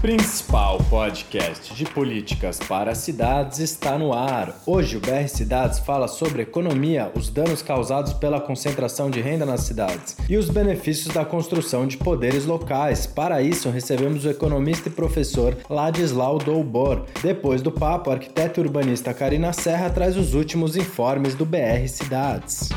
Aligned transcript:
principal 0.00 0.78
podcast 0.88 1.74
de 1.74 1.84
políticas 1.84 2.58
para 2.58 2.94
cidades 2.94 3.58
está 3.58 3.98
no 3.98 4.14
ar. 4.14 4.58
Hoje 4.64 4.96
o 4.96 5.00
BR 5.00 5.28
Cidades 5.28 5.78
fala 5.78 6.08
sobre 6.08 6.40
economia, 6.40 7.12
os 7.14 7.28
danos 7.28 7.60
causados 7.60 8.14
pela 8.14 8.40
concentração 8.40 9.10
de 9.10 9.20
renda 9.20 9.44
nas 9.44 9.60
cidades 9.60 10.16
e 10.26 10.38
os 10.38 10.48
benefícios 10.48 11.12
da 11.12 11.22
construção 11.22 11.86
de 11.86 11.98
poderes 11.98 12.46
locais. 12.46 13.06
Para 13.06 13.42
isso, 13.42 13.68
recebemos 13.68 14.24
o 14.24 14.30
economista 14.30 14.88
e 14.88 14.92
professor 14.92 15.54
Ladislau 15.68 16.38
Doubor. 16.38 17.04
Depois 17.22 17.60
do 17.60 17.70
papo, 17.70 18.08
a 18.08 18.14
arquiteta 18.14 18.58
urbanista 18.58 19.12
Karina 19.12 19.52
Serra 19.52 19.90
traz 19.90 20.16
os 20.16 20.32
últimos 20.32 20.76
informes 20.76 21.34
do 21.34 21.44
BR 21.44 21.86
Cidades. 21.88 22.70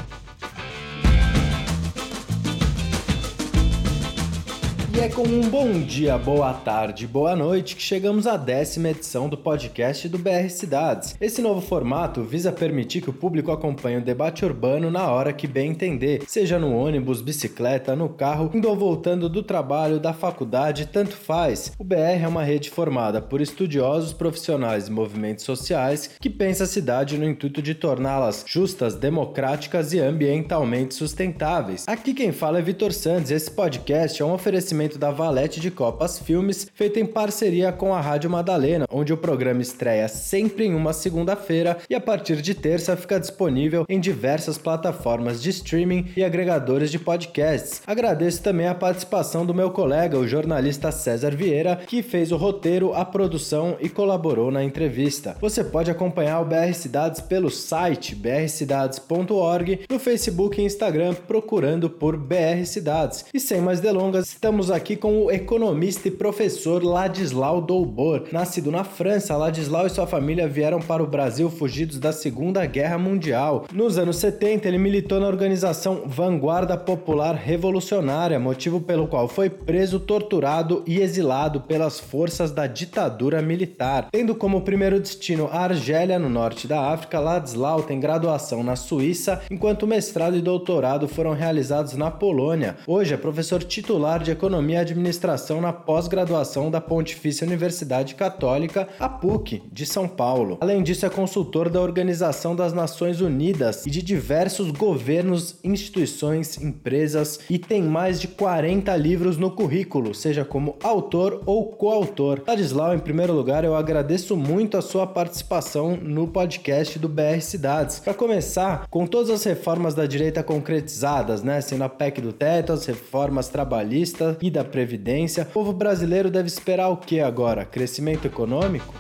É 5.04 5.10
com 5.10 5.24
um 5.24 5.50
bom 5.50 5.82
dia, 5.82 6.18
boa 6.18 6.54
tarde, 6.54 7.06
boa 7.06 7.36
noite 7.36 7.76
que 7.76 7.82
chegamos 7.82 8.26
à 8.26 8.38
décima 8.38 8.88
edição 8.88 9.28
do 9.28 9.38
podcast 9.38 10.08
do 10.08 10.18
BR 10.18 10.48
Cidades. 10.48 11.18
Esse 11.20 11.42
novo 11.42 11.60
formato 11.60 12.24
visa 12.24 12.54
permitir 12.54 13.02
que 13.02 13.10
o 13.10 13.14
público 13.14 13.52
acompanhe 13.52 13.98
o 13.98 14.02
debate 14.02 14.46
urbano 14.46 14.90
na 14.90 15.12
hora 15.12 15.34
que 15.34 15.46
bem 15.46 15.72
entender, 15.72 16.24
seja 16.26 16.58
no 16.58 16.74
ônibus, 16.74 17.22
bicicleta, 17.22 17.98
no 17.98 18.08
carro, 18.08 18.50
indo 18.54 18.70
ou 18.70 18.78
voltando 18.78 19.28
do 19.28 19.44
trabalho, 19.44 20.00
da 20.00 20.14
faculdade, 20.14 20.86
tanto 20.86 21.18
faz. 21.18 21.74
O 21.78 21.84
BR 21.84 22.24
é 22.24 22.28
uma 22.28 22.46
rede 22.46 22.70
formada 22.70 23.22
por 23.22 23.42
estudiosos, 23.42 24.14
profissionais 24.14 24.88
e 24.88 24.92
movimentos 24.92 25.44
sociais 25.44 26.12
que 26.18 26.30
pensa 26.30 26.64
a 26.64 26.68
cidade 26.68 27.18
no 27.18 27.26
intuito 27.26 27.62
de 27.62 27.76
torná-las 27.76 28.46
justas, 28.48 28.96
democráticas 28.96 29.92
e 29.92 30.00
ambientalmente 30.00 30.96
sustentáveis. 30.96 31.84
Aqui 31.90 32.14
quem 32.14 32.32
fala 32.32 32.60
é 32.60 32.62
Vitor 32.62 32.94
Santos 32.94 33.32
esse 33.32 33.52
podcast 33.52 34.22
é 34.22 34.26
um 34.26 34.32
oferecimento 34.32 34.93
lançamento 34.94 35.00
da 35.00 35.12
Valete 35.12 35.60
de 35.60 35.72
Copas 35.72 36.20
Filmes, 36.20 36.68
feita 36.74 37.00
em 37.00 37.06
parceria 37.06 37.72
com 37.72 37.94
a 37.94 38.02
Rádio 38.02 38.30
Madalena, 38.30 38.86
onde 38.92 39.14
o 39.14 39.18
programa 39.18 39.62
estreia 39.62 40.08
sempre 40.08 40.66
em 40.66 40.74
uma 40.74 40.94
segunda-feira 40.94 41.78
e 41.90 41.96
a 41.96 42.02
partir 42.02 42.42
de 42.42 42.54
terça 42.54 42.96
fica 42.96 43.20
disponível 43.20 43.86
em 43.90 44.00
diversas 44.00 44.58
plataformas 44.58 45.42
de 45.42 45.50
streaming 45.50 46.12
e 46.16 46.24
agregadores 46.24 46.92
de 46.92 47.00
podcasts. 47.00 47.82
Agradeço 47.86 48.42
também 48.42 48.68
a 48.68 48.76
participação 48.76 49.46
do 49.46 49.54
meu 49.54 49.72
colega, 49.72 50.18
o 50.18 50.28
jornalista 50.28 50.92
César 50.92 51.32
Vieira, 51.32 51.76
que 51.88 52.02
fez 52.02 52.32
o 52.32 52.38
roteiro, 52.38 52.94
a 52.94 53.06
produção 53.06 53.78
e 53.80 53.90
colaborou 53.90 54.52
na 54.52 54.64
entrevista. 54.64 55.36
Você 55.42 55.64
pode 55.64 55.92
acompanhar 55.92 56.42
o 56.42 56.46
BR 56.46 56.74
Cidades 56.74 57.22
pelo 57.22 57.50
site 57.50 58.16
brcidades.org, 58.16 59.82
no 59.90 60.00
Facebook 60.00 60.60
e 60.60 60.66
Instagram 60.66 61.14
procurando 61.28 61.90
por 61.90 62.18
BR 62.18 62.66
Cidades. 62.66 63.26
E 63.34 63.40
sem 63.40 63.62
mais 63.62 63.80
delongas, 63.80 64.28
estamos 64.28 64.70
aqui 64.74 64.96
com 64.96 65.26
o 65.26 65.32
economista 65.32 66.08
e 66.08 66.12
professor 66.12 66.84
Ladislau 66.84 67.62
Doubor. 67.62 68.24
Nascido 68.32 68.72
na 68.72 68.84
França, 68.84 69.38
Ladislau 69.38 69.86
e 69.86 69.90
sua 69.90 70.08
família 70.08 70.48
vieram 70.48 70.80
para 70.80 71.04
o 71.04 71.08
Brasil 71.08 71.50
fugidos 71.50 72.00
da 72.00 72.12
Segunda 72.12 72.66
Guerra 72.66 72.98
Mundial. 72.98 73.66
Nos 73.72 73.98
anos 73.98 74.18
70, 74.18 74.68
ele 74.68 74.78
militou 74.78 75.20
na 75.20 75.28
organização 75.28 76.04
Vanguarda 76.06 76.76
Popular 76.76 77.36
Revolucionária, 77.36 78.40
motivo 78.40 78.82
pelo 78.82 79.08
qual 79.08 79.28
foi 79.28 79.50
preso, 79.50 80.00
torturado 80.00 80.84
e 80.88 81.00
exilado 81.00 81.62
pelas 81.62 82.00
forças 82.00 82.52
da 82.52 82.66
ditadura 82.66 83.42
militar. 83.42 84.08
Tendo 84.12 84.34
como 84.34 84.62
primeiro 84.62 85.00
destino 85.00 85.50
a 85.52 85.60
Argélia, 85.60 86.18
no 86.18 86.30
norte 86.30 86.68
da 86.68 86.92
África, 86.92 87.20
Ladislau 87.20 87.84
tem 87.84 88.00
graduação 88.00 88.64
na 88.64 88.76
Suíça, 88.76 89.42
enquanto 89.52 89.88
mestrado 89.88 90.36
e 90.36 90.42
doutorado 90.42 91.08
foram 91.08 91.34
realizados 91.34 91.94
na 91.94 92.10
Polônia. 92.10 92.78
Hoje 92.88 93.14
é 93.14 93.18
professor 93.18 93.64
titular 93.64 94.22
de 94.22 94.32
economia 94.32 94.63
Economia 94.64 94.78
e 94.78 94.82
Administração 94.82 95.60
na 95.60 95.74
pós-graduação 95.74 96.72
da 96.72 96.80
Pontifícia 96.80 97.46
Universidade 97.46 98.16
Católica, 98.16 98.88
a 98.98 99.10
PUC, 99.10 99.62
de 99.70 99.86
São 99.86 100.08
Paulo. 100.08 100.58
Além 100.62 100.82
disso, 100.82 101.06
é 101.06 101.10
consultor 101.10 101.70
da 101.70 101.82
Organização 101.82 102.56
das 102.56 102.72
Nações 102.72 103.20
Unidas 103.20 103.86
e 103.86 103.90
de 103.90 104.02
diversos 104.02 104.72
governos, 104.72 105.58
instituições, 105.66 106.58
empresas 106.62 107.42
e 107.50 107.60
tem 107.60 107.84
mais 107.84 108.22
de 108.22 108.30
40 108.30 108.96
livros 108.96 109.36
no 109.36 109.52
currículo, 109.52 110.16
seja 110.16 110.46
como 110.46 110.78
autor 110.82 111.42
ou 111.46 111.66
coautor. 111.66 112.42
Ladislau, 112.48 112.96
em 112.96 113.00
primeiro 113.00 113.34
lugar, 113.34 113.66
eu 113.66 113.76
agradeço 113.76 114.38
muito 114.38 114.78
a 114.78 114.82
sua 114.82 115.06
participação 115.06 115.98
no 115.98 116.26
podcast 116.26 116.98
do 116.98 117.10
BR 117.10 117.42
Cidades. 117.42 118.00
Para 118.00 118.14
começar, 118.14 118.88
com 118.90 119.06
todas 119.06 119.30
as 119.30 119.44
reformas 119.44 119.94
da 119.94 120.06
direita 120.06 120.42
concretizadas, 120.42 121.44
né, 121.44 121.60
sendo 121.60 121.84
a 121.84 121.90
PEC 121.90 122.22
do 122.22 122.32
teto, 122.32 122.72
as 122.72 122.86
reformas 122.86 123.50
trabalhistas 123.50 124.38
e 124.42 124.53
da 124.54 124.64
Previdência, 124.64 125.44
o 125.44 125.48
povo 125.48 125.74
brasileiro 125.74 126.30
deve 126.30 126.48
esperar 126.48 126.90
o 126.90 126.98
que 126.98 127.20
agora? 127.20 127.66
Crescimento 127.66 128.26
econômico? 128.26 128.94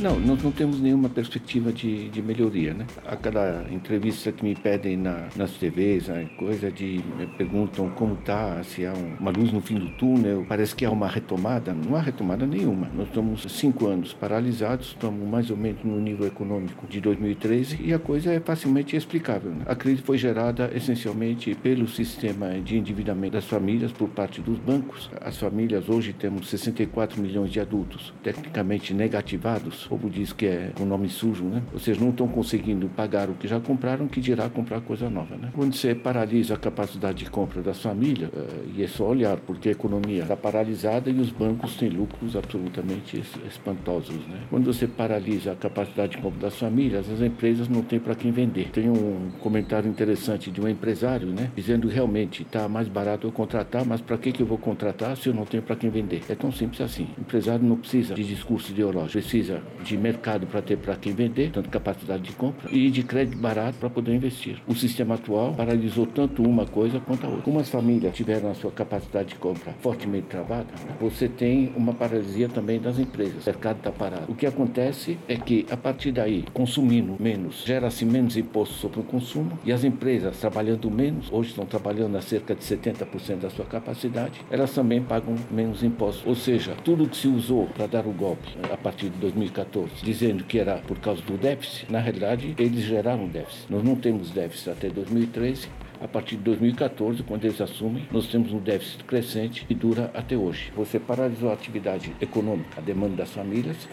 Não, 0.00 0.16
nós 0.20 0.40
não 0.44 0.52
temos 0.52 0.80
nenhuma 0.80 1.08
perspectiva 1.08 1.72
de, 1.72 2.08
de 2.08 2.22
melhoria, 2.22 2.72
né? 2.72 2.86
A 3.04 3.16
cada 3.16 3.66
entrevista 3.68 4.30
que 4.30 4.44
me 4.44 4.54
pedem 4.54 4.96
na, 4.96 5.26
nas 5.34 5.50
TVs, 5.54 6.08
a 6.08 6.24
coisa 6.36 6.70
de 6.70 7.02
me 7.18 7.26
perguntam 7.26 7.90
como 7.90 8.14
está, 8.14 8.62
se 8.62 8.86
há 8.86 8.92
um, 8.92 9.16
uma 9.18 9.32
luz 9.32 9.50
no 9.50 9.60
fim 9.60 9.76
do 9.76 9.88
túnel, 9.96 10.46
parece 10.48 10.72
que 10.76 10.84
há 10.84 10.90
uma 10.90 11.08
retomada. 11.08 11.74
Não 11.74 11.96
há 11.96 12.00
retomada 12.00 12.46
nenhuma. 12.46 12.88
Nós 12.94 13.08
estamos 13.08 13.42
cinco 13.48 13.88
anos 13.88 14.12
paralisados, 14.12 14.88
estamos 14.88 15.28
mais 15.28 15.50
ou 15.50 15.56
menos 15.56 15.82
no 15.82 15.98
nível 16.00 16.28
econômico 16.28 16.86
de 16.86 17.00
2013 17.00 17.80
e 17.82 17.92
a 17.92 17.98
coisa 17.98 18.32
é 18.32 18.38
facilmente 18.38 18.94
explicável. 18.94 19.50
Né? 19.50 19.64
A 19.66 19.74
crise 19.74 20.00
foi 20.02 20.16
gerada 20.16 20.70
essencialmente 20.72 21.56
pelo 21.56 21.88
sistema 21.88 22.50
de 22.60 22.78
endividamento 22.78 23.32
das 23.32 23.46
famílias 23.46 23.90
por 23.90 24.08
parte 24.08 24.40
dos 24.40 24.60
bancos. 24.60 25.10
As 25.20 25.36
famílias 25.38 25.88
hoje 25.88 26.12
temos 26.12 26.48
64 26.48 27.20
milhões 27.20 27.50
de 27.50 27.58
adultos 27.58 28.14
tecnicamente 28.22 28.94
negativados 28.94 29.87
o 29.88 29.96
povo 29.96 30.10
diz 30.10 30.34
que 30.34 30.44
é 30.44 30.70
com 30.76 30.84
nome 30.84 31.08
sujo, 31.08 31.44
né? 31.44 31.62
Vocês 31.72 31.98
não 31.98 32.10
estão 32.10 32.28
conseguindo 32.28 32.88
pagar 32.88 33.30
o 33.30 33.34
que 33.34 33.48
já 33.48 33.58
compraram, 33.58 34.06
que 34.06 34.20
dirá 34.20 34.48
comprar 34.50 34.82
coisa 34.82 35.08
nova, 35.08 35.34
né? 35.36 35.50
Quando 35.54 35.74
você 35.74 35.94
paralisa 35.94 36.54
a 36.54 36.56
capacidade 36.58 37.24
de 37.24 37.30
compra 37.30 37.62
das 37.62 37.80
famílias, 37.80 38.28
uh, 38.30 38.68
e 38.76 38.82
é 38.82 38.86
só 38.86 39.08
olhar, 39.08 39.38
porque 39.38 39.70
a 39.70 39.72
economia 39.72 40.22
está 40.22 40.36
paralisada 40.36 41.08
e 41.08 41.18
os 41.18 41.30
bancos 41.30 41.76
têm 41.76 41.88
lucros 41.88 42.36
absolutamente 42.36 43.22
espantosos, 43.46 44.26
né? 44.26 44.40
Quando 44.50 44.66
você 44.66 44.86
paralisa 44.86 45.52
a 45.52 45.56
capacidade 45.56 46.12
de 46.12 46.18
compra 46.18 46.40
das 46.40 46.56
famílias, 46.56 47.10
as 47.10 47.22
empresas 47.22 47.66
não 47.66 47.82
têm 47.82 47.98
para 47.98 48.14
quem 48.14 48.30
vender. 48.30 48.68
Tem 48.70 48.90
um 48.90 49.30
comentário 49.40 49.88
interessante 49.88 50.50
de 50.50 50.60
um 50.60 50.68
empresário, 50.68 51.28
né? 51.28 51.50
Dizendo 51.56 51.88
realmente 51.88 52.42
está 52.42 52.68
mais 52.68 52.88
barato 52.88 53.26
eu 53.26 53.32
contratar, 53.32 53.86
mas 53.86 54.02
para 54.02 54.18
que, 54.18 54.32
que 54.32 54.42
eu 54.42 54.46
vou 54.46 54.58
contratar 54.58 55.16
se 55.16 55.28
eu 55.28 55.34
não 55.34 55.46
tenho 55.46 55.62
para 55.62 55.76
quem 55.76 55.88
vender? 55.88 56.22
É 56.28 56.34
tão 56.34 56.52
simples 56.52 56.82
assim. 56.82 57.08
O 57.16 57.22
empresário 57.22 57.64
não 57.64 57.76
precisa 57.76 58.14
de 58.14 58.24
discurso 58.24 58.70
ideológico, 58.70 59.12
precisa 59.12 59.62
de 59.82 59.96
mercado 59.96 60.46
para 60.46 60.62
ter 60.62 60.76
para 60.76 60.96
quem 60.96 61.12
vender, 61.12 61.50
tanto 61.50 61.68
capacidade 61.68 62.22
de 62.22 62.32
compra, 62.32 62.68
e 62.70 62.90
de 62.90 63.02
crédito 63.02 63.38
barato 63.38 63.78
para 63.78 63.90
poder 63.90 64.14
investir. 64.14 64.60
O 64.66 64.74
sistema 64.74 65.14
atual 65.14 65.54
paralisou 65.54 66.06
tanto 66.06 66.42
uma 66.42 66.66
coisa 66.66 67.00
quanto 67.00 67.26
a 67.26 67.28
outra. 67.28 67.42
Como 67.42 67.60
as 67.60 67.68
famílias 67.68 68.14
tiveram 68.14 68.50
a 68.50 68.54
sua 68.54 68.70
capacidade 68.70 69.30
de 69.30 69.34
compra 69.36 69.74
fortemente 69.80 70.26
travada, 70.28 70.66
você 71.00 71.28
tem 71.28 71.72
uma 71.76 71.94
paralisia 71.94 72.48
também 72.48 72.80
das 72.80 72.98
empresas. 72.98 73.44
O 73.44 73.46
mercado 73.46 73.78
está 73.78 73.92
parado. 73.92 74.24
O 74.28 74.34
que 74.34 74.46
acontece 74.46 75.18
é 75.28 75.36
que, 75.36 75.66
a 75.70 75.76
partir 75.76 76.12
daí, 76.12 76.44
consumindo 76.52 77.16
menos, 77.20 77.64
gera-se 77.64 78.04
menos 78.04 78.36
imposto 78.36 78.74
sobre 78.74 79.00
o 79.00 79.02
consumo 79.02 79.58
e 79.64 79.72
as 79.72 79.84
empresas 79.84 80.38
trabalhando 80.38 80.90
menos, 80.90 81.30
hoje 81.30 81.50
estão 81.50 81.66
trabalhando 81.66 82.16
a 82.16 82.20
cerca 82.20 82.54
de 82.54 82.62
70% 82.62 83.40
da 83.40 83.50
sua 83.50 83.64
capacidade, 83.64 84.40
elas 84.50 84.72
também 84.72 85.02
pagam 85.02 85.34
menos 85.50 85.82
impostos. 85.82 86.26
Ou 86.26 86.34
seja, 86.34 86.74
tudo 86.84 87.08
que 87.08 87.16
se 87.16 87.28
usou 87.28 87.66
para 87.66 87.86
dar 87.86 88.06
o 88.06 88.12
golpe 88.12 88.48
a 88.72 88.76
partir 88.76 89.08
de 89.08 89.18
2014 89.18 89.67
2014, 89.72 90.04
dizendo 90.04 90.44
que 90.44 90.58
era 90.58 90.78
por 90.78 90.98
causa 90.98 91.22
do 91.22 91.36
déficit, 91.36 91.90
na 91.90 92.00
realidade 92.00 92.54
eles 92.58 92.84
geraram 92.84 93.28
déficit. 93.28 93.70
Nós 93.70 93.84
não 93.84 93.96
temos 93.96 94.30
déficit 94.30 94.70
até 94.70 94.88
2013 94.88 95.68
a 96.00 96.08
partir 96.08 96.36
de 96.36 96.42
2014, 96.42 97.22
quando 97.22 97.44
eles 97.44 97.60
assumem, 97.60 98.06
nós 98.10 98.26
temos 98.26 98.52
um 98.52 98.58
déficit 98.58 99.04
crescente 99.04 99.64
que 99.64 99.74
dura 99.74 100.10
até 100.14 100.36
hoje. 100.36 100.72
Você 100.76 100.98
paralisou 100.98 101.50
a 101.50 101.52
atividade 101.52 102.12
econômica, 102.20 102.78
a 102.78 102.80
demanda 102.80 103.16
das 103.16 103.30
famílias, 103.30 103.88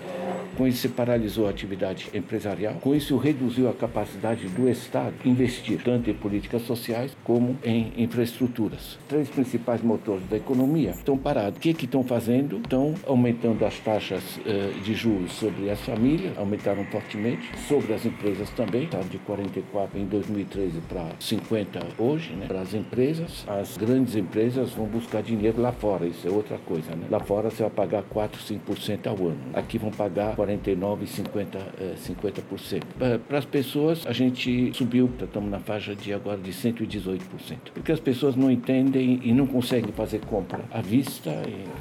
com 0.57 0.67
isso 0.67 0.79
você 0.79 0.89
paralisou 0.89 1.47
a 1.47 1.49
atividade 1.49 2.09
empresarial, 2.13 2.75
com 2.75 2.95
isso 2.95 3.17
reduziu 3.17 3.69
a 3.69 3.73
capacidade 3.73 4.47
do 4.47 4.69
Estado 4.69 5.15
investir 5.25 5.81
tanto 5.83 6.09
em 6.09 6.13
políticas 6.13 6.61
sociais 6.61 7.15
como 7.23 7.57
em 7.63 7.91
infraestruturas. 7.97 8.97
Três 9.07 9.29
principais 9.29 9.81
motores 9.81 10.23
da 10.29 10.37
economia 10.37 10.91
estão 10.91 11.17
parados. 11.17 11.57
O 11.57 11.61
que, 11.61 11.73
que 11.73 11.85
estão 11.85 12.03
fazendo? 12.03 12.57
Estão 12.57 12.93
aumentando 13.05 13.65
as 13.65 13.77
taxas 13.79 14.37
uh, 14.37 14.79
de 14.81 14.93
juros 14.93 15.33
sobre 15.33 15.69
as 15.69 15.79
famílias, 15.81 16.37
aumentaram 16.37 16.85
fortemente, 16.85 17.49
sobre 17.67 17.93
as 17.93 18.05
empresas 18.05 18.49
também, 18.51 18.87
tá 18.87 18.99
de 18.99 19.17
44 19.19 19.99
em 19.99 20.05
2013 20.05 20.79
para 20.87 21.09
50 21.19 21.94
hoje, 21.97 22.33
né, 22.33 22.45
para 22.47 22.61
as 22.61 22.73
empresas, 22.73 23.45
as 23.47 23.77
grandes 23.77 24.15
empresas 24.15 24.71
vão 24.71 24.85
buscar 24.85 25.21
dinheiro 25.21 25.61
lá 25.61 25.71
fora, 25.71 26.05
isso 26.05 26.27
é 26.27 26.31
outra 26.31 26.57
coisa, 26.57 26.95
né? 26.95 27.07
Lá 27.09 27.19
fora 27.19 27.49
você 27.49 27.63
vai 27.63 27.71
pagar 27.71 28.03
4, 28.03 28.41
5% 28.41 29.07
ao 29.07 29.15
ano. 29.27 29.39
Aqui 29.53 29.77
vão 29.77 29.91
pagar 29.91 30.35
49% 30.35 31.01
e 31.01 31.05
50%. 31.05 32.15
50%. 32.15 32.83
Para 33.27 33.37
as 33.37 33.45
pessoas, 33.45 34.05
a 34.05 34.13
gente 34.13 34.71
subiu, 34.73 35.09
estamos 35.19 35.49
na 35.49 35.59
faixa 35.59 35.95
de 35.95 36.13
agora 36.13 36.37
de 36.37 36.51
118%. 36.51 37.19
Porque 37.73 37.91
as 37.91 37.99
pessoas 37.99 38.35
não 38.35 38.51
entendem 38.51 39.19
e 39.23 39.31
não 39.33 39.47
conseguem 39.47 39.91
fazer 39.91 40.19
compra 40.19 40.63
à 40.71 40.81
vista, 40.81 41.31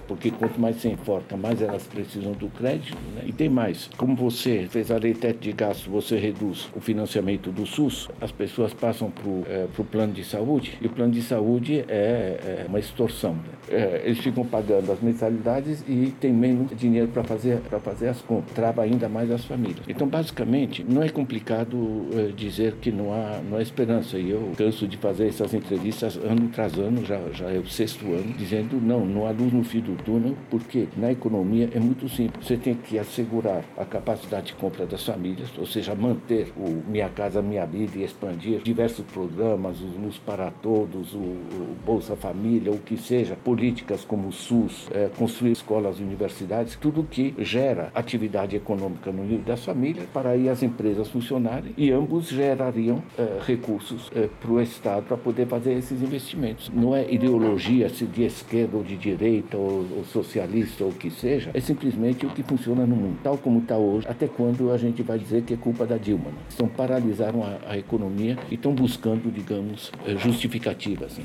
porque 0.07 0.31
quanto 0.31 0.61
mais 0.61 0.77
você 0.77 0.89
importa, 0.89 1.37
mais 1.37 1.61
elas 1.61 1.87
precisam 1.87 2.33
do 2.33 2.49
crédito. 2.49 2.97
Né? 3.15 3.25
E 3.27 3.33
tem 3.33 3.49
mais, 3.49 3.91
como 3.97 4.15
você 4.15 4.67
fez 4.71 4.91
a 4.91 4.97
lei 4.97 5.15
teto 5.15 5.41
de 5.41 5.53
gasto, 5.53 5.91
você 5.91 6.17
reduz 6.19 6.69
o 6.75 6.81
financiamento 6.81 7.51
do 7.51 7.67
SUS, 7.67 8.09
as 8.21 8.33
pessoas 8.33 8.73
passam 8.73 9.11
para 9.11 9.29
o 9.29 9.45
é, 9.49 9.67
plano 9.91 10.04
de 10.13 10.25
saúde, 10.25 10.79
e 10.81 10.87
o 10.87 10.91
plano 10.91 11.13
de 11.13 11.23
saúde 11.23 11.85
é, 11.89 12.63
é 12.63 12.67
uma 12.69 12.79
extorsão. 12.79 13.35
Né? 13.35 13.55
É, 13.71 14.03
eles 14.05 14.19
ficam 14.19 14.45
pagando 14.45 14.93
as 14.93 15.01
mensalidades 15.01 15.83
e 15.89 16.13
tem 16.21 16.33
menos 16.33 16.71
dinheiro 16.77 17.09
para 17.09 17.25
fazer, 17.25 17.59
fazer 17.83 18.09
as 18.09 18.21
compras, 18.21 18.55
trava 18.55 18.83
ainda 18.83 19.09
mais 19.09 19.31
as 19.31 19.45
famílias. 19.45 19.85
Então, 19.89 20.07
basicamente, 20.07 20.85
não 20.87 21.03
é 21.03 21.09
complicado 21.09 22.07
é, 22.13 22.33
dizer 22.37 22.75
que 22.81 22.93
não 22.93 23.13
há, 23.13 23.41
não 23.49 23.57
há 23.57 23.63
esperança. 23.63 24.19
E 24.19 24.31
eu 24.31 24.53
canso 24.57 24.87
de 24.87 24.97
fazer 24.97 25.29
essas 25.29 25.55
entrevistas 25.55 26.17
ano 26.17 26.49
tras 26.49 26.79
ano, 26.79 27.05
já, 27.05 27.21
já 27.33 27.51
é 27.51 27.59
o 27.59 27.67
sexto 27.67 28.07
ano, 28.13 28.35
dizendo 28.37 28.81
não, 28.81 29.05
não 29.07 29.27
há 29.27 29.31
luz 29.31 29.53
no 29.53 29.65
fim 29.65 29.81
do 29.81 29.97
túnel, 30.03 30.37
porque 30.51 30.87
na 30.97 31.11
economia 31.11 31.71
é 31.75 31.81
muito 31.81 32.09
simples. 32.09 32.47
Você 32.47 32.57
tem 32.57 32.75
que 32.75 32.99
assegurar 32.99 33.65
a 33.77 33.85
capacidade 33.85 34.47
de 34.47 34.55
compra 34.55 34.85
das 34.85 35.05
famílias, 35.05 35.49
ou 35.59 35.67
seja, 35.67 35.95
manter 35.95 36.53
o 36.57 36.83
Minha 36.87 37.09
Casa 37.09 37.41
Minha 37.41 37.65
Vida 37.65 37.99
e 37.99 38.05
expandir 38.05 38.61
diversos 38.63 39.05
programas, 39.07 39.81
o 39.81 39.94
Luz 39.95 40.19
para 40.19 40.51
Todos, 40.51 41.15
o, 41.15 41.19
o 41.19 41.77
Bolsa 41.85 42.17
Família, 42.17 42.73
o 42.73 42.79
que 42.79 42.97
seja, 42.97 43.37
políticas 43.37 44.05
como 44.05 44.29
o 44.29 44.33
SUS, 44.33 44.89
é, 44.93 45.09
construir 45.17 45.53
escolas 45.53 45.99
e 45.99 46.03
universidades, 46.03 46.77
tudo 46.81 47.05
que 47.05 47.35
gera 47.39 47.91
atividade 47.95 48.57
econômica 48.57 49.11
no 49.11 49.23
nível 49.23 49.45
das 49.45 49.65
famílias 49.65 50.07
para 50.13 50.31
aí 50.31 50.49
as 50.49 50.63
empresas 50.63 51.09
funcionarem 51.09 51.73
e 51.77 51.91
ambos 51.91 52.29
gerariam 52.29 53.03
é, 53.19 53.41
recursos 53.45 54.11
é, 54.15 54.29
para 54.41 54.51
o 54.51 54.61
Estado 54.61 55.05
para 55.05 55.17
poder 55.17 55.47
fazer 55.47 55.73
esses 55.75 56.03
investimentos. 56.03 56.71
Não 56.73 56.95
é 56.95 57.11
ideologia 57.13 57.89
se 57.89 58.05
de 58.07 58.25
esquerda 58.25 58.77
ou 58.77 58.83
de 58.83 58.97
direita 58.97 59.57
ou, 59.57 59.87
ou 59.97 60.05
socialista 60.05 60.85
ou 60.85 60.91
o 60.91 60.95
que 60.95 61.11
seja, 61.11 61.51
é 61.55 61.61
simplesmente 61.61 62.27
o 62.27 62.31
que 62.31 62.43
funciona 62.43 62.87
no 62.87 62.97
mundo, 62.97 63.19
tal 63.23 63.39
como 63.39 63.61
está 63.61 63.77
hoje. 63.77 64.07
Até 64.09 64.27
quando 64.27 64.71
a 64.71 64.79
gente 64.79 65.03
vai 65.03 65.19
dizer 65.19 65.43
que 65.43 65.55
é 65.55 65.57
culpa 65.57 65.87
da 65.87 65.97
Dilma? 65.97 66.31
Né? 66.31 66.39
Estão 66.49 66.69
paralisaram 66.69 67.43
a, 67.43 67.73
a 67.73 67.79
economia 67.79 68.37
e 68.51 68.55
estão 68.55 68.75
buscando, 68.75 69.33
digamos, 69.33 69.84
é, 70.07 70.17
justificativas. 70.17 71.19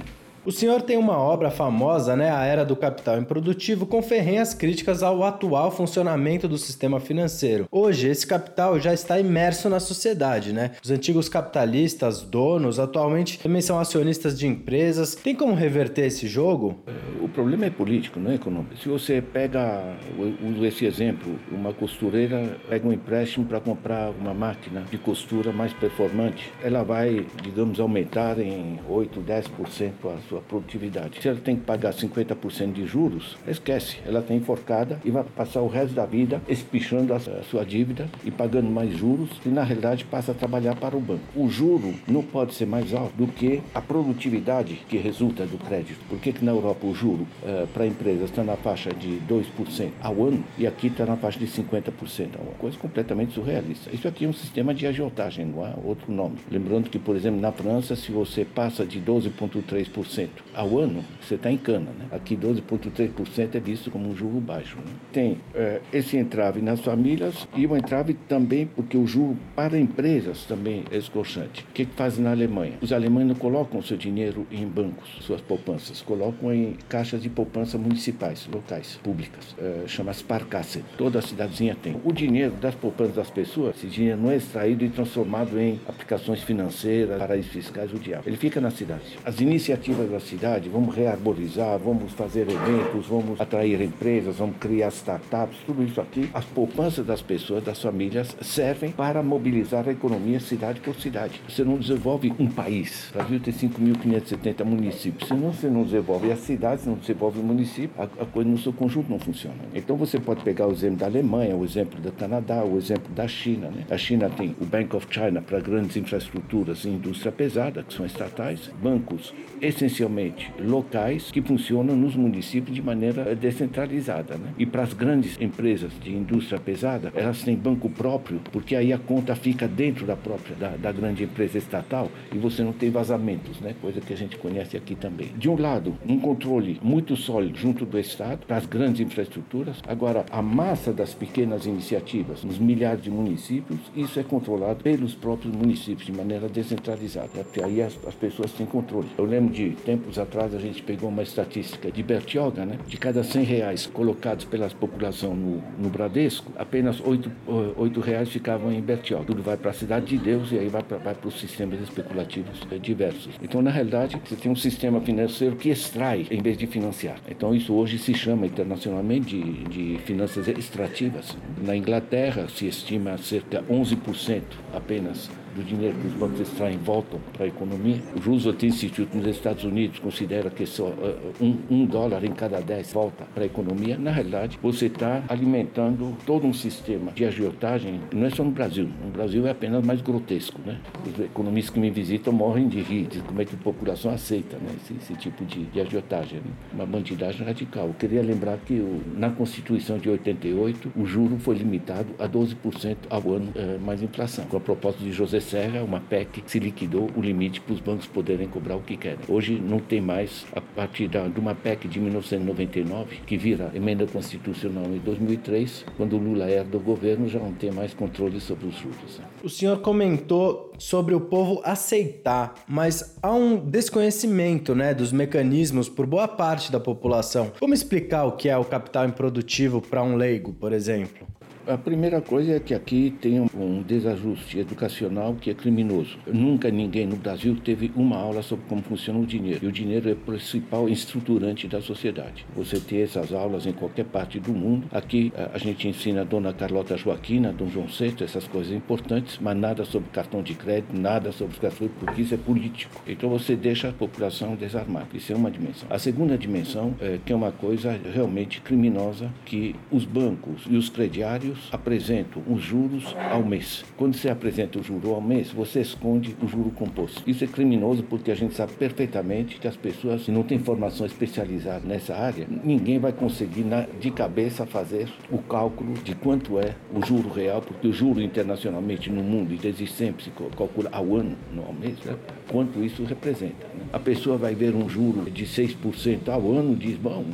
O 0.46 0.52
senhor 0.52 0.82
tem 0.82 0.98
uma 0.98 1.18
obra 1.18 1.52
famosa, 1.52 2.16
né, 2.16 2.32
A 2.32 2.46
Era 2.46 2.64
do 2.64 2.76
Capital 2.76 3.18
Improdutivo, 3.20 3.86
com 3.86 4.02
ferrenhas 4.02 4.54
críticas 4.54 5.04
ao 5.04 5.24
atual 5.24 5.70
funcionamento 5.70 6.48
do 6.48 6.58
sistema 6.58 7.00
financeiro. 7.00 7.68
Hoje, 7.70 8.08
esse 8.08 8.26
capital 8.26 8.80
já 8.80 8.94
está 8.94 9.20
imerso 9.20 9.70
na 9.70 9.80
sociedade, 9.80 10.54
né? 10.54 10.72
Os 10.82 10.92
antigos 10.92 11.28
capitalistas, 11.28 12.22
donos, 12.22 12.80
atualmente 12.80 13.38
também 13.40 13.62
são 13.62 13.78
acionistas 13.78 14.40
de 14.40 14.48
empresas. 14.48 15.14
Tem 15.14 15.36
como 15.36 15.54
reverter 15.54 16.06
esse 16.06 16.26
jogo? 16.26 16.80
O 17.22 17.28
problema 17.28 17.66
é 17.66 17.70
político, 17.70 18.20
não 18.20 18.32
é 18.32 18.36
econômico. 18.36 18.78
Se 18.78 18.88
você 18.88 19.22
pega, 19.22 19.84
uso 20.18 20.66
esse 20.66 20.86
exemplo, 20.86 21.38
uma 21.52 21.74
costureira 21.74 22.58
pega 22.70 22.88
um 22.88 22.94
empréstimo 22.94 23.46
para 23.46 23.60
comprar 23.60 24.10
uma 24.12 24.34
máquina 24.34 24.84
de 24.90 24.98
costura 24.98 25.52
mais 25.52 25.74
performante, 25.74 26.52
ela 26.64 26.82
vai, 26.82 27.26
digamos, 27.44 27.80
aumentar 27.80 28.40
em 28.40 28.80
8, 28.88 29.22
10% 29.22 29.92
a 30.06 30.29
sua 30.30 30.42
produtividade. 30.42 31.20
Se 31.22 31.28
ela 31.28 31.40
tem 31.40 31.56
que 31.56 31.64
pagar 31.64 31.94
50% 31.94 32.72
de 32.72 32.86
juros, 32.86 33.36
esquece, 33.48 33.98
ela 34.06 34.22
tem 34.22 34.38
enforcada 34.38 35.00
e 35.04 35.10
vai 35.10 35.24
passar 35.24 35.62
o 35.62 35.68
resto 35.68 35.96
da 35.96 36.06
vida 36.06 36.42
espichando 36.48 37.14
a 37.14 37.20
sua 37.20 37.66
dívida 37.66 38.08
e 38.24 38.30
pagando 38.30 38.70
mais 38.70 38.96
juros 38.96 39.30
e 39.46 39.50
na 39.50 39.64
realidade 39.64 40.06
passa 40.06 40.31
a 40.31 40.36
trabalhar 40.36 40.76
para 40.76 40.96
o 40.96 41.00
banco. 41.00 41.24
O 41.36 41.50
juro 41.50 41.96
não 42.08 42.22
pode 42.22 42.54
ser 42.54 42.68
mais 42.68 42.94
alto 42.94 43.16
do 43.18 43.28
que 43.28 43.62
a 43.74 43.81
produtividade 43.81 44.76
que 44.88 44.98
resulta 44.98 45.46
do 45.46 45.58
crédito. 45.58 46.00
Por 46.08 46.20
que, 46.20 46.31
que 46.31 46.46
na 46.46 46.52
Europa 46.52 46.86
o 46.86 46.94
juro 46.94 47.28
uh, 47.44 47.68
para 47.74 47.88
empresas 47.88 48.30
está 48.30 48.44
na 48.44 48.56
faixa 48.56 48.92
de 48.94 49.20
2% 49.28 49.90
ao 50.02 50.24
ano 50.24 50.44
e 50.58 50.68
aqui 50.68 50.88
está 50.88 51.06
na 51.06 51.18
faixa 51.18 51.40
de 51.40 51.48
50% 51.48 52.36
ao 52.36 52.42
ano? 52.42 52.56
Coisa 52.60 52.78
completamente 52.78 53.34
surrealista. 53.34 53.90
Isso 53.94 54.08
aqui 54.08 54.26
é 54.26 54.28
um 54.28 54.34
sistema 54.34 54.74
de 54.74 54.86
agiotagem, 54.86 55.46
não 55.46 55.64
há 55.64 55.74
outro 55.84 56.12
nome. 56.12 56.36
Lembrando 56.52 56.90
que, 56.90 57.00
por 57.00 57.16
exemplo, 57.16 57.40
na 57.40 57.52
França, 57.52 57.96
se 57.96 58.12
você 58.12 58.46
passa 58.46 58.86
de 58.86 59.02
12,3% 59.02 60.19
ao 60.54 60.77
ano, 60.77 61.04
você 61.21 61.36
está 61.36 61.51
em 61.51 61.57
cana. 61.57 61.92
Né? 61.98 62.06
Aqui 62.12 62.36
12,3% 62.36 63.56
é 63.56 63.60
visto 63.60 63.92
como 63.92 64.10
um 64.10 64.16
juro 64.16 64.39
baixo. 64.39 64.77
Né? 64.77 64.92
Tem 65.12 65.38
é, 65.54 65.81
esse 65.94 66.18
entrave 66.18 66.62
nas 66.62 66.80
famílias 66.81 67.48
e 67.56 67.66
o 67.68 67.77
entrave 67.77 68.13
também 68.13 68.66
porque 68.66 68.98
o 68.98 69.06
juro 69.06 69.38
para 69.56 69.80
empresas 69.80 70.45
também 70.45 70.83
é 70.92 70.98
escorchante. 70.98 71.63
O 71.69 71.74
que, 71.74 71.86
que 71.86 71.94
fazem 71.94 72.24
na 72.24 72.31
Alemanha? 72.31 72.74
Os 72.81 72.92
alemães 72.92 73.27
não 73.27 73.36
colocam 73.36 73.81
seu 73.81 73.98
dinheiro 73.98 74.45
em 74.51 74.66
bancos, 74.66 75.10
suas 75.21 75.42
poupanças, 75.42 76.01
colocam 76.01 76.54
em 76.54 76.75
caixas 76.88 77.21
de 77.21 77.30
poupança 77.30 77.77
municipais, 77.77 78.48
locais, 78.51 79.00
públicas, 79.04 79.56
é, 79.57 79.88
chama 79.88 80.13
Sparkasse. 80.13 80.83
Toda 80.98 81.21
cidadezinha 81.21 81.75
tem. 81.75 81.95
O 82.04 82.12
dinheiro 82.12 82.54
das 82.54 82.75
poupanças 82.75 83.16
das 83.16 83.30
pessoas, 83.30 83.75
esse 83.77 83.88
dinheiro 83.88 84.19
não 84.19 84.31
é 84.31 84.38
extraído 84.38 84.83
e 84.83 84.89
transformado 84.89 85.60
em 85.60 85.80
aplicações 85.88 86.42
financeiras, 86.42 87.18
paraísos 87.18 87.51
fiscais, 87.51 87.94
o 87.94 88.00
diabo. 88.00 88.24
Ele 88.25 88.38
fica 88.38 88.60
na 88.60 88.71
cidade. 88.71 89.18
As 89.24 89.39
iniciativas 89.39 90.09
da 90.10 90.20
cidade, 90.20 90.70
vamos 90.70 90.96
rearborizar, 90.96 91.78
vamos 91.78 92.12
fazer 92.14 92.48
eventos, 92.50 93.08
vamos 93.08 93.40
atrair 93.40 93.82
empresas, 93.82 94.38
vamos 94.38 94.58
criar 94.58 94.90
startups, 94.90 95.58
tudo 95.66 95.84
isso 95.84 96.02
aqui. 96.02 96.30
As 96.34 96.46
poupanças 96.46 97.06
das 97.06 97.22
pessoas, 97.22 97.64
das 97.64 97.82
famílias, 97.82 98.36
servem 98.42 98.92
para 98.92 99.22
mobilizar 99.22 99.88
a 99.88 99.92
economia 99.92 100.40
cidade 100.40 100.80
por 100.80 100.96
cidade. 100.96 101.42
Você 101.48 101.64
não 101.64 101.78
desenvolve 101.78 102.34
um 102.40 102.48
país. 102.48 103.10
O 103.10 103.14
Brasil 103.14 103.40
tem 103.40 103.54
5.570 103.54 104.66
municípios. 104.66 105.28
Se 105.28 105.34
não, 105.34 105.54
você 105.54 105.70
não 105.70 105.84
desenvolve 105.84 106.32
as 106.32 106.40
cidades, 106.40 106.86
não 106.86 106.96
desenvolve 106.96 107.40
o 107.40 107.44
município, 107.44 107.92
a, 107.98 108.04
a 108.04 108.26
coisa 108.26 108.50
no 108.50 108.58
seu 108.58 108.74
conjunto 108.74 109.10
não 109.10 109.20
funciona. 109.20 109.58
Então 109.74 109.96
você 109.96 110.20
pode 110.20 110.44
pegar 110.44 110.68
o 110.68 110.72
exemplo 110.72 110.98
da 110.98 111.06
Alemanha, 111.06 111.56
o 111.56 111.64
exemplo 111.64 112.00
do 112.00 112.12
Canadá, 112.12 112.64
o 112.64 112.78
exemplo 112.78 113.14
da 113.14 113.28
China. 113.28 113.70
Né? 113.70 113.86
A 113.90 113.98
China 113.98 114.30
tem 114.30 114.56
o 114.60 114.66
Bank 114.66 114.96
of 114.96 115.08
China 115.10 115.42
para 115.42 115.60
grandes 115.60 115.96
infraestruturas 115.96 116.84
e 116.86 116.90
indústria 116.90 117.32
pesada, 117.32 117.84
que 117.84 117.94
são 117.94 118.06
estatais, 118.06 118.70
bancos 118.82 119.34
essencialmente 119.62 119.99
essencialmente 120.00 120.51
locais 120.60 121.31
que 121.31 121.42
funcionam 121.42 121.96
nos 121.96 122.16
municípios 122.16 122.75
de 122.75 122.81
maneira 122.81 123.36
descentralizada. 123.36 124.36
Né? 124.36 124.54
E 124.57 124.66
para 124.66 124.84
as 124.84 124.94
grandes 124.94 125.40
empresas 125.40 125.92
de 126.01 126.12
indústria 126.12 126.60
pesada, 126.60 127.12
elas 127.13 127.44
têm 127.44 127.56
banco 127.56 127.90
próprio, 127.90 128.40
porque 128.52 128.76
aí 128.76 128.94
a 128.94 128.97
conta 128.97 129.35
fica 129.35 129.68
dentro 129.68 130.06
da 130.06 130.16
própria 130.16 130.56
da, 130.56 130.69
da 130.78 130.92
grande 130.92 131.24
empresa 131.24 131.57
estatal 131.57 132.09
e 132.33 132.38
você 132.38 132.64
não 132.64 132.71
tem 132.71 132.90
vazamentos, 132.90 133.59
né? 133.59 133.76
coisa 133.81 134.00
que 134.00 134.14
a 134.14 134.18
gente 134.18 134.38
conhece 134.38 134.78
aqui 134.78 134.95
também. 134.95 135.30
De 135.38 135.50
um 135.50 135.59
lado, 135.59 135.95
um 136.07 136.19
controle 136.19 136.80
muito 136.81 137.16
sólido 137.16 137.57
junto 137.57 137.85
do 137.85 138.00
Estado 138.00 138.45
para 138.45 138.57
as 138.57 138.66
grandes 138.66 139.02
infraestruturas. 139.02 139.78
Agora, 139.88 140.26
a 140.31 140.42
massa 140.42 140.94
das 140.94 141.14
pequenas 141.14 141.66
iniciativas, 141.66 142.44
nos 142.44 142.57
milhares 142.57 143.04
de 143.04 143.12
municípios, 143.12 143.80
isso 143.95 144.19
é 144.19 144.24
controlado 144.24 144.83
pelos 144.83 145.16
próprios 145.16 145.54
municípios 145.54 146.06
de 146.06 146.12
maneira 146.12 146.47
descentralizada, 146.47 147.44
porque 147.44 147.62
aí 147.62 147.81
as, 147.81 147.97
as 148.07 148.16
pessoas 148.16 148.52
têm 148.52 148.66
controle. 148.66 149.07
Eu 149.18 149.26
lembro 149.26 149.54
de 149.54 149.71
tempos 149.90 150.19
atrás 150.19 150.54
a 150.54 150.60
gente 150.60 150.84
pegou 150.84 151.10
uma 151.10 151.24
estatística 151.24 151.92
de 151.92 152.04
Bertioga, 152.04 152.64
né? 152.64 152.78
De 152.88 152.96
cada 152.96 153.24
100 153.24 153.44
reais 153.44 153.88
colocados 153.88 154.46
pela 154.46 154.69
população 154.69 155.36
no, 155.36 155.64
no 155.80 155.90
Bradesco, 155.90 156.52
apenas 156.56 157.02
8, 157.04 157.31
8 157.76 158.00
reais 158.00 158.30
ficavam 158.30 158.72
em 158.72 158.80
Bertioga. 158.81 159.26
Tudo 159.26 159.42
vai 159.42 159.58
para 159.58 159.72
a 159.72 159.74
cidade 159.74 160.06
de 160.06 160.18
Deus 160.19 160.52
e 160.52 160.60
aí 160.60 160.68
vai 160.68 160.84
para 160.84 161.28
os 161.28 161.40
sistemas 161.40 161.81
especulativos 161.81 162.62
eh, 162.72 162.78
diversos. 162.78 163.34
Então, 163.42 163.64
na 163.64 163.72
realidade, 163.72 164.22
você 164.24 164.36
tem 164.36 164.52
um 164.52 164.56
sistema 164.56 165.02
financeiro 165.02 165.56
que 165.56 165.69
extrai 165.69 166.28
em 166.30 166.40
vez 166.40 166.56
de 166.56 166.68
financiar. 166.68 167.18
Então, 167.28 167.56
isso 167.56 167.74
hoje 167.74 167.98
se 167.98 168.14
chama 168.14 168.46
internacionalmente 168.46 169.36
de, 169.40 169.64
de 169.96 169.98
finanças 170.04 170.48
extrativas. 170.48 171.36
Na 171.64 171.76
Inglaterra, 171.76 172.48
se 172.48 172.68
estima 172.68 173.18
cerca 173.18 173.62
de 173.62 173.74
11% 173.74 174.44
apenas 174.72 175.31
do 175.56 175.64
dinheiro 175.64 175.96
que 176.00 176.08
os 176.08 176.14
bancos 176.14 176.40
extraem 176.40 176.78
voltam 176.78 177.20
para 177.34 177.46
a 177.46 177.48
economia. 177.48 177.98
O 178.16 178.20
Roosevelt 178.20 178.64
Institute 178.64 179.16
nos 179.16 179.28
Estados 179.28 179.64
Unidos 179.64 180.00
considera 180.00 180.50
que 180.50 180.66
só 180.66 180.88
uh, 180.88 181.34
um, 181.42 181.58
um, 181.70 181.86
dólar 181.86 182.24
em 182.24 182.32
cada 182.32 182.60
dez 182.60 182.92
volta 182.92 183.26
para 183.34 183.44
a 183.44 183.46
economia. 183.46 183.98
Na 183.98 184.12
realidade, 184.12 184.60
você 184.62 184.86
está 184.86 185.24
alimentando 185.28 186.16
todo 186.26 186.46
um 186.46 186.54
sistema 186.54 187.12
de 187.12 187.26
agiotagem, 187.26 188.00
não 188.14 188.26
é 188.26 188.30
só 188.30 188.44
no 188.44 188.52
Brasil. 188.52 188.90
No 189.04 189.12
Brasil 189.12 189.46
é 189.48 189.52
apenas 189.52 189.86
mais 189.86 190.02
grotesco. 190.02 190.60
Né? 190.66 190.80
Os 191.06 191.20
economistas 191.24 191.74
que 191.74 191.80
me 191.80 191.90
visitam 191.90 192.34
morrem 192.34 192.68
de 192.68 192.82
rir 192.82 193.08
de 193.08 193.20
como 193.20 193.42
é 193.42 193.46
que 193.46 193.56
a 193.56 193.58
população 193.58 194.12
aceita 194.12 194.58
né? 194.58 194.72
esse, 194.82 194.94
esse 194.94 195.14
tipo 195.16 195.46
de, 195.46 195.66
de 195.66 195.82
agiotagem. 195.82 196.40
Né? 196.40 196.52
Uma 196.74 196.86
bandidagem 196.86 197.46
radical. 197.46 197.88
Eu 197.88 197.94
queria 197.94 198.22
lembrar 198.22 198.58
que 198.58 198.74
o, 198.74 199.02
na 199.16 199.30
Constituição 199.30 199.98
de 199.98 200.10
88, 200.10 200.92
o 200.96 201.06
juro 201.06 201.38
foi 201.40 201.56
limitado 201.56 202.08
a 202.20 202.28
12% 202.28 202.98
ao 203.10 203.32
ano 203.32 203.52
uh, 203.56 203.80
mais 203.80 204.02
inflação, 204.02 204.46
com 204.46 204.58
a 204.58 204.60
proposta 204.60 205.04
de 205.04 205.12
José 205.12 205.39
Serra, 205.42 205.84
uma 205.84 206.00
PEC, 206.00 206.44
se 206.46 206.60
liquidou 206.60 207.10
o 207.16 207.22
limite 207.22 207.62
para 207.62 207.74
os 207.74 207.80
bancos 207.80 208.08
poderem 208.08 208.48
cobrar 208.48 208.76
o 208.76 208.81
que 208.81 208.98
querem. 208.98 209.19
Hoje 209.28 209.54
não 209.60 209.80
tem 209.80 210.02
mais, 210.02 210.46
a 210.56 210.62
partir 210.62 211.08
de 211.08 211.40
uma 211.40 211.56
PEC 211.56 211.88
de 211.88 212.00
1999, 212.00 213.18
que 213.26 213.38
vira 213.38 213.72
emenda 213.74 214.06
constitucional 214.08 214.86
em 214.86 215.00
2003, 215.00 215.86
quando 215.98 216.16
o 216.16 216.19
Lula 216.19 216.50
herda 216.50 216.78
o 216.78 216.80
governo, 216.80 217.28
já 217.28 217.40
não 217.40 217.54
tem 217.54 217.72
mais 217.72 217.94
controle 217.94 218.40
sobre 218.40 218.68
os 218.68 218.76
juros. 218.76 219.19
Né? 219.19 219.26
O 219.44 219.50
senhor 219.50 219.80
comentou 219.80 220.72
sobre 220.78 221.14
o 221.14 221.22
povo 221.22 221.62
aceitar, 221.64 222.54
mas 222.68 223.18
há 223.22 223.31
um 223.31 223.58
desconhecimento 223.58 224.74
né, 224.74 224.94
dos 224.94 225.12
mecanismos 225.12 225.90
por 225.90 226.06
boa 226.06 226.28
parte 226.28 226.72
da 226.72 226.80
população. 226.80 227.52
Como 227.60 227.74
explicar 227.74 228.26
o 228.26 228.34
que 228.34 228.50
é 228.50 228.58
o 228.58 228.66
capital 228.66 229.06
improdutivo 229.06 229.81
para 229.81 230.02
um 230.04 230.16
leigo, 230.16 230.54
por 230.54 230.74
exemplo? 230.74 231.28
A 231.69 231.78
primeira 231.78 232.19
coisa 232.19 232.54
é 232.54 232.59
que 232.59 232.73
aqui 232.73 233.16
tem 233.21 233.40
um 233.40 233.83
desajuste 233.83 234.57
educacional 234.57 235.35
que 235.40 235.52
é 235.52 235.54
criminoso. 235.54 236.18
Nunca 236.26 236.71
ninguém 236.71 237.06
no 237.06 237.16
Brasil 237.16 237.56
teve 237.64 237.92
uma 237.95 238.18
aula 238.18 238.42
sobre 238.42 238.66
como 238.68 238.81
funciona 238.81 239.19
o 239.19 239.26
dinheiro. 239.26 239.64
E 239.64 239.68
o 239.68 239.71
dinheiro 239.71 240.09
é 240.09 240.14
o 240.14 240.16
principal 240.16 240.90
estruturante 240.90 241.68
da 241.68 241.80
sociedade. 241.80 242.44
Você 242.56 242.80
tem 242.80 243.04
essas 243.04 243.31
aulas 243.31 243.68
em 243.68 243.71
qualquer 243.71 244.06
parte 244.06 244.40
do 244.40 244.52
mundo. 244.52 244.88
Aqui 244.92 245.31
a 245.54 245.59
gente 245.59 245.88
ensina 245.88 246.21
a 246.21 246.23
dona 246.23 246.52
Carlota 246.54 246.97
Joaquina, 246.97 247.54
Dom 247.54 247.68
João 247.68 247.85
VI, 247.85 248.16
essas 248.23 248.47
coisas 248.47 248.73
importantes, 248.73 249.38
mas 249.40 249.56
nada 249.56 249.85
sobre 249.85 250.09
cartão 250.09 250.42
de 250.42 250.56
crédito, 250.56 250.99
nada 250.99 251.31
sobre 251.31 251.54
os 251.54 251.59
gastos, 251.59 251.88
porque 251.99 252.23
isso 252.23 252.33
é 252.33 252.38
político. 252.38 252.99
Então 253.06 253.30
você 253.30 253.56
deixa 253.56 253.90
a 253.90 253.94
população 253.94 254.56
desarmada. 254.56 255.09
Isso 255.14 255.31
é 255.31 255.35
uma 255.35 255.52
dimensão. 255.52 255.88
A 255.88 255.99
segunda 255.99 256.35
dimensão 256.35 256.95
é 256.99 257.19
que 257.23 257.31
é 257.31 257.35
uma 257.35 257.52
coisa 257.52 257.95
realmente 258.11 258.59
criminosa, 258.59 259.31
que 259.45 259.76
os 259.92 260.04
bancos 260.04 260.64
e 260.68 260.76
os 260.76 260.90
crediários 260.90 261.58
apresentam 261.71 262.42
os 262.47 262.61
juros 262.61 263.16
ao 263.31 263.44
mês. 263.44 263.83
Quando 263.97 264.16
você 264.16 264.30
apresenta 264.30 264.80
o 264.80 264.83
juro 264.83 265.13
ao 265.13 265.21
mês, 265.21 265.51
você 265.51 265.81
esconde 265.81 266.35
o 266.42 266.47
juro 266.47 266.71
composto. 266.71 267.21
Isso 267.28 267.44
é 267.44 267.47
criminoso 267.47 268.04
porque 268.04 268.31
a 268.31 268.35
gente 268.35 268.56
sabe 268.56 268.73
perfeitamente 268.73 269.59
que 269.59 269.68
as 269.68 269.75
pessoas, 269.75 270.23
se 270.25 270.31
não 270.31 270.44
têm 270.44 270.59
formação 270.59 271.06
especializada 271.06 271.85
nessa 271.85 272.16
área, 272.16 272.47
ninguém 272.63 272.99
vai 272.99 273.11
conseguir 273.11 273.66
de 273.99 274.11
cabeça 274.11 274.66
fazer 274.66 275.09
o 275.31 275.37
cálculo 275.37 275.94
de 275.95 276.16
quanto 276.16 276.59
é 276.59 276.75
o 276.94 277.06
juro 277.06 277.30
real, 277.30 277.61
porque 277.61 277.87
o 277.87 277.94
juro 277.94 278.21
internacionalmente 278.21 279.09
no 279.09 279.23
mundo, 279.23 279.54
e 279.54 279.57
desde 279.57 279.87
sempre 279.87 280.23
se 280.23 280.31
calcula 280.31 280.89
ao 280.92 281.16
ano, 281.16 281.35
não 281.54 281.66
ao 281.66 281.73
mês, 281.73 281.97
né? 282.06 282.16
quanto 282.49 282.83
isso 282.83 283.04
representa. 283.04 283.68
Né? 283.75 283.85
A 283.92 283.99
pessoa 283.99 284.37
vai 284.37 284.56
ver 284.56 284.75
um 284.75 284.87
juro 284.89 285.30
de 285.30 285.45
6% 285.45 286.30
ao 286.30 286.51
ano, 286.51 286.75
diz, 286.75 286.97
bom, 286.97 287.25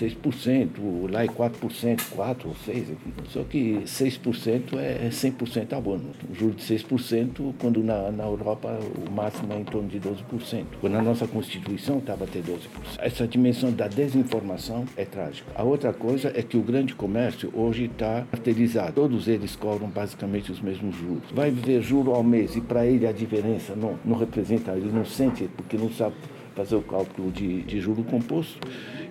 6%, 0.00 1.10
lá 1.10 1.24
é 1.24 1.26
4%, 1.26 2.10
4 2.10 2.48
ou 2.48 2.54
6%, 2.54 2.96
só 3.28 3.42
que 3.44 3.80
6% 3.84 4.78
é 4.78 5.08
100% 5.10 5.72
ao 5.72 5.92
ano. 5.92 6.10
Juro 6.32 6.54
de 6.54 6.62
6%, 6.62 7.54
quando 7.58 7.82
na, 7.82 8.10
na 8.10 8.24
Europa 8.24 8.78
o 9.06 9.10
máximo 9.10 9.52
é 9.52 9.58
em 9.58 9.64
torno 9.64 9.88
de 9.88 10.00
12%. 10.00 10.64
Quando 10.80 10.96
a 10.96 11.02
nossa 11.02 11.26
Constituição 11.26 11.98
estava 11.98 12.24
até 12.24 12.40
12%. 12.40 12.58
Essa 12.98 13.26
dimensão 13.26 13.72
da 13.72 13.88
desinformação 13.88 14.84
é 14.96 15.04
trágica. 15.04 15.50
A 15.54 15.62
outra 15.62 15.92
coisa 15.92 16.32
é 16.34 16.42
que 16.42 16.56
o 16.56 16.62
grande 16.62 16.94
comércio 16.94 17.50
hoje 17.54 17.84
está 17.84 18.26
cartelizado. 18.30 18.92
Todos 18.92 19.28
eles 19.28 19.56
cobram 19.56 19.88
basicamente 19.88 20.50
os 20.50 20.60
mesmos 20.60 20.94
juros. 20.96 21.30
Vai 21.32 21.50
ver 21.50 21.82
juro 21.82 22.12
ao 22.12 22.22
mês 22.22 22.56
e 22.56 22.60
para 22.60 22.86
ele 22.86 23.06
a 23.06 23.12
diferença 23.12 23.74
não, 23.74 23.98
não 24.04 24.16
representa, 24.16 24.72
ele 24.72 24.90
não 24.92 25.04
sente 25.04 25.48
porque 25.56 25.76
não 25.76 25.90
sabe 25.90 26.14
fazer 26.54 26.76
o 26.76 26.82
cálculo 26.82 27.30
de, 27.30 27.62
de 27.62 27.80
juro 27.80 28.02
composto. 28.04 28.58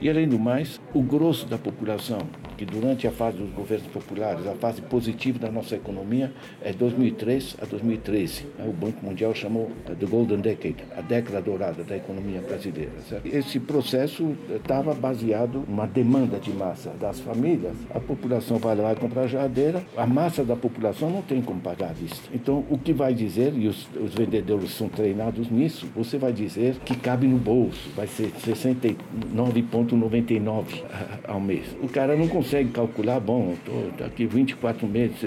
E, 0.01 0.09
além 0.09 0.27
do 0.27 0.37
mais, 0.37 0.81
o 0.93 1.01
grosso 1.01 1.45
da 1.45 1.57
população, 1.57 2.19
que 2.57 2.65
durante 2.65 3.07
a 3.07 3.11
fase 3.11 3.37
dos 3.37 3.49
governos 3.51 3.87
populares, 3.87 4.45
a 4.47 4.53
fase 4.55 4.81
positiva 4.81 5.39
da 5.39 5.51
nossa 5.51 5.75
economia 5.75 6.31
é 6.61 6.73
2003 6.73 7.57
a 7.61 7.65
2013. 7.65 8.45
O 8.67 8.73
Banco 8.73 9.05
Mundial 9.05 9.33
chamou 9.33 9.71
The 9.87 10.05
Golden 10.05 10.39
Decade, 10.39 10.77
a 10.97 11.01
década 11.01 11.41
dourada 11.41 11.83
da 11.83 11.95
economia 11.95 12.41
brasileira. 12.41 12.91
Certo? 13.07 13.25
Esse 13.25 13.59
processo 13.59 14.35
estava 14.53 14.93
baseado 14.93 15.63
numa 15.67 15.87
demanda 15.87 16.37
de 16.37 16.51
massa 16.51 16.89
das 16.99 17.19
famílias. 17.19 17.75
A 17.93 17.99
população 17.99 18.57
vai 18.57 18.75
lá 18.75 18.93
comprar 18.95 19.27
geladeira, 19.27 19.83
a 19.95 20.05
massa 20.05 20.43
da 20.43 20.55
população 20.55 21.09
não 21.09 21.21
tem 21.21 21.41
como 21.41 21.61
pagar 21.61 21.91
a 21.91 21.93
vista. 21.93 22.29
Então, 22.33 22.65
o 22.69 22.77
que 22.77 22.93
vai 22.93 23.13
dizer, 23.13 23.53
e 23.55 23.67
os, 23.67 23.87
os 23.95 24.13
vendedores 24.13 24.71
são 24.71 24.89
treinados 24.89 25.49
nisso, 25.49 25.87
você 25.95 26.17
vai 26.17 26.33
dizer 26.33 26.75
que 26.85 26.95
cabe 26.95 27.27
no 27.33 27.39
bolso, 27.39 27.89
vai 27.95 28.07
ser 28.07 28.31
69 28.39 29.63
1,99 29.63 30.83
ao 31.27 31.39
mês. 31.39 31.75
O 31.81 31.87
cara 31.87 32.15
não 32.15 32.27
consegue 32.27 32.69
calcular, 32.69 33.19
bom, 33.19 33.53
estou 33.53 34.05
aqui 34.05 34.25
24 34.25 34.87
meses, 34.87 35.17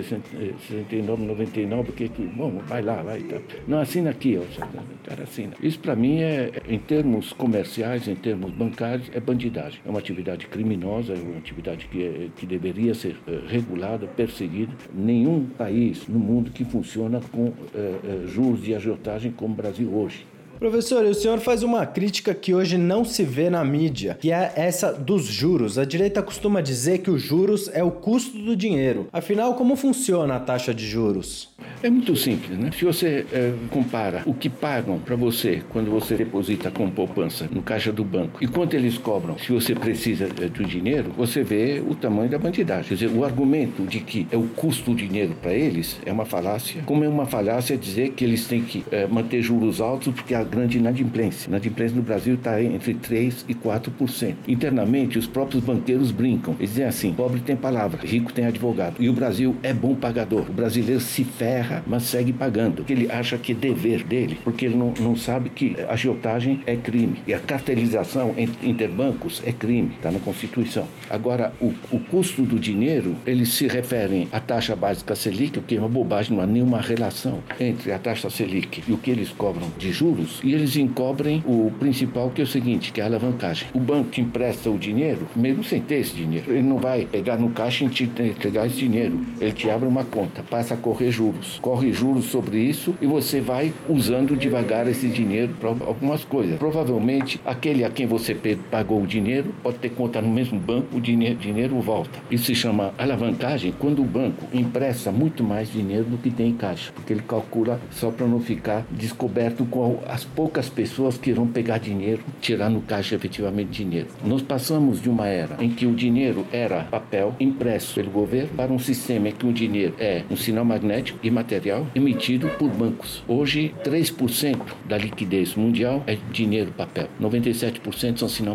69,99, 0.71 1.85
porque 1.85 2.09
que, 2.09 2.23
bom, 2.23 2.61
vai 2.67 2.83
lá, 2.83 3.03
vai. 3.03 3.21
Tá. 3.21 3.39
Não, 3.67 3.81
assina 3.81 4.11
aqui, 4.11 4.39
ó, 4.39 4.43
o 4.43 5.09
cara 5.09 5.25
assina. 5.25 5.55
Isso 5.61 5.79
para 5.81 5.97
mim 5.97 6.21
é, 6.21 6.53
em 6.69 6.79
termos 6.79 7.33
comerciais, 7.33 8.07
em 8.09 8.15
termos 8.15 8.53
bancários, 8.53 9.11
é 9.13 9.21
bandidagem. 9.21 9.81
É 9.85 9.91
uma 9.91 9.99
atividade 9.99 10.47
criminosa, 10.47 11.15
é 11.15 11.17
uma 11.17 11.39
atividade 11.39 11.89
que, 11.89 12.03
é, 12.03 12.29
que 12.37 12.47
deveria 12.47 12.95
ser 12.95 13.17
é, 13.27 13.41
regulada, 13.49 14.07
perseguida. 14.07 14.73
Nenhum 14.95 15.47
país 15.47 16.07
no 16.09 16.19
mundo 16.19 16.51
que 16.51 16.65
funciona 16.65 17.21
com 17.33 17.53
é 17.75 18.27
juros 18.27 18.63
de 18.63 18.75
agiotagem 18.75 19.33
como 19.33 19.55
o 19.55 19.57
Brasil 19.57 19.93
hoje. 19.93 20.27
Professor, 20.59 21.05
o 21.05 21.15
senhor 21.15 21.39
faz 21.39 21.63
uma 21.63 21.85
crítica 21.85 22.35
que 22.35 22.55
hoje 22.55 22.79
não 22.79 23.05
se 23.05 23.23
vê 23.23 23.51
na 23.51 23.65
mídia, 23.65 24.17
que 24.21 24.33
é 24.33 24.53
essa 24.57 24.93
dos 24.93 25.25
juros. 25.25 25.79
A 25.79 25.85
direita 25.85 26.23
costuma 26.23 26.61
dizer 26.61 26.99
que 26.99 27.11
os 27.11 27.21
juros 27.21 27.69
é 27.73 27.83
o 27.83 27.91
custo 27.91 28.39
do 28.39 28.57
dinheiro. 28.57 29.09
Afinal, 29.13 29.55
como 29.55 29.77
funciona 29.77 30.37
a 30.37 30.41
taxa 30.41 30.75
de 30.75 30.87
juros? 30.87 31.51
É 31.83 31.91
muito 31.91 32.17
simples, 32.17 32.59
né? 32.59 32.71
Se 32.73 32.85
você 32.85 33.27
é, 33.33 33.53
compara 33.71 34.23
o 34.27 34.35
que 34.35 34.49
pagam 34.49 34.99
para 34.99 35.17
você 35.17 35.63
quando 35.71 35.91
você 35.91 36.17
deposita 36.17 36.71
com 36.71 36.91
poupança 36.91 37.49
no 37.51 37.63
caixa 37.63 37.93
do 37.93 38.05
banco 38.05 38.43
e 38.43 38.47
quanto 38.47 38.75
eles 38.75 38.99
cobram 38.99 39.39
se 39.39 39.53
você 39.53 39.75
precisa 39.75 40.25
é, 40.25 40.49
do 40.49 40.65
dinheiro, 40.65 41.13
você 41.17 41.43
vê 41.43 41.83
o 41.87 41.95
tamanho 41.95 42.31
da 42.31 42.39
bandidagem. 42.39 42.89
Quer 42.89 42.95
dizer, 42.95 43.17
o 43.17 43.25
argumento 43.25 43.83
de 43.83 44.01
que 44.01 44.27
é 44.31 44.37
o 44.37 44.45
custo 44.49 44.91
do 44.91 44.97
dinheiro 44.97 45.35
para 45.41 45.53
eles 45.53 45.99
é 46.05 46.13
uma 46.13 46.25
falácia, 46.25 46.83
como 46.87 47.05
é 47.05 47.09
uma 47.09 47.27
falácia 47.27 47.77
dizer 47.77 48.11
que 48.11 48.25
eles 48.25 48.47
têm 48.47 48.63
que 48.63 48.85
é, 48.91 49.07
manter 49.07 49.43
juros 49.43 49.81
altos 49.81 50.15
porque 50.15 50.35
a 50.35 50.43
grande 50.43 50.79
inadimplência. 50.79 51.49
Inadimplência 51.49 51.97
no 51.97 52.03
Brasil 52.03 52.35
está 52.35 52.63
entre 52.63 52.95
3% 52.95 53.45
e 53.49 53.55
4%. 53.55 54.35
Internamente, 54.49 55.19
os 55.19 55.27
próprios 55.27 55.63
banqueiros 55.63 56.11
brincam. 56.11 56.55
Eles 56.59 56.71
dizem 56.71 56.85
assim: 56.85 57.13
pobre 57.13 57.41
tem 57.41 57.57
palavra, 57.57 58.01
rico 58.05 58.33
tem 58.33 58.47
advogado. 58.47 58.97
E 58.99 59.09
o 59.09 59.13
Brasil 59.13 59.57
é 59.63 59.73
bom 59.73 59.95
pagador. 59.95 60.47
O 60.49 60.53
brasileiro 60.53 61.01
se 61.01 61.25
ferra, 61.25 61.76
mas 61.87 62.05
segue 62.05 62.33
pagando. 62.33 62.85
Ele 62.89 63.11
acha 63.11 63.39
que 63.39 63.53
é 63.53 63.55
dever 63.55 64.05
dele, 64.05 64.39
porque 64.45 64.67
ele 64.67 64.77
não, 64.77 64.93
não 65.01 65.17
sabe 65.17 65.51
que 65.51 65.77
a 65.89 65.93
agiotagem 65.93 66.61
é 66.67 66.77
crime. 66.77 67.17
E 67.27 67.35
a 67.35 67.39
cartelização 67.39 68.35
interbancos 68.63 69.43
é 69.45 69.53
crime. 69.53 69.93
Está 69.97 70.11
na 70.11 70.19
Constituição. 70.19 70.87
Agora, 71.09 71.53
o, 71.61 71.73
o 71.91 71.99
custo 71.99 72.43
do 72.43 72.59
dinheiro, 72.59 73.17
eles 73.27 73.51
se 73.51 73.67
referem 73.67 74.29
à 74.33 74.41
taxa 74.41 74.77
básica 74.77 75.15
Selic, 75.15 75.59
o 75.59 75.63
que 75.63 75.77
é 75.77 75.79
uma 75.79 75.89
bobagem, 75.89 76.37
não 76.37 76.43
há 76.43 76.47
nenhuma 76.47 76.81
relação 76.81 77.41
entre 77.59 77.93
a 77.93 77.99
taxa 77.99 78.31
Selic 78.31 78.83
e 78.87 78.93
o 78.93 78.99
que 78.99 79.11
eles 79.11 79.31
cobram 79.31 79.69
de 79.79 79.93
juros 79.93 80.41
e 80.43 80.53
eles 80.53 80.77
encobrem 80.77 81.43
o 81.47 81.71
principal, 81.79 82.31
que 82.31 82.41
é 82.41 82.45
o 82.45 82.47
seguinte, 82.47 82.93
que 82.93 83.01
é 83.01 83.05
a 83.05 83.07
alavancagem. 83.07 83.69
O 83.75 83.81
banco 83.81 84.11
te 84.11 84.21
empresta 84.21 84.71
o 84.71 84.79
dinheiro, 84.79 85.27
mesmo 85.35 85.65
sem 85.65 85.81
ter 85.81 85.97
esse 85.97 86.15
dinheiro, 86.15 86.53
ele 86.53 86.63
não 86.63 86.79
vai 86.79 87.07
pegar 87.07 87.37
no 87.37 87.51
caixa 87.51 87.85
e 87.85 87.89
te 87.89 88.05
entregar 88.05 88.67
esse 88.67 88.77
dinheiro. 88.77 89.21
Ele 89.41 89.53
te 89.53 89.69
abre 89.71 89.89
uma 89.89 90.05
conta, 90.05 90.43
passa 90.43 90.75
a 90.75 90.77
correr 90.77 91.11
juros. 91.11 91.56
Corre 91.61 91.93
juros 91.93 92.27
sobre 92.27 92.59
isso 92.59 92.95
e 93.01 93.07
você 93.07 93.41
vai 93.41 93.73
usando 93.89 94.37
devagar 94.37 94.87
esse 94.89 95.09
dinheiro 95.09 95.55
para 95.59 95.71
algumas 95.71 96.25
coisas. 96.25 96.59
Provavelmente, 96.59 97.41
aquele 97.45 97.85
a 97.85 97.91
quem 97.91 98.07
você 98.07 98.37
pagou 98.71 99.03
o 99.03 99.07
dinheiro 99.07 99.55
pode 99.63 99.79
ter 99.79 99.91
conta 99.91 100.21
no 100.21 100.29
mesmo 100.29 100.59
banco, 100.59 100.97
o 100.97 101.01
dinheiro, 101.01 101.37
dinheiro 101.37 101.81
volta. 101.81 102.19
Isso 102.31 102.47
se 102.47 102.55
chama 102.55 102.93
alavancagem 102.99 103.75
quando 103.79 104.03
o 104.03 104.05
banco 104.05 104.47
empresta 104.53 105.11
muito 105.11 105.43
mais 105.43 105.71
dinheiro 105.71 106.05
do 106.05 106.19
que 106.19 106.31
tem 106.31 106.51
em 106.51 106.55
caixa, 106.55 106.93
porque 106.95 107.13
ele 107.13 107.23
calcula 107.23 107.81
só 107.91 108.11
para 108.11 108.27
não 108.27 108.41
ficar 108.41 108.85
descoberto 108.91 109.65
com 109.65 110.01
as 110.09 110.25
poucas 110.25 110.69
pessoas 110.69 111.19
que 111.19 111.31
irão 111.31 111.47
pegar 111.47 111.79
dinheiro, 111.79 112.23
tirar 112.41 112.71
no 112.71 112.81
caixa 112.81 113.15
efetivamente 113.15 113.71
dinheiro. 113.71 114.09
Nós 114.25 114.43
passamos 114.43 115.01
de 115.01 115.09
uma 115.09 115.27
era 115.27 115.57
em 115.63 115.71
que 115.71 115.87
o 115.87 115.95
dinheiro 115.95 116.47
era 116.53 116.85
papel 116.85 117.35
impresso 117.41 117.95
pelo 117.95 118.11
governo 118.11 118.51
para 118.57 118.73
um 118.73 118.79
sistema 118.79 119.29
em 119.29 119.33
que 119.33 119.47
o 119.47 119.53
dinheiro 119.53 119.95
é 119.99 120.23
um 120.31 120.37
sinal 120.37 120.65
magnético 120.65 121.19
e 121.23 121.31
material 121.31 121.46
emitido 121.95 122.49
por 122.59 122.71
bancos. 122.71 123.23
Hoje, 123.27 123.75
3% 123.85 124.59
da 124.89 124.99
liquidez 124.99 125.55
mundial 125.55 126.03
é 126.07 126.17
dinheiro 126.33 126.73
papel. 126.77 127.09
97% 127.21 128.19
são 128.19 128.29
sinais 128.29 128.47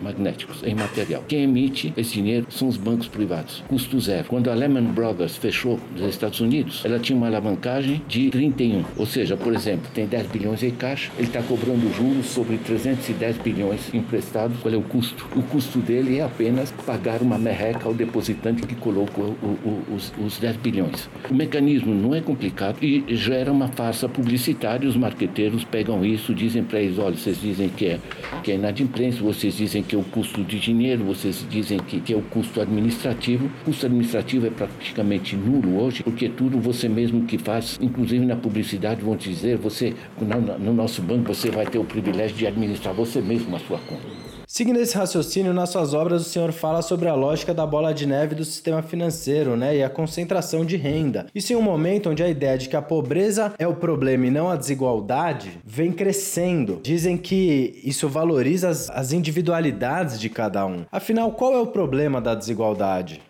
magnéticos 0.00 0.62
em 0.62 0.74
material. 0.74 1.24
Quem 1.26 1.44
emite 1.44 1.92
esse 1.96 2.14
dinheiro 2.14 2.46
são 2.50 2.68
os 2.68 2.76
bancos 2.76 3.08
privados. 3.08 3.62
Custo 3.68 3.98
zero. 4.00 4.28
Quando 4.28 4.50
a 4.50 4.54
Lehman 4.54 4.92
Brothers 4.92 5.36
fechou 5.36 5.78
nos 5.96 6.02
Estados 6.02 6.40
Unidos, 6.40 6.82
ela 6.84 6.98
tinha 6.98 7.16
uma 7.16 7.26
alavancagem 7.26 8.02
de 8.06 8.30
31. 8.30 8.84
Ou 8.96 9.06
seja, 9.06 9.36
por 9.36 9.54
exemplo, 9.54 9.90
tem 9.94 10.06
10 10.06 10.26
bilhões 10.26 10.62
em 10.62 10.70
caixa 10.70 11.12
ele 11.18 11.26
está 11.28 11.42
cobrando 11.42 11.92
juros 11.94 12.26
sobre 12.26 12.56
310 12.58 13.38
bilhões 13.38 13.94
emprestados. 13.94 14.58
Qual 14.60 14.72
é 14.72 14.76
o 14.76 14.82
custo? 14.82 15.28
O 15.36 15.42
custo 15.42 15.78
dele 15.78 16.18
é 16.18 16.24
apenas 16.24 16.72
pagar 16.84 17.22
uma 17.22 17.38
merreca 17.38 17.86
ao 17.86 17.94
depositante 17.94 18.66
que 18.66 18.74
colocou 18.74 19.36
o, 19.42 19.46
o, 19.46 19.94
os, 19.94 20.12
os 20.18 20.38
10 20.38 20.56
bilhões. 20.56 21.08
O 21.30 21.34
mecanismo 21.34 21.94
não 21.94 22.14
é 22.14 22.20
complicado 22.22 22.82
e 22.82 23.04
gera 23.14 23.52
uma 23.52 23.68
farsa 23.68 24.08
publicitária. 24.08 24.88
Os 24.88 24.96
marqueteiros 24.96 25.64
pegam 25.64 26.04
isso, 26.04 26.34
dizem 26.34 26.62
para 26.62 26.80
eles: 26.80 26.98
olha, 26.98 27.16
vocês 27.16 27.40
dizem 27.40 27.68
que 27.68 27.86
é, 27.86 28.00
que 28.42 28.52
é 28.52 28.54
inadimplência, 28.54 29.22
vocês 29.22 29.56
dizem 29.56 29.82
que 29.82 29.94
é 29.94 29.98
o 29.98 30.04
custo 30.04 30.42
de 30.42 30.58
dinheiro, 30.58 31.04
vocês 31.04 31.44
dizem 31.48 31.78
que, 31.78 32.00
que 32.00 32.12
é 32.12 32.16
o 32.16 32.22
custo 32.22 32.60
administrativo. 32.60 33.46
O 33.62 33.64
custo 33.66 33.86
administrativo 33.86 34.46
é 34.46 34.50
praticamente 34.50 35.36
nulo 35.36 35.82
hoje, 35.82 36.02
porque 36.02 36.28
tudo 36.28 36.58
você 36.58 36.88
mesmo 36.88 37.24
que 37.24 37.38
faz, 37.38 37.78
inclusive 37.80 38.24
na 38.24 38.36
publicidade, 38.36 39.02
vão 39.02 39.16
dizer: 39.16 39.56
você, 39.58 39.94
no, 40.20 40.58
no 40.58 40.72
nosso 40.72 41.02
banco, 41.02 41.34
você 41.34 41.50
vai 41.50 41.66
ter 41.66 41.78
o 41.78 41.84
privilégio 41.84 42.36
de 42.36 42.46
administrar 42.46 42.94
você 42.94 43.20
mesmo 43.20 43.54
a 43.56 43.58
sua 43.58 43.78
conta. 43.78 44.21
Seguindo 44.54 44.78
esse 44.80 44.94
raciocínio, 44.94 45.54
nas 45.54 45.70
suas 45.70 45.94
obras 45.94 46.20
o 46.20 46.28
senhor 46.28 46.52
fala 46.52 46.82
sobre 46.82 47.08
a 47.08 47.14
lógica 47.14 47.54
da 47.54 47.66
bola 47.66 47.94
de 47.94 48.04
neve 48.04 48.34
do 48.34 48.44
sistema 48.44 48.82
financeiro, 48.82 49.56
né, 49.56 49.78
e 49.78 49.82
a 49.82 49.88
concentração 49.88 50.62
de 50.62 50.76
renda. 50.76 51.24
Isso 51.34 51.54
em 51.54 51.56
um 51.56 51.62
momento 51.62 52.10
onde 52.10 52.22
a 52.22 52.28
ideia 52.28 52.58
de 52.58 52.68
que 52.68 52.76
a 52.76 52.82
pobreza 52.82 53.54
é 53.58 53.66
o 53.66 53.74
problema 53.74 54.26
e 54.26 54.30
não 54.30 54.50
a 54.50 54.56
desigualdade 54.56 55.58
vem 55.64 55.90
crescendo. 55.90 56.80
Dizem 56.82 57.16
que 57.16 57.80
isso 57.82 58.10
valoriza 58.10 58.68
as, 58.68 58.90
as 58.90 59.10
individualidades 59.14 60.20
de 60.20 60.28
cada 60.28 60.66
um. 60.66 60.84
Afinal, 60.92 61.32
qual 61.32 61.54
é 61.54 61.58
o 61.58 61.68
problema 61.68 62.20
da 62.20 62.34
desigualdade? 62.34 63.22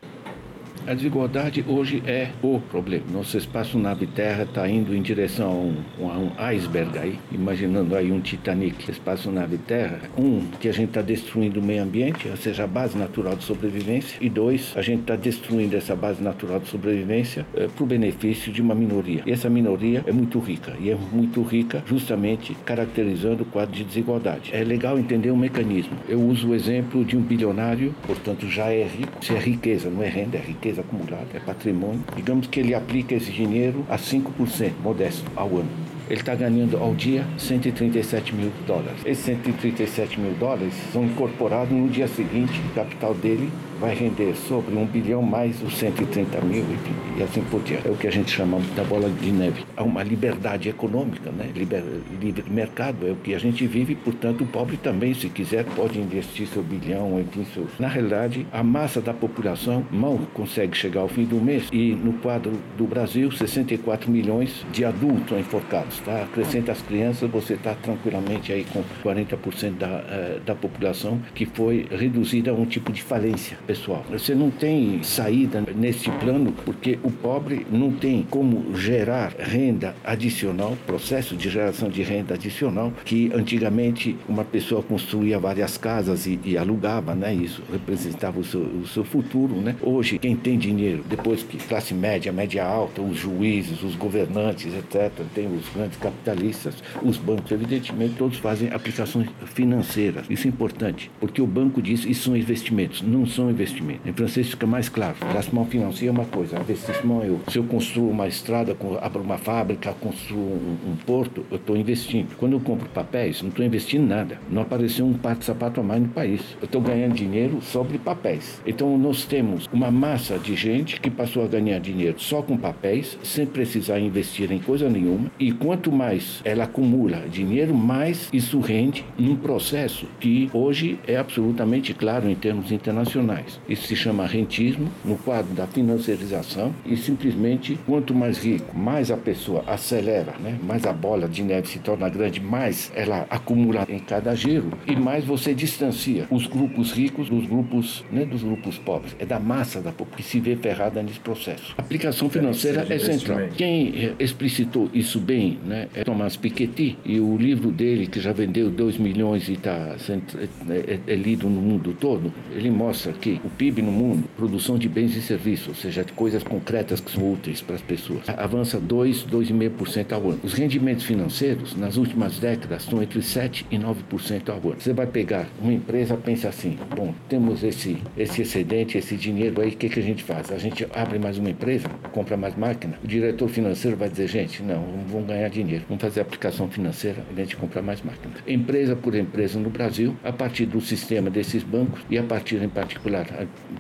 A 0.85 0.95
desigualdade 0.95 1.65
hoje 1.69 2.03
é 2.05 2.31
o 2.43 2.59
problema. 2.59 3.05
Nosso 3.13 3.39
espaço 3.39 3.79
nave-terra 3.79 4.43
está 4.43 4.69
indo 4.69 4.95
em 4.97 5.01
direção 5.01 5.49
a 5.49 6.03
um, 6.03 6.11
a 6.11 6.19
um, 6.19 6.33
iceberg 6.39 6.99
aí, 6.99 7.19
imaginando 7.31 7.95
aí 7.95 8.11
um 8.11 8.21
Titanic. 8.21 8.91
Espaço 8.91 9.31
nave-terra, 9.31 10.01
um, 10.19 10.41
que 10.61 10.69
a 10.69 10.73
gente 10.73 10.89
está 10.89 11.01
destruindo 11.01 11.61
o 11.61 11.63
meio 11.63 11.85
ambiente, 11.85 12.29
ou 12.29 12.37
seja, 12.37 12.65
a 12.65 12.67
base 12.67 12.99
natural 12.99 13.37
de 13.37 13.45
sobrevivência, 13.45 14.19
e 14.21 14.29
dois, 14.29 14.73
a 14.75 14.83
gente 14.83 15.03
está 15.03 15.15
destruindo 15.15 15.77
essa 15.77 15.95
base 15.95 16.21
natural 16.21 16.59
de 16.59 16.67
sobrevivência 16.67 17.47
é, 17.55 17.69
para 17.69 17.85
o 17.85 17.87
benefício 17.87 18.53
de 18.53 18.61
uma 18.61 18.75
minoria. 18.75 19.23
E 19.25 19.31
essa 19.31 19.49
minoria 19.49 20.03
é 20.05 20.13
muito 20.13 20.41
rica, 20.41 20.75
e 20.81 20.91
é 20.91 20.97
muito 21.13 21.43
rica 21.43 21.83
justamente 21.87 22.57
caracterizando 22.65 23.45
o 23.45 23.47
quadro 23.47 23.75
de 23.75 23.85
desigualdade. 23.85 24.51
É 24.53 24.65
legal 24.65 24.99
entender 24.99 25.31
o 25.31 25.37
mecanismo. 25.37 25.97
Eu 26.09 26.21
uso 26.21 26.49
o 26.49 26.55
exemplo 26.55 27.05
de 27.05 27.17
um 27.17 27.21
bilionário, 27.21 27.95
portanto 28.05 28.49
já 28.49 28.67
é 28.67 28.83
rico, 28.83 29.25
se 29.25 29.33
é 29.33 29.39
riqueza, 29.39 29.89
não 29.89 30.03
é 30.03 30.09
renda, 30.09 30.37
é 30.37 30.41
riqueza 30.41 30.72
riqueza 30.73 30.81
acumulada, 30.81 31.27
é 31.35 31.41
patrimônio. 31.41 32.01
Digamos 32.17 32.47
que 32.47 32.59
ele 32.59 32.75
aplica 32.75 33.15
esse 33.15 33.31
dinheiro 33.31 33.85
a 33.89 33.99
5%, 33.99 34.73
modesto, 34.83 35.31
ao 35.37 35.49
ano. 35.49 35.69
Ele 36.09 36.21
está 36.21 36.35
ganhando 36.35 36.77
ao 36.77 36.95
dia 36.95 37.25
137 37.39 38.35
mil 38.35 38.51
dólares. 38.67 39.01
Esses 39.05 39.25
137 39.25 40.19
mil 40.19 40.33
dólares 40.35 40.75
são 40.93 41.05
incorporados 41.05 41.73
no 41.73 41.89
dia 41.89 42.09
seguinte, 42.09 42.61
o 42.71 42.75
capital 42.75 43.15
dele 43.15 43.51
vai 43.83 43.97
render 43.97 44.33
sobre 44.37 44.77
um 44.77 44.87
bilhão 44.87 45.21
mais 45.21 45.61
os 45.61 45.77
130 45.77 46.41
mil 46.43 46.63
e, 46.63 47.19
e 47.19 47.23
assim 47.25 47.43
por 47.51 47.61
diante. 47.63 47.89
É 47.89 47.91
o 47.91 47.97
que 47.97 48.07
a 48.07 48.13
gente 48.13 48.31
chama 48.31 48.61
da 48.77 48.85
bola 48.85 49.11
de 49.11 49.33
neve. 49.33 49.65
Há 49.77 49.83
uma 49.83 50.05
liberdade 50.05 50.69
econômica, 50.69 51.33
né? 51.33 51.51
Liber, 51.53 51.83
livre 52.21 52.45
mercado 52.49 53.09
é 53.09 53.11
o 53.11 53.17
que 53.17 53.35
a 53.35 53.41
gente 53.41 53.67
vive, 53.67 53.97
portanto 53.97 54.45
o 54.45 54.47
pobre 54.47 54.77
também, 54.77 55.13
se 55.15 55.29
quiser, 55.29 55.65
pode 55.65 55.99
investir 55.99 56.47
seu 56.47 56.63
bilhão, 56.63 57.19
enfim, 57.19 57.45
seus... 57.53 57.71
Na 57.81 57.89
realidade, 57.89 58.47
a 58.53 58.63
massa 58.63 59.01
da 59.01 59.13
população 59.13 59.85
mal 59.91 60.17
consegue 60.33 60.77
chegar 60.77 61.01
ao 61.01 61.09
fim 61.09 61.25
do 61.25 61.41
mês 61.41 61.67
e 61.73 61.93
no 61.93 62.13
quadro 62.13 62.53
do 62.79 62.85
Brasil, 62.85 63.33
64 63.33 64.09
milhões 64.09 64.65
de 64.73 64.85
adultos 64.85 65.37
enforcados, 65.37 65.99
tá? 66.01 66.23
Acrescenta 66.23 66.71
as 66.71 66.81
crianças, 66.83 67.29
você 67.29 67.55
está 67.55 67.75
tranquilamente 67.75 68.53
aí 68.53 68.65
com 68.73 68.85
40% 69.03 69.73
da, 69.77 69.89
uh, 69.89 70.41
da 70.47 70.55
população 70.55 71.21
que 71.35 71.47
foi 71.47 71.89
reduzida 71.91 72.53
a 72.53 72.55
um 72.55 72.65
tipo 72.65 72.93
de 72.93 73.03
falência 73.03 73.59
pessoal. 73.73 74.05
Você 74.11 74.35
não 74.35 74.51
tem 74.51 75.03
saída 75.03 75.65
nesse 75.75 76.11
plano 76.11 76.53
porque 76.65 76.99
o 77.03 77.11
pobre 77.11 77.67
não 77.71 77.91
tem 77.91 78.23
como 78.29 78.77
gerar 78.77 79.33
renda 79.39 79.95
adicional, 80.05 80.77
processo 80.87 81.35
de 81.35 81.49
geração 81.49 81.89
de 81.89 82.03
renda 82.03 82.35
adicional, 82.35 82.93
que 83.05 83.31
antigamente 83.35 84.17
uma 84.29 84.45
pessoa 84.45 84.83
construía 84.83 85.39
várias 85.39 85.79
casas 85.79 86.27
e, 86.27 86.39
e 86.45 86.59
alugava, 86.59 87.15
né? 87.15 87.35
Isso 87.35 87.63
representava 87.73 88.39
o 88.39 88.45
seu, 88.45 88.61
o 88.61 88.87
seu 88.87 89.05
futuro, 89.05 89.55
né? 89.55 89.75
Hoje, 89.81 90.19
quem 90.19 90.37
tem 90.37 90.59
dinheiro, 90.59 91.03
depois 91.09 91.43
que 91.43 91.57
classe 91.57 91.95
média, 91.95 92.31
média 92.31 92.65
alta, 92.65 93.01
os 93.01 93.17
juízes, 93.17 93.83
os 93.83 93.95
governantes, 93.95 94.75
etc., 94.75 95.11
tem 95.35 95.47
os 95.47 95.67
grandes 95.71 95.97
capitalistas, 95.99 96.75
os 97.03 97.17
bancos, 97.17 97.51
evidentemente, 97.51 98.17
todos 98.19 98.37
fazem 98.37 98.69
aplicações 98.71 99.29
financeiras. 99.47 100.27
Isso 100.29 100.47
é 100.47 100.51
importante, 100.51 101.11
porque 101.19 101.41
o 101.41 101.47
banco 101.47 101.81
diz 101.81 102.05
isso 102.05 102.25
são 102.25 102.37
investimentos, 102.37 103.01
não 103.01 103.27
são 103.27 103.47
investimentos 103.47 103.62
investimento. 103.63 104.09
Em 104.09 104.13
francês 104.13 104.49
fica 104.51 104.67
mais 104.67 104.89
claro. 104.89 105.17
Placement 105.33 105.67
financeiro 105.67 106.15
é 106.15 106.19
uma 106.19 106.27
coisa, 106.27 106.59
investimento 106.61 107.25
é 107.25 107.31
outra. 107.31 107.51
Se 107.51 107.59
eu 107.59 107.65
construo 107.65 108.11
uma 108.11 108.29
estrada, 108.29 108.77
abro 109.01 109.23
uma 109.23 109.39
fábrica, 109.39 109.93
construo 109.95 110.41
um, 110.41 110.93
um 110.93 110.97
porto, 110.97 111.45
eu 111.51 111.57
estou 111.57 111.77
investindo. 111.77 112.37
Quando 112.37 112.53
eu 112.53 112.61
compro 112.61 112.89
papéis, 112.89 113.43
não 113.43 113.51
estou 113.51 113.65
investindo 113.65 114.07
nada. 114.07 114.39
Não 114.51 114.63
apareceu 114.63 115.07
um 115.07 115.15
par 115.15 115.37
de 115.37 115.45
sapato 115.45 115.81
a 115.81 115.83
mais 115.83 116.03
no 116.03 116.09
país. 116.09 116.41
Eu 116.61 116.67
estou 116.67 116.81
ganhando 116.81 117.15
dinheiro 117.15 117.61
sobre 117.63 117.99
papéis. 117.99 118.61
Então 118.67 118.97
nós 118.99 119.25
temos 119.25 119.69
uma 119.73 119.91
massa 119.91 120.39
de 120.39 120.55
gente 120.55 121.01
que 121.01 121.11
passou 121.11 121.45
a 121.45 121.49
ganhar 121.49 121.79
dinheiro 121.79 122.19
só 122.19 122.43
com 122.43 122.57
papéis, 122.57 123.19
sem 123.23 123.47
precisar 123.47 123.99
investir 124.01 124.51
em 124.51 124.59
coisa 124.59 124.89
nenhuma. 124.89 125.31
E 125.39 125.53
quanto 125.53 125.93
mais 125.93 126.41
ela 126.45 126.65
acumula 126.65 127.25
dinheiro, 127.29 127.75
mais 127.75 128.29
isso 128.33 128.61
rende 128.61 129.05
num 129.19 129.37
processo 129.37 130.07
que 130.19 130.51
hoje 130.53 130.99
é 131.07 131.17
absolutamente 131.17 131.95
claro 131.95 132.29
em 132.29 132.35
termos 132.35 132.73
internacionais. 132.73 133.42
Isso 133.69 133.87
se 133.87 133.97
chama 133.97 134.27
rentismo, 134.27 134.89
no 135.05 135.17
quadro 135.17 135.53
da 135.55 135.67
financiarização, 135.67 136.75
e 136.87 136.97
simplesmente 136.97 137.79
quanto 137.87 138.15
mais 138.15 138.39
rico, 138.39 138.77
mais 138.77 139.11
a 139.11 139.17
pessoa 139.17 139.65
acelera, 139.67 140.35
né? 140.41 140.59
mais 140.63 140.87
a 140.87 140.93
bola 140.93 141.29
de 141.29 141.43
neve 141.43 141.69
se 141.69 141.79
torna 141.79 142.09
grande, 142.09 142.41
mais 142.41 142.93
ela 142.95 143.27
acumula 143.29 143.87
em 143.89 143.99
cada 143.99 144.35
giro, 144.35 144.71
e 144.87 144.95
mais 144.95 145.25
você 145.25 145.55
distancia 145.55 146.27
os 146.31 146.47
grupos 146.47 146.93
ricos 146.93 147.29
dos 147.29 147.47
grupos, 147.47 148.05
né, 148.11 148.25
dos 148.25 148.43
grupos 148.43 148.79
pobres. 148.79 149.17
É 149.19 149.27
da 149.27 149.39
massa 149.39 149.81
da 149.81 149.91
população 149.91 150.13
que 150.13 150.23
se 150.23 150.41
vê 150.41 150.57
ferrada 150.57 151.03
nesse 151.03 151.21
processo. 151.21 151.75
A 151.79 151.83
aplicação 151.83 152.29
financeira 152.29 152.87
é 152.89 152.99
central. 152.99 153.39
Quem 153.57 154.15
explicitou 154.19 154.91
isso 154.93 155.19
bem 155.19 155.59
né, 155.65 155.89
é 155.95 156.05
Thomas 156.05 156.37
Piketty, 156.37 156.99
e 157.05 157.19
o 157.19 157.37
livro 157.37 157.71
dele, 157.71 158.07
que 158.07 158.21
já 158.21 158.33
vendeu 158.33 158.71
2 158.71 158.99
milhões 158.99 159.49
e 159.49 159.59
é, 159.65 160.93
é, 160.93 161.01
é 161.07 161.15
lido 161.15 161.49
no 161.49 161.61
mundo 161.61 161.97
todo, 161.99 162.33
ele 162.55 162.71
mostra 162.71 163.13
que 163.13 163.32
o 163.45 163.51
PIB 163.51 163.83
no 163.83 163.93
mundo, 163.93 164.29
produção 164.37 164.79
de 164.79 164.89
bens 164.89 165.17
e 165.17 165.23
serviços, 165.23 165.69
ou 165.69 165.75
seja, 165.75 166.05
de 166.05 166.13
coisas 166.13 166.43
concretas 166.43 167.01
que 167.01 167.11
são 167.11 167.33
úteis 167.33 167.61
para 167.61 167.77
as 167.77 167.83
pessoas, 167.83 168.29
avança 168.29 168.79
2, 168.79 169.25
2,5% 169.25 170.13
ao 170.13 170.31
ano. 170.31 170.41
Os 170.43 170.55
rendimentos 170.55 171.05
financeiros, 171.05 171.77
nas 171.77 171.97
últimas 171.97 172.39
décadas, 172.39 172.83
estão 172.83 173.03
entre 173.03 173.23
7 173.23 173.67
e 173.71 173.79
9% 173.79 174.49
ao 174.49 174.57
ano. 174.57 174.81
Você 174.81 174.93
vai 174.93 175.07
pegar 175.07 175.49
uma 175.61 175.73
empresa, 175.73 176.17
pensa 176.17 176.49
assim, 176.49 176.79
bom, 176.95 177.15
temos 177.29 177.63
esse, 177.63 177.99
esse 178.17 178.43
excedente, 178.43 178.99
esse 178.99 179.17
dinheiro 179.17 179.61
aí, 179.61 179.71
o 179.71 179.77
que, 179.77 179.89
que 179.89 180.01
a 180.01 180.03
gente 180.03 180.23
faz? 180.23 180.51
A 180.51 180.59
gente 180.59 180.87
abre 180.95 181.19
mais 181.19 181.39
uma 181.39 181.51
empresa, 181.51 181.89
compra 182.13 182.37
mais 182.37 182.57
máquina, 182.57 182.99
o 183.03 183.07
diretor 183.07 183.49
financeiro 183.49 183.97
vai 183.97 184.09
dizer, 184.09 184.29
gente, 184.29 184.63
não, 184.63 184.85
vamos 185.09 185.27
ganhar 185.27 185.49
dinheiro, 185.49 185.85
vamos 185.89 186.03
fazer 186.03 186.21
aplicação 186.21 186.69
financeira, 186.69 187.25
a 187.31 187.41
gente 187.41 187.57
compra 187.57 187.83
mais 187.83 188.03
máquina. 188.03 188.35
Empresa 188.47 188.97
por 188.97 189.15
empresa 189.15 189.59
no 189.59 189.71
Brasil, 189.71 190.17
a 190.23 190.33
partir 190.33 190.67
do 190.67 190.81
sistema 190.81 191.31
desses 191.31 191.63
bancos 191.63 192.01
e 192.11 192.19
a 192.19 192.23
partir, 192.23 192.63
em 192.63 192.69
particular, 192.69 193.22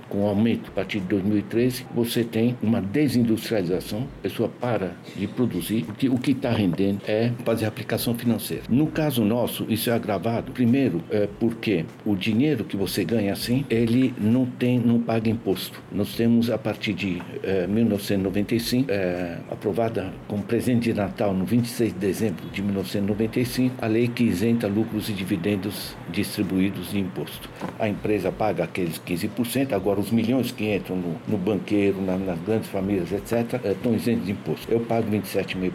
com 0.08 0.24
o 0.24 0.26
aumento 0.26 0.70
a 0.70 0.74
partir 0.74 1.00
de 1.00 1.06
2013, 1.06 1.86
você 1.94 2.24
tem 2.24 2.56
uma 2.62 2.80
desindustrialização, 2.80 4.06
a 4.18 4.22
pessoa 4.22 4.48
para 4.48 4.92
de 5.16 5.26
produzir, 5.26 5.84
porque 5.84 6.08
o 6.08 6.18
que 6.18 6.32
está 6.32 6.50
rendendo 6.50 7.00
é 7.06 7.32
fazer 7.44 7.66
aplicação 7.66 8.14
financeira. 8.14 8.62
No 8.68 8.86
caso 8.86 9.24
nosso, 9.24 9.66
isso 9.68 9.90
é 9.90 9.92
agravado, 9.92 10.52
primeiro, 10.52 11.02
é 11.10 11.28
porque 11.40 11.84
o 12.04 12.14
dinheiro 12.14 12.64
que 12.64 12.76
você 12.76 13.04
ganha 13.04 13.32
assim, 13.32 13.64
ele 13.70 14.14
não 14.18 14.46
tem, 14.46 14.78
não 14.78 15.00
paga 15.00 15.28
imposto. 15.28 15.80
Nós 15.90 16.14
temos, 16.14 16.50
a 16.50 16.58
partir 16.58 16.92
de 16.92 17.22
é, 17.42 17.66
1995, 17.66 18.90
é, 18.90 19.38
aprovada 19.50 20.12
como 20.28 20.42
presente 20.42 20.84
de 20.84 20.94
Natal 20.94 21.32
no 21.34 21.44
26 21.44 21.92
de 21.92 21.98
dezembro 21.98 22.48
de 22.50 22.62
1995, 22.62 23.76
a 23.80 23.86
lei 23.86 24.08
que 24.08 24.24
isenta 24.24 24.66
lucros 24.66 25.08
e 25.08 25.12
dividendos 25.12 25.96
distribuídos 26.10 26.90
de 26.90 26.98
imposto. 26.98 27.48
A 27.78 27.88
empresa 27.88 28.30
paga 28.30 28.64
aqueles 28.64 28.98
15% 28.98 29.31
agora 29.74 30.00
os 30.00 30.10
milhões 30.10 30.50
que 30.50 30.74
entram 30.74 30.96
no, 30.96 31.16
no 31.28 31.38
banqueiro, 31.38 32.00
na, 32.00 32.16
nas 32.16 32.38
grandes 32.40 32.68
famílias, 32.68 33.12
etc., 33.12 33.60
estão 33.64 33.94
isentos 33.94 34.26
de 34.26 34.32
imposto. 34.32 34.70
Eu 34.70 34.80
pago 34.80 35.10
27,5%. 35.10 35.72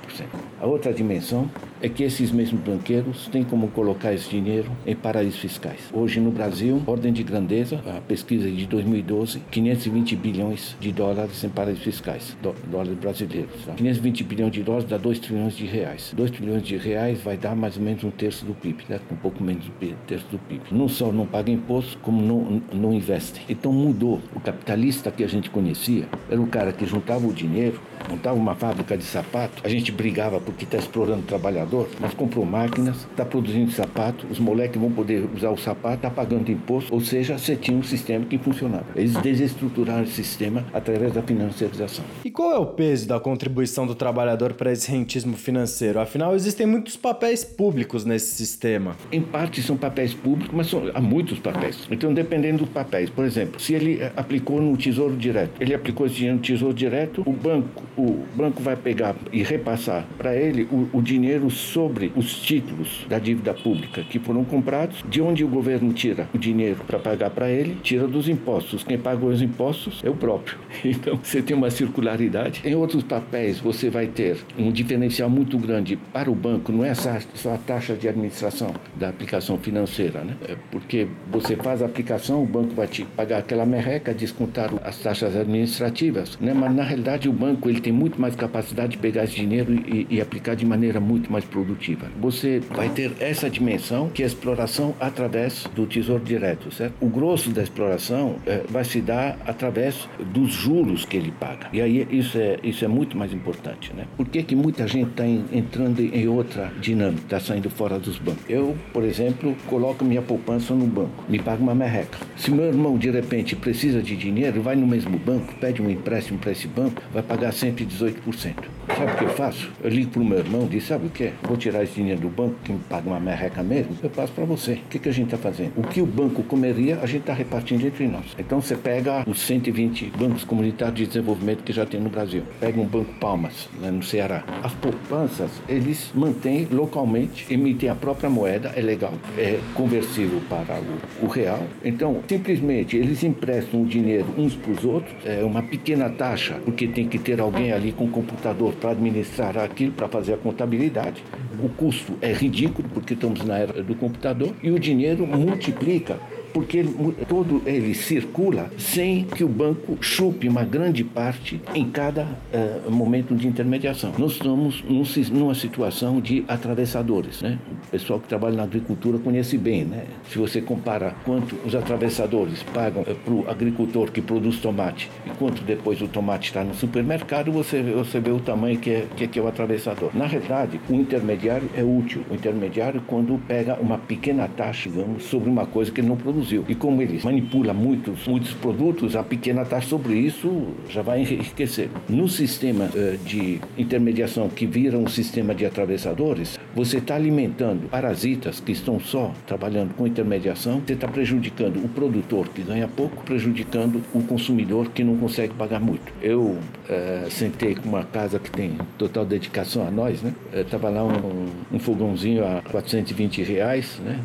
A 0.61 0.65
outra 0.65 0.93
dimensão 0.93 1.49
é 1.81 1.89
que 1.89 2.03
esses 2.03 2.31
mesmos 2.31 2.61
banqueiros 2.61 3.27
têm 3.27 3.43
como 3.43 3.67
colocar 3.69 4.13
esse 4.13 4.29
dinheiro 4.29 4.71
em 4.85 4.95
paraísos 4.95 5.39
fiscais. 5.39 5.79
Hoje 5.93 6.19
no 6.19 6.31
Brasil, 6.31 6.81
ordem 6.85 7.13
de 7.13 7.23
grandeza, 7.23 7.81
a 7.85 8.01
pesquisa 8.01 8.49
de 8.49 8.65
2012, 8.65 9.41
520 9.51 10.15
bilhões 10.15 10.75
de 10.79 10.91
dólares 10.91 11.43
em 11.43 11.49
paraísos 11.49 11.83
fiscais, 11.83 12.37
dólares 12.69 12.97
brasileiros. 12.97 13.65
Tá? 13.65 13.73
520 13.73 14.23
bilhões 14.23 14.51
de 14.51 14.63
dólares 14.63 14.89
dá 14.89 14.97
2 14.97 15.19
trilhões 15.19 15.55
de 15.55 15.65
reais. 15.65 16.13
2 16.15 16.31
trilhões 16.31 16.63
de 16.63 16.77
reais 16.77 17.21
vai 17.21 17.37
dar 17.37 17.55
mais 17.55 17.77
ou 17.77 17.83
menos 17.83 18.03
um 18.03 18.11
terço 18.11 18.45
do 18.45 18.53
PIB, 18.53 18.83
né? 18.89 18.99
um 19.11 19.15
pouco 19.15 19.43
menos 19.43 19.65
do 19.65 19.71
um 19.71 19.95
terço 20.07 20.25
do 20.31 20.39
PIB. 20.39 20.61
Não 20.71 20.87
só 20.87 21.11
não 21.11 21.25
paga 21.25 21.51
imposto, 21.51 21.97
como 21.99 22.21
não, 22.21 22.61
não 22.73 22.93
investem. 22.93 23.43
Então 23.49 23.71
mudou. 23.71 24.19
O 24.35 24.39
capitalista 24.39 25.11
que 25.11 25.23
a 25.23 25.27
gente 25.27 25.49
conhecia 25.49 26.07
era 26.29 26.41
o 26.41 26.47
cara 26.47 26.71
que 26.71 26.85
juntava 26.85 27.25
o 27.25 27.33
dinheiro 27.33 27.79
montava 28.09 28.37
uma 28.37 28.55
fábrica 28.55 28.97
de 28.97 29.03
sapato, 29.03 29.61
a 29.63 29.69
gente 29.69 29.91
brigava 29.91 30.39
porque 30.39 30.63
está 30.63 30.77
explorando 30.77 31.21
o 31.21 31.25
trabalhador, 31.25 31.89
mas 31.99 32.13
comprou 32.13 32.45
máquinas, 32.45 33.07
está 33.11 33.25
produzindo 33.25 33.71
sapato, 33.71 34.25
os 34.29 34.39
moleques 34.39 34.79
vão 34.79 34.91
poder 34.91 35.27
usar 35.35 35.49
o 35.49 35.57
sapato, 35.57 35.97
está 35.97 36.09
pagando 36.09 36.51
imposto, 36.51 36.93
ou 36.93 37.01
seja, 37.01 37.37
você 37.37 37.55
tinha 37.55 37.77
um 37.77 37.83
sistema 37.83 38.25
que 38.25 38.37
funcionava. 38.37 38.85
Eles 38.95 39.15
desestruturaram 39.17 40.03
o 40.03 40.07
sistema 40.07 40.65
através 40.73 41.13
da 41.13 41.21
financiarização. 41.21 42.05
E 42.23 42.31
qual 42.31 42.53
é 42.53 42.57
o 42.57 42.65
peso 42.65 43.07
da 43.07 43.19
contribuição 43.19 43.85
do 43.85 43.95
trabalhador 43.95 44.53
para 44.53 44.71
esse 44.71 44.89
rentismo 44.89 45.35
financeiro? 45.35 45.99
Afinal, 45.99 46.35
existem 46.35 46.65
muitos 46.65 46.95
papéis 46.95 47.43
públicos 47.43 48.05
nesse 48.05 48.35
sistema. 48.35 48.95
Em 49.11 49.21
parte 49.21 49.61
são 49.61 49.75
papéis 49.75 50.13
públicos, 50.13 50.55
mas 50.55 50.67
são, 50.67 50.83
há 50.93 51.01
muitos 51.01 51.39
papéis. 51.39 51.87
Então, 51.91 52.13
dependendo 52.13 52.59
dos 52.59 52.69
papéis, 52.69 53.09
por 53.09 53.25
exemplo, 53.25 53.36
se 53.57 53.73
ele 53.73 53.99
aplicou 54.15 54.61
no 54.61 54.75
Tesouro 54.77 55.15
Direto, 55.15 55.61
ele 55.61 55.73
aplicou 55.73 56.05
esse 56.05 56.15
dinheiro 56.15 56.37
no 56.37 56.43
Tesouro 56.43 56.73
Direto, 56.73 57.23
o 57.25 57.33
banco, 57.33 57.83
o 57.97 58.23
banco 58.35 58.61
vai 58.61 58.75
pegar 58.75 59.15
e 59.31 59.43
repassar 59.43 60.05
para 60.17 60.35
ele 60.35 60.67
o, 60.71 60.87
o 60.93 61.01
dinheiro 61.01 61.49
sobre 61.49 62.11
os 62.15 62.39
títulos 62.41 63.05
da 63.09 63.19
dívida 63.19 63.53
pública 63.53 64.03
que 64.03 64.19
foram 64.19 64.43
comprados, 64.43 65.03
de 65.07 65.21
onde 65.21 65.43
o 65.43 65.47
governo 65.47 65.93
tira 65.93 66.29
o 66.33 66.37
dinheiro 66.37 66.79
para 66.85 66.99
pagar 66.99 67.29
para 67.29 67.49
ele, 67.49 67.77
tira 67.81 68.07
dos 68.07 68.29
impostos. 68.29 68.83
Quem 68.83 68.97
pagou 68.97 69.29
os 69.29 69.41
impostos 69.41 70.01
é 70.03 70.09
o 70.09 70.15
próprio. 70.15 70.57
Então, 70.97 71.19
você 71.21 71.41
tem 71.41 71.55
uma 71.55 71.69
circularidade. 71.69 72.61
Em 72.63 72.73
outros 72.73 73.03
papéis, 73.03 73.59
você 73.59 73.89
vai 73.89 74.07
ter 74.07 74.37
um 74.57 74.71
diferencial 74.71 75.29
muito 75.29 75.57
grande 75.57 75.97
para 76.11 76.31
o 76.31 76.35
banco, 76.35 76.71
não 76.71 76.83
é 76.83 76.93
só 76.93 77.09
a 77.53 77.57
taxa 77.57 77.93
de 77.93 78.07
administração 78.07 78.73
da 78.95 79.09
aplicação 79.09 79.57
financeira, 79.57 80.23
né? 80.23 80.35
É 80.47 80.55
porque 80.71 81.07
você 81.29 81.55
faz 81.55 81.81
a 81.81 81.85
aplicação, 81.85 82.41
o 82.41 82.45
banco 82.45 82.73
vai 82.73 82.87
te 82.87 83.03
pagar 83.03 83.26
aquela 83.33 83.65
merreca, 83.65 84.13
descontar 84.13 84.71
as 84.83 84.97
taxas 84.97 85.35
administrativas, 85.35 86.37
né? 86.39 86.53
Mas 86.53 86.73
na 86.75 86.83
realidade 86.83 87.29
o 87.29 87.33
banco 87.33 87.69
ele 87.69 87.81
tem 87.81 87.93
muito 87.93 88.19
mais 88.19 88.35
capacidade 88.35 88.93
de 88.93 88.97
pegar 88.97 89.23
esse 89.23 89.35
dinheiro 89.35 89.73
e, 89.73 90.07
e 90.09 90.21
aplicar 90.21 90.55
de 90.55 90.65
maneira 90.65 90.99
muito 90.99 91.31
mais 91.31 91.45
produtiva. 91.45 92.07
Você 92.19 92.59
vai 92.59 92.89
ter 92.89 93.11
essa 93.19 93.49
dimensão 93.49 94.09
que 94.09 94.21
é 94.21 94.25
a 94.25 94.27
exploração 94.27 94.95
através 94.99 95.65
do 95.75 95.85
tesouro 95.85 96.23
direto, 96.23 96.73
certo? 96.73 96.93
O 97.01 97.07
grosso 97.07 97.49
da 97.51 97.63
exploração 97.63 98.35
é, 98.45 98.61
vai 98.69 98.83
se 98.83 99.01
dar 99.01 99.37
através 99.45 100.07
dos 100.33 100.51
juros 100.51 101.05
que 101.05 101.17
ele 101.17 101.31
paga. 101.31 101.67
E 101.73 101.81
aí 101.81 102.07
isso 102.11 102.37
é 102.37 102.57
isso 102.63 102.83
é 102.83 102.87
muito 102.87 103.17
mais 103.17 103.33
importante, 103.33 103.93
né? 103.93 104.05
Por 104.15 104.27
que 104.27 104.43
que 104.43 104.55
muita 104.55 104.87
gente 104.87 105.09
está 105.09 105.25
entrando 105.25 106.01
em 106.01 106.27
outra 106.27 106.71
dinâmica, 106.79 107.23
está 107.23 107.39
saindo 107.39 107.69
fora 107.69 107.99
dos 107.99 108.17
bancos? 108.17 108.43
Eu, 108.49 108.75
por 108.93 109.03
exemplo, 109.03 109.55
coloco 109.67 110.03
minha 110.03 110.21
poupança 110.21 110.73
no 110.73 110.85
banco, 110.85 111.23
me 111.29 111.39
paga 111.39 111.61
uma 111.61 111.75
merreca. 111.75 112.17
Se 112.35 112.51
meu 112.51 112.65
irmão 112.65 112.97
de 112.97 113.09
repente 113.19 113.55
precisa 113.55 114.01
de 114.01 114.15
dinheiro, 114.15 114.61
vai 114.61 114.75
no 114.75 114.87
mesmo 114.87 115.17
banco, 115.17 115.53
pede 115.55 115.81
um 115.81 115.89
empréstimo 115.89 116.39
para 116.39 116.51
esse 116.51 116.67
banco, 116.67 117.01
vai 117.11 117.23
pagar 117.23 117.51
sempre 117.51 117.85
18%. 117.85 118.55
Sabe 118.95 119.11
o 119.11 119.15
que 119.15 119.23
eu 119.25 119.29
faço? 119.29 119.71
Eu 119.83 119.89
ligo 119.89 120.11
para 120.11 120.21
o 120.21 120.25
meu 120.25 120.39
irmão 120.39 120.63
e 120.63 120.69
digo, 120.69 120.83
sabe 120.83 121.07
o 121.07 121.09
que? 121.09 121.31
Vou 121.43 121.57
tirar 121.57 121.83
esse 121.83 121.93
dinheiro 121.93 122.21
do 122.21 122.29
banco, 122.29 122.55
que 122.63 122.71
me 122.71 122.79
paga 122.79 123.09
uma 123.09 123.19
merreca 123.19 123.61
mesmo, 123.61 123.95
eu 124.01 124.09
passo 124.09 124.31
para 124.33 124.45
você. 124.45 124.73
O 124.73 124.89
que, 124.89 124.99
que 124.99 125.09
a 125.09 125.11
gente 125.11 125.33
está 125.33 125.37
fazendo? 125.37 125.73
O 125.75 125.83
que 125.83 126.01
o 126.01 126.05
banco 126.05 126.41
comeria, 126.43 126.99
a 127.01 127.05
gente 127.05 127.21
está 127.21 127.33
repartindo 127.33 127.85
entre 127.85 128.07
nós. 128.07 128.25
Então 128.39 128.61
você 128.61 128.75
pega 128.75 129.23
os 129.27 129.41
120 129.41 130.11
bancos 130.17 130.43
comunitários 130.43 130.97
de 130.97 131.07
desenvolvimento 131.07 131.63
que 131.63 131.73
já 131.73 131.85
tem 131.85 131.99
no 131.99 132.09
Brasil. 132.09 132.43
Pega 132.59 132.79
um 132.79 132.85
banco 132.85 133.13
Palmas, 133.19 133.69
lá 133.81 133.91
no 133.91 134.03
Ceará. 134.03 134.43
As 134.63 134.73
poupanças, 134.73 135.51
eles 135.67 136.11
mantêm 136.15 136.67
localmente, 136.71 137.45
emitem 137.53 137.89
a 137.89 137.95
própria 137.95 138.29
moeda, 138.29 138.71
é 138.75 138.81
legal, 138.81 139.13
é 139.37 139.59
conversível 139.73 140.41
para 140.49 140.79
o, 140.79 141.25
o 141.25 141.27
real. 141.27 141.63
Então, 141.83 142.21
simplesmente, 142.27 142.96
eles 142.97 143.23
emprestam 143.23 143.83
o 143.83 143.85
dinheiro 143.85 144.25
uns 144.37 144.55
para 144.55 144.71
os 144.71 144.83
outros, 144.83 145.15
é 145.25 145.43
uma 145.43 145.61
pequena 145.61 146.09
taxa, 146.09 146.59
porque 146.65 146.87
tem 146.87 147.07
que 147.07 147.17
ter 147.17 147.39
alguém 147.39 147.71
ali 147.71 147.91
com 147.91 148.07
computador 148.09 148.73
para 148.73 148.91
administrar 148.91 149.57
aquilo, 149.57 149.91
para 149.91 150.07
fazer 150.07 150.33
a 150.33 150.37
contabilidade. 150.37 151.23
O 151.63 151.69
custo 151.69 152.13
é 152.21 152.31
ridículo, 152.33 152.87
porque 152.93 153.13
estamos 153.13 153.43
na 153.43 153.57
era 153.57 153.83
do 153.83 153.95
computador, 153.95 154.53
e 154.61 154.71
o 154.71 154.79
dinheiro 154.79 155.25
multiplica 155.25 156.19
porque 156.53 156.77
ele, 156.77 157.15
todo 157.27 157.61
ele 157.65 157.93
circula 157.93 158.69
sem 158.77 159.23
que 159.23 159.43
o 159.43 159.47
banco 159.47 159.97
chupe 160.01 160.47
uma 160.47 160.63
grande 160.63 161.03
parte 161.03 161.61
em 161.73 161.89
cada 161.89 162.27
uh, 162.53 162.91
momento 162.91 163.35
de 163.35 163.47
intermediação. 163.47 164.13
Nós 164.17 164.33
estamos 164.33 164.83
num, 164.83 165.03
numa 165.31 165.55
situação 165.55 166.19
de 166.19 166.43
atravessadores. 166.47 167.41
Né? 167.41 167.59
O 167.87 167.91
pessoal 167.91 168.19
que 168.19 168.27
trabalha 168.27 168.55
na 168.55 168.63
agricultura 168.63 169.17
conhece 169.17 169.57
bem. 169.57 169.85
Né? 169.85 170.05
Se 170.29 170.37
você 170.37 170.61
compara 170.61 171.15
quanto 171.25 171.55
os 171.65 171.75
atravessadores 171.75 172.63
pagam 172.63 173.03
uh, 173.03 173.15
para 173.15 173.33
o 173.33 173.49
agricultor 173.49 174.11
que 174.11 174.21
produz 174.21 174.57
tomate 174.57 175.09
e 175.25 175.29
quanto 175.31 175.63
depois 175.63 176.01
o 176.01 176.07
tomate 176.07 176.49
está 176.49 176.63
no 176.63 176.73
supermercado, 176.73 177.51
você, 177.51 177.81
você 177.81 178.19
vê 178.19 178.31
o 178.31 178.39
tamanho 178.39 178.77
que 178.77 178.89
é, 178.89 179.07
que 179.15 179.23
é, 179.23 179.27
que 179.27 179.39
é 179.39 179.41
o 179.41 179.47
atravessador. 179.47 180.11
Na 180.13 180.25
realidade, 180.25 180.79
o 180.89 180.93
intermediário 180.93 181.69
é 181.75 181.83
útil. 181.83 182.23
O 182.29 182.33
intermediário, 182.33 183.01
quando 183.07 183.39
pega 183.47 183.75
uma 183.79 183.97
pequena 183.97 184.47
taxa, 184.47 184.89
digamos, 184.89 185.23
sobre 185.23 185.49
uma 185.49 185.65
coisa 185.65 185.91
que 185.91 186.01
ele 186.01 186.07
não 186.07 186.17
produz 186.17 186.36
produziu. 186.37 186.63
E 186.67 186.75
como 186.75 187.01
ele 187.01 187.19
manipula 187.23 187.73
muitos, 187.73 188.27
muitos 188.27 188.53
produtos, 188.53 189.15
a 189.15 189.23
pequena 189.23 189.65
taxa 189.65 189.87
sobre 189.87 190.15
isso 190.15 190.67
já 190.89 191.01
vai 191.01 191.21
enriquecer. 191.21 191.89
No 192.07 192.27
sistema 192.27 192.85
uh, 192.85 193.17
de 193.25 193.59
intermediação 193.77 194.49
que 194.49 194.65
vira 194.65 194.97
um 194.97 195.07
sistema 195.07 195.55
de 195.55 195.65
atravessadores, 195.65 196.59
você 196.77 196.99
está 196.99 197.15
alimentando 197.15 197.89
parasitas 197.89 198.59
que 198.59 198.71
estão 198.71 198.99
só 198.99 199.33
trabalhando 199.47 199.95
com 199.95 200.05
intermediação, 200.05 200.79
você 200.85 200.93
está 200.93 201.07
prejudicando 201.07 201.83
o 201.83 201.89
produtor 201.89 202.47
que 202.49 202.61
ganha 202.61 202.87
pouco, 202.87 203.23
prejudicando 203.23 203.99
o 204.13 204.21
consumidor 204.21 204.91
que 204.91 205.03
não 205.03 205.17
consegue 205.17 205.55
pagar 205.55 205.79
muito. 205.79 206.13
Eu 206.21 206.41
uh, 206.51 207.31
sentei 207.31 207.73
com 207.73 207.89
uma 207.89 208.03
casa 208.03 208.37
que 208.37 208.51
tem 208.51 208.77
total 208.95 209.25
dedicação 209.25 209.87
a 209.87 209.89
nós, 209.89 210.21
né? 210.21 210.31
Estava 210.53 210.89
lá 210.89 211.03
um, 211.03 211.47
um 211.71 211.79
fogãozinho 211.79 212.45
a 212.45 212.61
420 212.61 213.41
reais, 213.41 213.99
né? 214.05 214.19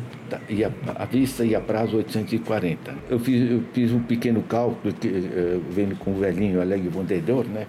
e 0.49 0.63
a, 0.63 0.71
a 0.95 1.05
vista 1.05 1.45
e 1.45 1.55
a 1.55 1.61
prazo 1.61 1.97
840. 1.97 2.93
Eu 3.09 3.19
fiz, 3.19 3.51
eu 3.51 3.63
fiz 3.73 3.91
um 3.91 3.99
pequeno 3.99 4.41
cálculo, 4.43 4.93
que, 4.93 5.07
uh, 5.07 5.61
vendo 5.69 5.95
com 5.97 6.11
o 6.11 6.15
velhinho 6.15 6.61
alegre 6.61 6.89
vendedor, 6.89 7.45
né? 7.45 7.65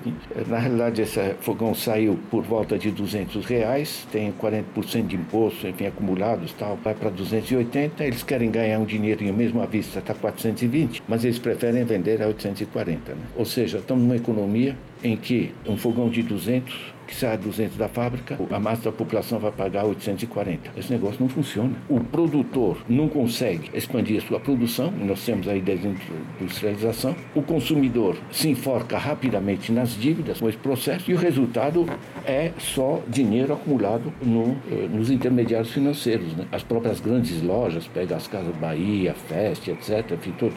Na 0.46 0.58
realidade, 0.58 1.02
esse 1.02 1.34
fogão 1.40 1.74
saiu 1.74 2.18
por 2.30 2.42
volta 2.42 2.78
de 2.78 2.90
200 2.90 3.44
reais, 3.46 4.06
tem 4.10 4.32
40% 4.32 4.64
de 4.80 5.16
imposto, 5.16 5.66
enfim, 5.66 5.86
acumulados 5.86 6.52
tal, 6.52 6.76
vai 6.82 6.94
para 6.94 7.10
280, 7.10 8.04
eles 8.04 8.22
querem 8.22 8.50
ganhar 8.50 8.78
um 8.78 8.84
dinheirinho 8.84 9.32
mesmo 9.32 9.62
à 9.62 9.66
vista, 9.66 9.98
está 9.98 10.14
420, 10.14 11.02
mas 11.08 11.24
eles 11.24 11.38
preferem 11.38 11.84
vender 11.84 12.22
a 12.22 12.26
840, 12.26 13.14
né? 13.14 13.20
Ou 13.36 13.44
seja, 13.44 13.78
estamos 13.78 14.02
numa 14.02 14.16
economia 14.16 14.76
em 15.02 15.16
que 15.16 15.52
um 15.66 15.76
fogão 15.76 16.08
de 16.08 16.22
200 16.22 16.94
que 17.06 17.14
sai 17.14 17.34
a 17.34 17.36
200 17.36 17.76
da 17.76 17.88
fábrica, 17.88 18.38
a 18.50 18.58
massa 18.58 18.84
da 18.84 18.92
população 18.92 19.38
vai 19.38 19.52
pagar 19.52 19.84
840. 19.84 20.70
Esse 20.76 20.92
negócio 20.92 21.18
não 21.20 21.28
funciona. 21.28 21.74
O 21.88 22.00
produtor 22.00 22.78
não 22.88 23.08
consegue 23.08 23.70
expandir 23.74 24.22
a 24.22 24.26
sua 24.26 24.40
produção, 24.40 24.90
nós 24.90 25.24
temos 25.24 25.46
aí 25.48 25.60
desindustrialização. 25.60 27.14
O 27.34 27.42
consumidor 27.42 28.16
se 28.30 28.48
enforca 28.48 28.98
rapidamente 28.98 29.70
nas 29.70 29.90
dívidas 29.90 30.40
com 30.40 30.48
esse 30.48 30.58
processo 30.58 31.10
e 31.10 31.14
o 31.14 31.18
resultado 31.18 31.86
é 32.26 32.52
só 32.58 33.02
dinheiro 33.08 33.52
acumulado 33.52 34.12
no, 34.22 34.56
eh, 34.70 34.88
nos 34.90 35.10
intermediários 35.10 35.72
financeiros. 35.72 36.34
Né? 36.34 36.46
As 36.50 36.62
próprias 36.62 37.00
grandes 37.00 37.42
lojas, 37.42 37.86
pega 37.86 38.16
as 38.16 38.26
Casas 38.26 38.54
Bahia, 38.56 39.14
Fest, 39.14 39.68
etc., 39.68 40.12
enfim, 40.12 40.34
todos 40.38 40.54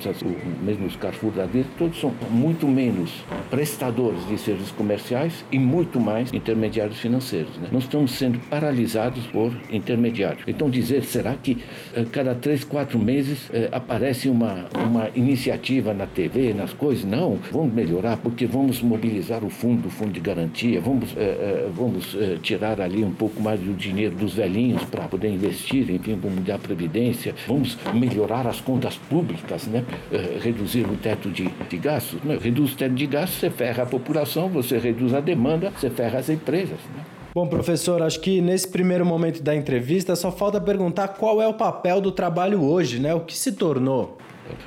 mesmo 0.64 0.86
os 0.86 0.96
Carrefour 0.96 1.32
da 1.32 1.46
vida, 1.46 1.68
todos 1.78 2.00
são 2.00 2.14
muito 2.32 2.68
menos 2.68 3.24
prestadores 3.50 4.26
de 4.28 4.38
serviços 4.38 4.72
comerciais 4.72 5.46
e 5.52 5.60
muito 5.60 6.00
mais 6.00 6.32
intermediários 6.34 6.98
financeiros. 6.98 7.56
Né? 7.58 7.70
Nós 7.72 7.84
estamos 7.84 8.12
sendo 8.12 8.40
paralisados 8.50 9.26
por 9.28 9.54
intermediários. 9.70 10.44
Então, 10.48 10.70
dizer, 10.70 11.04
será 11.04 11.36
que 11.36 11.58
eh, 11.94 12.06
cada 12.12 12.34
três, 12.36 12.64
quatro 12.64 12.98
meses 12.98 13.50
eh, 13.54 13.70
aparece 13.72 14.30
uma, 14.30 14.66
uma 14.88 15.10
iniciativa 15.16 15.94
na 15.94 16.06
TV, 16.06 16.54
nas 16.54 16.74
coisas? 16.74 17.06
Não, 17.06 17.38
vamos 17.52 17.74
melhorar 17.74 18.18
porque 18.18 18.46
vamos 18.46 18.82
mobilizar 18.82 19.44
o 19.44 19.50
fundo, 19.50 19.88
o 19.88 19.92
fundo 19.92 20.12
de 20.12 20.20
garantia, 20.20 20.80
vamos, 20.80 21.16
vamos 21.74 22.16
tirar 22.42 22.80
ali 22.80 23.04
um 23.04 23.12
pouco 23.12 23.42
mais 23.42 23.60
do 23.60 23.74
dinheiro 23.74 24.16
dos 24.16 24.36
velhinhos 24.36 24.84
para 24.86 25.08
poder 25.08 25.30
investir, 25.30 25.90
enfim, 25.90 26.18
vamos 26.22 26.40
mudar 26.40 26.56
a 26.56 26.60
previdência, 26.60 27.34
vamos 27.48 27.78
melhorar 27.94 28.46
as 28.48 28.62
contas 28.62 28.96
públicas, 28.96 29.66
né? 29.68 29.84
reduzir 30.42 30.86
o 30.86 30.96
teto 30.96 31.30
de, 31.30 31.50
de 31.70 31.78
gastos. 31.78 32.22
Né? 32.24 32.38
Reduz 32.40 32.74
o 32.74 32.78
teto 32.78 32.94
de 32.94 33.08
gastos, 33.08 33.40
você 33.40 33.50
ferra 33.50 33.84
a 33.84 33.86
população, 33.86 34.50
você 34.50 34.78
reduz 34.78 35.14
a 35.14 35.20
demanda, 35.20 35.72
você 35.72 35.90
ferra 35.90 36.20
as 36.20 36.28
as 36.28 36.30
empresas. 36.30 36.78
Né? 36.96 37.04
Bom, 37.34 37.48
professor, 37.48 38.02
acho 38.02 38.20
que 38.20 38.42
nesse 38.42 38.68
primeiro 38.68 39.06
momento 39.06 39.42
da 39.44 39.56
entrevista 39.56 40.16
só 40.16 40.32
falta 40.32 40.60
perguntar 40.60 41.10
qual 41.10 41.42
é 41.42 41.48
o 41.48 41.54
papel 41.54 42.02
do 42.02 42.12
trabalho 42.12 42.64
hoje, 42.64 43.00
né? 43.00 43.14
O 43.14 43.22
que 43.22 43.38
se 43.38 43.52
tornou? 43.52 44.18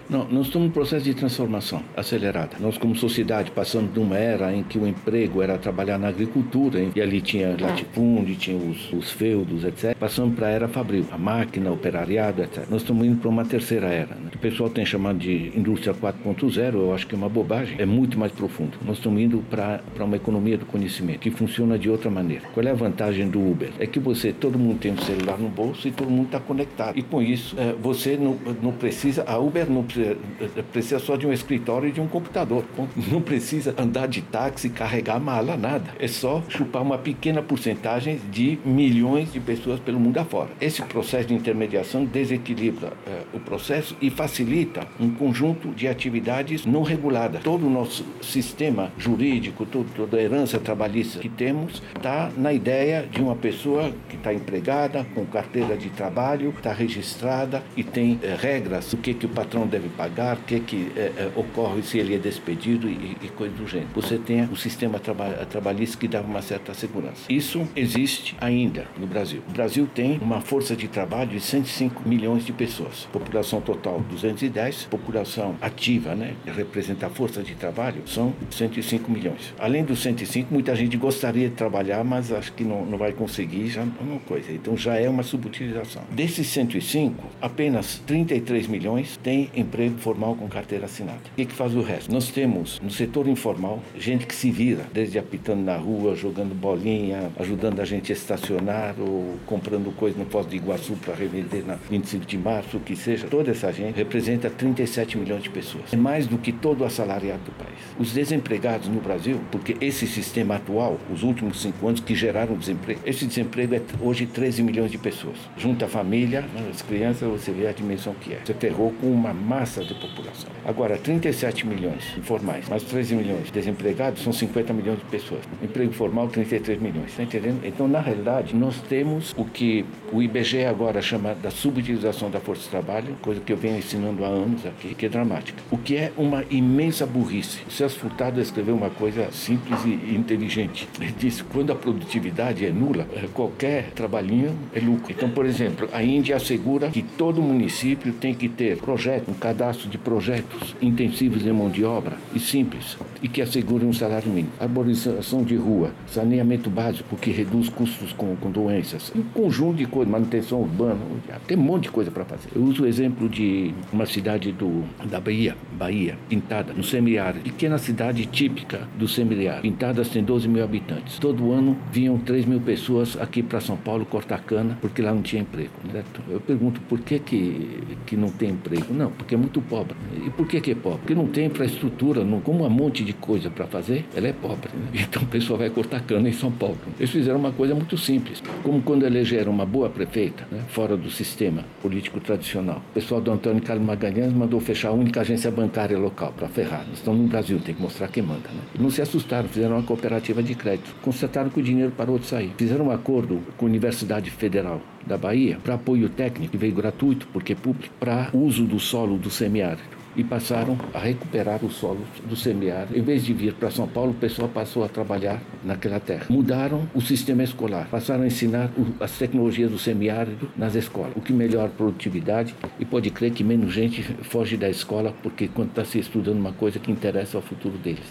Não, 0.08 0.26
nós 0.28 0.46
estamos 0.46 0.68
num 0.68 0.72
processo 0.72 1.04
de 1.04 1.14
transformação 1.14 1.82
acelerada. 1.96 2.56
Nós, 2.60 2.78
como 2.78 2.94
sociedade, 2.94 3.50
passamos 3.50 3.92
de 3.92 3.98
uma 3.98 4.16
era 4.16 4.54
em 4.54 4.62
que 4.62 4.78
o 4.78 4.86
emprego 4.86 5.42
era 5.42 5.58
trabalhar 5.58 5.98
na 5.98 6.08
agricultura, 6.08 6.80
hein? 6.80 6.90
e 6.94 7.00
ali 7.00 7.20
tinha 7.20 7.56
latifúndio, 7.58 8.36
tinha 8.36 8.56
os, 8.56 8.92
os 8.92 9.10
feudos, 9.10 9.64
etc. 9.64 9.96
Passamos 9.96 10.34
para 10.34 10.48
a 10.48 10.50
era 10.50 10.68
fabril, 10.68 11.06
a 11.10 11.18
máquina, 11.18 11.70
o 11.70 11.74
operariado, 11.74 12.42
etc. 12.42 12.68
Nós 12.70 12.82
estamos 12.82 13.06
indo 13.06 13.18
para 13.20 13.28
uma 13.28 13.44
terceira 13.44 13.88
era. 13.88 14.14
Né? 14.14 14.30
O 14.34 14.38
pessoal 14.38 14.68
tem 14.68 14.84
chamado 14.84 15.18
de 15.18 15.52
indústria 15.56 15.94
4.0, 15.94 16.74
eu 16.74 16.94
acho 16.94 17.06
que 17.06 17.14
é 17.14 17.18
uma 17.18 17.28
bobagem, 17.28 17.76
é 17.78 17.86
muito 17.86 18.18
mais 18.18 18.32
profundo. 18.32 18.78
Nós 18.84 18.98
estamos 18.98 19.20
indo 19.20 19.42
para 19.50 19.80
uma 20.00 20.16
economia 20.16 20.58
do 20.58 20.66
conhecimento, 20.66 21.20
que 21.20 21.30
funciona 21.30 21.78
de 21.78 21.88
outra 21.88 22.10
maneira. 22.10 22.44
Qual 22.52 22.66
é 22.66 22.70
a 22.70 22.74
vantagem 22.74 23.28
do 23.28 23.40
Uber? 23.40 23.70
É 23.78 23.86
que 23.86 23.98
você, 23.98 24.32
todo 24.32 24.58
mundo 24.58 24.78
tem 24.78 24.92
um 24.92 24.98
celular 24.98 25.38
no 25.38 25.48
bolso 25.48 25.88
e 25.88 25.90
todo 25.90 26.10
mundo 26.10 26.26
está 26.26 26.40
conectado. 26.40 26.98
E 26.98 27.02
com 27.02 27.22
isso, 27.22 27.56
é, 27.58 27.74
você 27.80 28.16
não, 28.16 28.36
não 28.62 28.72
precisa, 28.72 29.24
a 29.26 29.38
Uber 29.38 29.69
não 29.70 29.84
precisa, 29.84 30.16
é, 30.40 30.62
precisa 30.62 30.98
só 30.98 31.16
de 31.16 31.26
um 31.26 31.32
escritório 31.32 31.88
e 31.88 31.92
de 31.92 32.00
um 32.00 32.06
computador. 32.06 32.64
Não 33.10 33.20
precisa 33.20 33.74
andar 33.78 34.06
de 34.06 34.22
táxi, 34.22 34.68
carregar 34.68 35.18
mala, 35.18 35.56
nada. 35.56 35.94
É 35.98 36.06
só 36.06 36.42
chupar 36.48 36.82
uma 36.82 36.98
pequena 36.98 37.42
porcentagem 37.42 38.20
de 38.30 38.58
milhões 38.64 39.32
de 39.32 39.40
pessoas 39.40 39.80
pelo 39.80 39.98
mundo 39.98 40.18
afora. 40.18 40.50
Esse 40.60 40.82
processo 40.82 41.28
de 41.28 41.34
intermediação 41.34 42.04
desequilibra 42.04 42.92
é, 43.06 43.22
o 43.32 43.40
processo 43.40 43.96
e 44.00 44.10
facilita 44.10 44.86
um 44.98 45.10
conjunto 45.10 45.68
de 45.70 45.88
atividades 45.88 46.64
não 46.66 46.82
reguladas. 46.82 47.42
Todo 47.42 47.66
o 47.66 47.70
nosso 47.70 48.04
sistema 48.22 48.92
jurídico, 48.98 49.66
todo, 49.66 49.88
toda 49.94 50.16
a 50.16 50.22
herança 50.22 50.58
trabalhista 50.58 51.18
que 51.18 51.28
temos, 51.28 51.82
está 51.96 52.30
na 52.36 52.52
ideia 52.52 53.06
de 53.10 53.20
uma 53.20 53.36
pessoa 53.36 53.92
que 54.08 54.16
está 54.16 54.32
empregada, 54.32 55.06
com 55.14 55.24
carteira 55.26 55.76
de 55.76 55.90
trabalho, 55.90 56.54
está 56.56 56.72
registrada 56.72 57.62
e 57.76 57.82
tem 57.82 58.18
é, 58.22 58.34
regras 58.34 58.90
do 58.90 58.96
que, 58.96 59.14
que 59.14 59.26
o 59.26 59.28
patrão 59.28 59.59
deve 59.66 59.88
pagar, 59.88 60.36
o 60.36 60.42
que, 60.42 60.60
que 60.60 60.92
é, 60.96 61.30
ocorre 61.36 61.82
se 61.82 61.98
ele 61.98 62.14
é 62.14 62.18
despedido 62.18 62.88
e, 62.88 63.16
e 63.22 63.28
coisa 63.28 63.54
do 63.54 63.66
gênero. 63.66 63.90
Você 63.94 64.18
tem 64.18 64.44
o 64.44 64.56
sistema 64.56 64.98
traba 64.98 65.30
trabalhista 65.46 65.96
que 65.96 66.08
dá 66.08 66.20
uma 66.20 66.42
certa 66.42 66.74
segurança. 66.74 67.24
Isso 67.28 67.66
existe 67.74 68.36
ainda 68.40 68.86
no 68.98 69.06
Brasil. 69.06 69.42
O 69.48 69.52
Brasil 69.52 69.88
tem 69.94 70.18
uma 70.18 70.40
força 70.40 70.76
de 70.76 70.88
trabalho 70.88 71.30
de 71.30 71.40
105 71.40 72.08
milhões 72.08 72.44
de 72.44 72.52
pessoas. 72.52 73.08
População 73.12 73.60
total 73.60 74.00
210, 74.10 74.84
população 74.84 75.56
ativa, 75.60 76.14
né, 76.14 76.34
representa 76.46 77.06
a 77.06 77.10
força 77.10 77.42
de 77.42 77.54
trabalho, 77.54 78.02
são 78.06 78.34
105 78.50 79.10
milhões. 79.10 79.54
Além 79.58 79.84
dos 79.84 80.00
105, 80.02 80.52
muita 80.52 80.74
gente 80.74 80.96
gostaria 80.96 81.48
de 81.48 81.54
trabalhar, 81.54 82.04
mas 82.04 82.32
acho 82.32 82.52
que 82.52 82.64
não, 82.64 82.84
não 82.84 82.98
vai 82.98 83.12
conseguir, 83.12 83.68
já 83.68 83.82
é 83.82 83.86
uma 84.00 84.20
coisa. 84.20 84.52
Então 84.52 84.76
já 84.76 84.96
é 84.96 85.08
uma 85.08 85.22
subutilização. 85.22 86.02
Desses 86.10 86.46
105, 86.48 87.24
apenas 87.40 87.98
33 88.06 88.66
milhões 88.66 89.16
têm 89.16 89.49
emprego 89.54 89.98
formal 89.98 90.34
com 90.34 90.48
carteira 90.48 90.86
assinada. 90.86 91.20
O 91.32 91.36
que, 91.36 91.46
que 91.46 91.54
faz 91.54 91.74
o 91.74 91.82
resto? 91.82 92.12
Nós 92.12 92.28
temos 92.28 92.80
no 92.80 92.90
setor 92.90 93.28
informal 93.28 93.82
gente 93.98 94.26
que 94.26 94.34
se 94.34 94.50
vira, 94.50 94.86
desde 94.92 95.18
apitando 95.18 95.62
na 95.62 95.76
rua, 95.76 96.14
jogando 96.14 96.54
bolinha, 96.54 97.30
ajudando 97.38 97.80
a 97.80 97.84
gente 97.84 98.12
a 98.12 98.14
estacionar 98.14 98.94
ou 98.98 99.36
comprando 99.46 99.94
coisa 99.96 100.18
no 100.18 100.26
Foz 100.26 100.48
de 100.48 100.56
Iguaçu 100.56 100.94
para 100.94 101.14
revender 101.14 101.64
na 101.66 101.76
25 101.90 102.26
de 102.26 102.38
março, 102.38 102.76
o 102.76 102.80
que 102.80 102.96
seja. 102.96 103.26
Toda 103.26 103.50
essa 103.50 103.72
gente 103.72 103.96
representa 103.96 104.48
37 104.48 105.18
milhões 105.18 105.42
de 105.42 105.50
pessoas. 105.50 105.92
É 105.92 105.96
mais 105.96 106.26
do 106.26 106.38
que 106.38 106.52
todo 106.52 106.82
o 106.82 106.84
assalariado 106.84 107.42
do 107.44 107.52
país. 107.52 107.78
Os 107.98 108.12
desempregados 108.12 108.88
no 108.88 109.00
Brasil, 109.00 109.40
porque 109.50 109.76
esse 109.80 110.06
sistema 110.06 110.56
atual, 110.56 110.98
os 111.12 111.22
últimos 111.22 111.60
cinco 111.60 111.86
anos 111.88 112.00
que 112.00 112.14
geraram 112.14 112.56
desemprego, 112.56 113.00
esse 113.04 113.26
desemprego 113.26 113.74
é 113.74 113.82
hoje 114.00 114.26
13 114.26 114.62
milhões 114.62 114.90
de 114.90 114.98
pessoas. 114.98 115.36
Junta 115.56 115.86
a 115.86 115.88
família, 115.88 116.42
né, 116.42 116.68
as 116.70 116.82
crianças, 116.82 117.28
você 117.28 117.50
vê 117.52 117.66
a 117.66 117.72
dimensão 117.72 118.14
que 118.14 118.32
é. 118.32 118.40
Você 118.44 118.54
ferrou 118.54 118.92
com 119.00 119.08
uma 119.08 119.32
massa 119.40 119.82
de 119.82 119.94
população. 119.94 120.50
Agora, 120.64 120.96
37 120.96 121.66
milhões 121.66 122.16
informais, 122.16 122.68
mais 122.68 122.82
13 122.82 123.14
milhões 123.14 123.50
desempregados, 123.50 124.22
são 124.22 124.32
50 124.32 124.72
milhões 124.72 124.98
de 124.98 125.04
pessoas. 125.06 125.40
Emprego 125.62 125.92
formal, 125.92 126.28
33 126.28 126.80
milhões. 126.80 127.10
Está 127.10 127.22
entendendo? 127.22 127.64
Então, 127.64 127.88
na 127.88 128.00
realidade, 128.00 128.54
nós 128.54 128.80
temos 128.88 129.34
o 129.36 129.44
que 129.44 129.84
o 130.12 130.22
IBGE 130.22 130.64
agora 130.64 131.00
chama 131.00 131.34
da 131.34 131.50
subutilização 131.50 132.30
da 132.30 132.40
força 132.40 132.62
de 132.62 132.68
trabalho, 132.68 133.16
coisa 133.22 133.40
que 133.40 133.52
eu 133.52 133.56
venho 133.56 133.78
ensinando 133.78 134.24
há 134.24 134.28
anos 134.28 134.66
aqui, 134.66 134.94
que 134.94 135.06
é 135.06 135.08
dramática. 135.08 135.62
O 135.70 135.78
que 135.78 135.96
é 135.96 136.12
uma 136.16 136.44
imensa 136.50 137.06
burrice. 137.06 137.60
O 137.66 137.70
Celso 137.70 137.98
Furtado 137.98 138.40
escreveu 138.40 138.74
uma 138.74 138.90
coisa 138.90 139.30
simples 139.32 139.84
e 139.84 140.14
inteligente. 140.14 140.88
Ele 141.00 141.14
disse: 141.18 141.42
quando 141.44 141.72
a 141.72 141.74
produtividade 141.74 142.64
é 142.64 142.70
nula, 142.70 143.06
eh, 143.14 143.28
qualquer 143.32 143.90
trabalhinho 143.90 144.56
é 144.74 144.80
lucro. 144.80 145.12
Então, 145.12 145.30
por 145.30 145.46
exemplo, 145.46 145.88
a 145.92 146.02
Índia 146.02 146.36
assegura 146.36 146.90
que 146.90 147.02
todo 147.02 147.42
município 147.42 148.12
tem 148.12 148.34
que 148.34 148.48
ter 148.48 148.76
projeto, 148.78 149.29
um 149.30 149.34
cadastro 149.34 149.88
de 149.88 149.96
projetos 149.96 150.74
intensivos 150.82 151.46
em 151.46 151.52
mão 151.52 151.70
de 151.70 151.84
obra 151.84 152.16
e 152.34 152.40
simples, 152.40 152.96
e 153.22 153.28
que 153.28 153.40
assegurem 153.40 153.88
um 153.88 153.92
salário 153.92 154.28
mínimo. 154.28 154.52
Arborização 154.58 155.42
de 155.42 155.56
rua, 155.56 155.92
saneamento 156.06 156.68
básico 156.68 157.16
que 157.16 157.30
reduz 157.30 157.68
custos 157.68 158.12
com, 158.12 158.34
com 158.36 158.50
doenças, 158.50 159.12
um 159.14 159.22
conjunto 159.22 159.76
de 159.76 159.86
coisas, 159.86 160.10
manutenção 160.10 160.60
urbana, 160.60 160.98
tem 161.46 161.56
um 161.56 161.62
monte 161.62 161.84
de 161.84 161.90
coisa 161.90 162.10
para 162.10 162.24
fazer. 162.24 162.48
Eu 162.54 162.62
uso 162.62 162.82
o 162.82 162.86
exemplo 162.86 163.28
de 163.28 163.72
uma 163.92 164.06
cidade 164.06 164.52
do, 164.52 164.84
da 165.08 165.20
Bahia, 165.20 165.56
Bahia, 165.72 166.18
Pintada, 166.28 166.72
no 166.72 166.82
semiárido, 166.82 167.44
pequena 167.44 167.78
cidade 167.78 168.26
típica 168.26 168.88
do 168.98 169.06
semiárido. 169.06 169.62
Pintadas 169.62 170.08
tem 170.08 170.22
12 170.22 170.48
mil 170.48 170.64
habitantes. 170.64 171.18
Todo 171.18 171.52
ano 171.52 171.76
vinham 171.92 172.18
3 172.18 172.44
mil 172.44 172.60
pessoas 172.60 173.16
aqui 173.20 173.42
para 173.42 173.60
São 173.60 173.76
Paulo 173.76 174.04
cortar 174.04 174.42
cana, 174.42 174.76
porque 174.80 175.02
lá 175.02 175.12
não 175.12 175.22
tinha 175.22 175.42
emprego. 175.42 175.70
Né? 175.92 176.02
Eu 176.28 176.40
pergunto 176.40 176.80
por 176.82 177.00
que, 177.00 177.18
que, 177.18 177.80
que 178.06 178.16
não 178.16 178.30
tem 178.30 178.50
emprego? 178.50 178.92
Não, 178.92 179.09
porque 179.16 179.34
é 179.34 179.38
muito 179.38 179.60
pobre. 179.60 179.96
E 180.24 180.30
por 180.30 180.46
que, 180.46 180.60
que 180.60 180.72
é 180.72 180.74
pobre? 180.74 180.98
Porque 181.00 181.14
não 181.14 181.26
tem 181.26 181.46
infraestrutura, 181.46 182.24
não, 182.24 182.40
como 182.40 182.64
um 182.64 182.70
monte 182.70 183.04
de 183.04 183.12
coisa 183.12 183.50
para 183.50 183.66
fazer, 183.66 184.06
ela 184.14 184.28
é 184.28 184.32
pobre. 184.32 184.70
Né? 184.74 185.00
Então 185.10 185.22
o 185.22 185.26
pessoal 185.26 185.58
vai 185.58 185.68
cortar 185.70 186.00
cana 186.02 186.28
em 186.28 186.32
São 186.32 186.52
Paulo. 186.52 186.78
Eles 186.98 187.10
fizeram 187.10 187.38
uma 187.38 187.50
coisa 187.52 187.74
muito 187.74 187.96
simples, 187.98 188.42
como 188.62 188.80
quando 188.80 189.04
elegeram 189.04 189.50
uma 189.50 189.66
boa 189.66 189.88
prefeita, 189.88 190.46
né, 190.50 190.62
fora 190.68 190.96
do 190.96 191.10
sistema 191.10 191.64
político 191.82 192.20
tradicional. 192.20 192.82
O 192.90 192.94
pessoal 192.94 193.20
do 193.20 193.30
Antônio 193.30 193.60
Carlos 193.62 193.84
Magalhães 193.84 194.32
mandou 194.32 194.60
fechar 194.60 194.90
a 194.90 194.92
única 194.92 195.20
agência 195.20 195.50
bancária 195.50 195.98
local 195.98 196.32
para 196.36 196.48
ferrar. 196.48 196.84
Nós 196.86 196.98
estamos 196.98 197.20
no 197.20 197.26
Brasil, 197.26 197.58
tem 197.58 197.74
que 197.74 197.82
mostrar 197.82 198.08
quem 198.08 198.22
manda. 198.22 198.48
Né? 198.48 198.60
Não 198.78 198.90
se 198.90 199.02
assustaram, 199.02 199.48
fizeram 199.48 199.76
uma 199.76 199.82
cooperativa 199.82 200.42
de 200.42 200.54
crédito. 200.54 200.94
Constataram 201.02 201.50
que 201.50 201.58
o 201.58 201.62
dinheiro 201.62 201.92
parou 201.96 202.18
de 202.18 202.26
sair. 202.26 202.52
Fizeram 202.56 202.86
um 202.86 202.90
acordo 202.90 203.40
com 203.56 203.66
a 203.66 203.68
Universidade 203.68 204.30
Federal 204.30 204.80
da 205.06 205.16
Bahia 205.16 205.58
para 205.62 205.74
apoio 205.74 206.08
técnico, 206.08 206.52
que 206.52 206.56
veio 206.56 206.74
gratuito, 206.74 207.26
porque 207.32 207.52
é 207.52 207.56
público, 207.56 207.94
para 207.98 208.30
uso 208.32 208.64
do 208.64 208.78
solo 208.78 209.16
do 209.18 209.30
semiárido 209.30 209.99
e 210.16 210.24
passaram 210.24 210.76
a 210.92 210.98
recuperar 210.98 211.64
o 211.64 211.70
solo 211.70 212.00
do 212.28 212.36
semiárido. 212.36 212.96
Em 212.96 213.02
vez 213.02 213.24
de 213.24 213.32
vir 213.32 213.54
para 213.54 213.70
São 213.70 213.86
Paulo, 213.86 214.10
o 214.12 214.14
pessoal 214.14 214.48
passou 214.48 214.84
a 214.84 214.88
trabalhar 214.88 215.40
naquela 215.64 216.00
terra. 216.00 216.26
Mudaram 216.28 216.88
o 216.94 217.00
sistema 217.00 217.42
escolar, 217.42 217.88
passaram 217.90 218.24
a 218.24 218.26
ensinar 218.26 218.70
as 218.98 219.12
tecnologias 219.12 219.70
do 219.70 219.78
semiárido 219.78 220.50
nas 220.56 220.74
escolas, 220.74 221.12
o 221.16 221.20
que 221.20 221.32
melhora 221.32 221.66
a 221.66 221.70
produtividade 221.70 222.54
e 222.78 222.84
pode 222.84 223.10
crer 223.10 223.32
que 223.32 223.44
menos 223.44 223.72
gente 223.72 224.02
foge 224.22 224.56
da 224.56 224.68
escola 224.68 225.14
porque 225.22 225.48
quando 225.48 225.70
está 225.70 225.84
se 225.84 225.98
estudando 225.98 226.38
uma 226.38 226.52
coisa 226.52 226.78
que 226.78 226.90
interessa 226.90 227.38
ao 227.38 227.42
futuro 227.42 227.76
deles. 227.78 228.04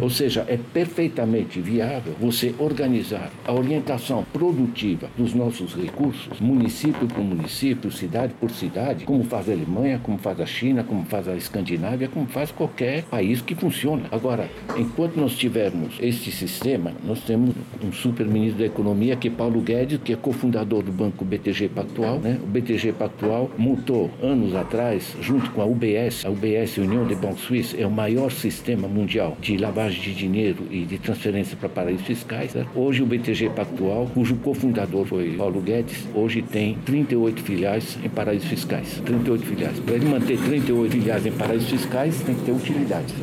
Ou 0.00 0.10
seja, 0.10 0.44
é 0.48 0.56
perfeitamente 0.56 1.60
viável 1.60 2.14
você 2.20 2.54
organizar 2.58 3.30
a 3.46 3.52
orientação 3.52 4.24
produtiva 4.32 5.08
dos 5.16 5.34
nossos 5.34 5.74
recursos, 5.74 6.40
município 6.40 7.06
por 7.06 7.22
município, 7.22 7.90
cidade 7.90 8.34
por 8.40 8.50
cidade, 8.50 9.04
como 9.04 9.24
faz 9.24 9.48
a 9.48 9.52
Alemanha, 9.52 10.00
como 10.02 10.18
faz 10.18 10.40
a 10.40 10.46
China, 10.46 10.84
como 10.84 11.04
faz 11.04 11.28
a 11.28 11.36
Escandinávia, 11.46 12.08
como 12.08 12.26
faz 12.26 12.50
qualquer 12.50 13.04
país 13.04 13.40
que 13.40 13.54
funciona. 13.54 14.04
Agora, 14.10 14.48
enquanto 14.76 15.16
nós 15.16 15.36
tivermos 15.36 15.94
este 16.00 16.30
sistema, 16.30 16.92
nós 17.04 17.20
temos 17.20 17.54
um 17.82 17.92
super 17.92 18.26
ministro 18.26 18.58
da 18.60 18.66
Economia, 18.66 19.16
que 19.16 19.28
é 19.28 19.30
Paulo 19.30 19.60
Guedes, 19.60 20.00
que 20.02 20.12
é 20.12 20.16
cofundador 20.16 20.82
do 20.82 20.92
banco 20.92 21.24
BTG 21.24 21.68
Pactual. 21.68 22.18
Né? 22.18 22.38
O 22.42 22.46
BTG 22.46 22.92
Pactual 22.92 23.50
montou 23.56 24.10
anos 24.22 24.54
atrás, 24.54 25.16
junto 25.20 25.50
com 25.50 25.62
a 25.62 25.64
UBS, 25.64 26.24
a 26.24 26.30
UBS, 26.30 26.78
União 26.78 27.06
de 27.06 27.14
Bancos 27.14 27.42
Suíços, 27.42 27.78
é 27.78 27.86
o 27.86 27.90
maior 27.90 28.30
sistema 28.30 28.88
mundial 28.88 29.36
de 29.40 29.56
lavagem 29.56 30.00
de 30.00 30.14
dinheiro 30.14 30.64
e 30.70 30.84
de 30.84 30.98
transferência 30.98 31.56
para 31.56 31.68
paraísos 31.68 32.06
fiscais. 32.06 32.54
Né? 32.54 32.66
Hoje 32.74 33.02
o 33.02 33.06
BTG 33.06 33.50
Pactual, 33.50 34.10
cujo 34.12 34.36
cofundador 34.36 35.06
foi 35.06 35.34
Paulo 35.36 35.60
Guedes, 35.60 36.06
hoje 36.14 36.42
tem 36.42 36.74
38 36.84 37.42
filiais 37.42 37.98
em 38.04 38.08
paraísos 38.08 38.48
fiscais. 38.48 39.00
38 39.04 39.44
filiais. 39.44 39.80
Para 39.80 39.94
ele 39.94 40.06
manter 40.06 40.38
38 40.38 40.92
filiais 40.92 41.26
em 41.26 41.32
paraísos 41.36 41.68
fiscais 41.68 42.20
tem 42.22 42.34
que 42.34 42.44
ter 42.44 42.52
utilidade. 42.52 43.14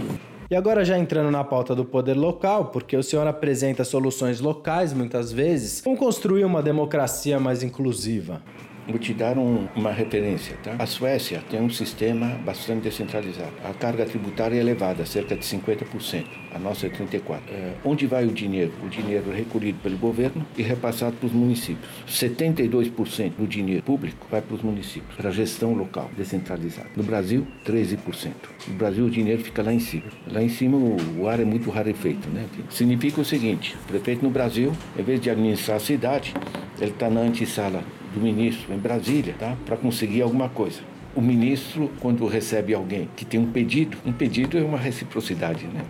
E 0.49 0.56
agora 0.56 0.86
já 0.86 0.97
entrando 0.97 1.32
na 1.32 1.43
pauta 1.43 1.73
do 1.73 1.84
poder 1.84 2.15
local, 2.15 2.65
porque 2.65 2.95
o 2.95 3.02
senhor 3.02 3.26
apresenta 3.26 3.84
soluções 3.84 4.39
locais 4.39 4.93
muitas 4.93 5.32
vezes, 5.32 5.82
como 5.82 5.97
construir 5.97 6.45
uma 6.45 6.62
democracia 6.62 7.39
mais 7.39 7.63
inclusiva? 7.63 8.41
Vou 8.87 8.99
te 8.99 9.13
dar 9.13 9.37
um, 9.37 9.67
uma 9.75 9.91
referência. 9.91 10.57
Tá? 10.61 10.75
A 10.77 10.85
Suécia 10.85 11.41
tem 11.49 11.61
um 11.61 11.69
sistema 11.69 12.27
bastante 12.45 12.83
descentralizado. 12.83 13.53
A 13.63 13.73
carga 13.73 14.05
tributária 14.05 14.55
é 14.55 14.59
elevada, 14.59 15.05
cerca 15.05 15.35
de 15.35 15.45
50%. 15.45 16.25
A 16.53 16.59
nossa 16.59 16.87
é 16.87 16.89
34. 16.89 17.53
É, 17.53 17.73
onde 17.85 18.05
vai 18.05 18.25
o 18.25 18.31
dinheiro? 18.31 18.73
O 18.83 18.89
dinheiro 18.89 19.31
é 19.31 19.35
recolhido 19.35 19.79
pelo 19.81 19.97
governo 19.97 20.45
e 20.57 20.61
repassado 20.61 21.15
para 21.15 21.27
os 21.27 21.33
municípios. 21.33 21.89
72% 22.07 23.31
do 23.37 23.47
dinheiro 23.47 23.83
público 23.83 24.27
vai 24.29 24.41
para 24.41 24.55
os 24.55 24.61
municípios, 24.61 25.15
para 25.15 25.29
a 25.29 25.31
gestão 25.31 25.73
local 25.73 26.11
descentralizada. 26.17 26.89
No 26.95 27.03
Brasil, 27.03 27.47
13%. 27.65 28.31
No 28.67 28.73
Brasil, 28.75 29.05
o 29.05 29.09
dinheiro 29.09 29.41
fica 29.41 29.63
lá 29.63 29.73
em 29.73 29.79
cima. 29.79 30.05
Lá 30.31 30.43
em 30.43 30.49
cima, 30.49 30.77
o 30.77 31.27
ar 31.27 31.39
é 31.39 31.45
muito 31.45 31.69
rarefeito. 31.69 32.27
Né? 32.29 32.45
Significa 32.69 33.21
o 33.21 33.25
seguinte: 33.25 33.75
o 33.85 33.87
prefeito 33.87 34.23
no 34.23 34.29
Brasil, 34.29 34.73
em 34.97 35.03
vez 35.03 35.21
de 35.21 35.29
administrar 35.29 35.77
a 35.77 35.79
cidade, 35.79 36.33
ele 36.79 36.91
está 36.91 37.09
na 37.09 37.21
antessala 37.21 37.83
do 38.13 38.19
ministro 38.21 38.73
em 38.73 38.78
Brasília, 38.78 39.36
tá? 39.38 39.56
Para 39.65 39.78
conseguir 39.78 40.21
alguma 40.21 40.49
coisa 40.49 40.92
o 41.15 41.21
ministro, 41.21 41.91
quando 41.99 42.26
recebe 42.26 42.73
alguém 42.73 43.10
que 43.15 43.26
tem 43.26 43.39
um 43.39 43.45
pedido, 43.45 43.97
um 44.06 44.12
pedido 44.12 44.58
é 44.58 44.62
uma 44.62 44.78
reciprocidade, 44.78 45.65
né? 45.65 45.82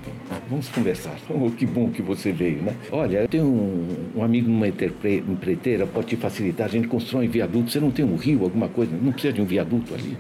Vamos 0.49 0.67
conversar. 0.69 1.15
Oh, 1.29 1.49
que 1.49 1.65
bom 1.65 1.89
que 1.89 2.01
você 2.01 2.31
veio, 2.31 2.61
né? 2.61 2.75
Olha, 2.91 3.19
eu 3.19 3.27
tenho 3.27 3.45
um, 3.45 3.87
um 4.15 4.23
amigo 4.23 4.49
numa 4.49 4.67
empreiteira, 4.67 5.87
pode 5.87 6.07
te 6.07 6.15
facilitar, 6.15 6.67
a 6.67 6.69
gente 6.69 6.87
constrói 6.87 7.27
viaduto, 7.27 7.71
você 7.71 7.79
não 7.79 7.91
tem 7.91 8.03
um 8.03 8.15
rio, 8.15 8.43
alguma 8.43 8.67
coisa, 8.67 8.91
não 9.01 9.11
precisa 9.11 9.33
de 9.33 9.41
um 9.41 9.45
viaduto 9.45 9.93
ali. 9.93 10.17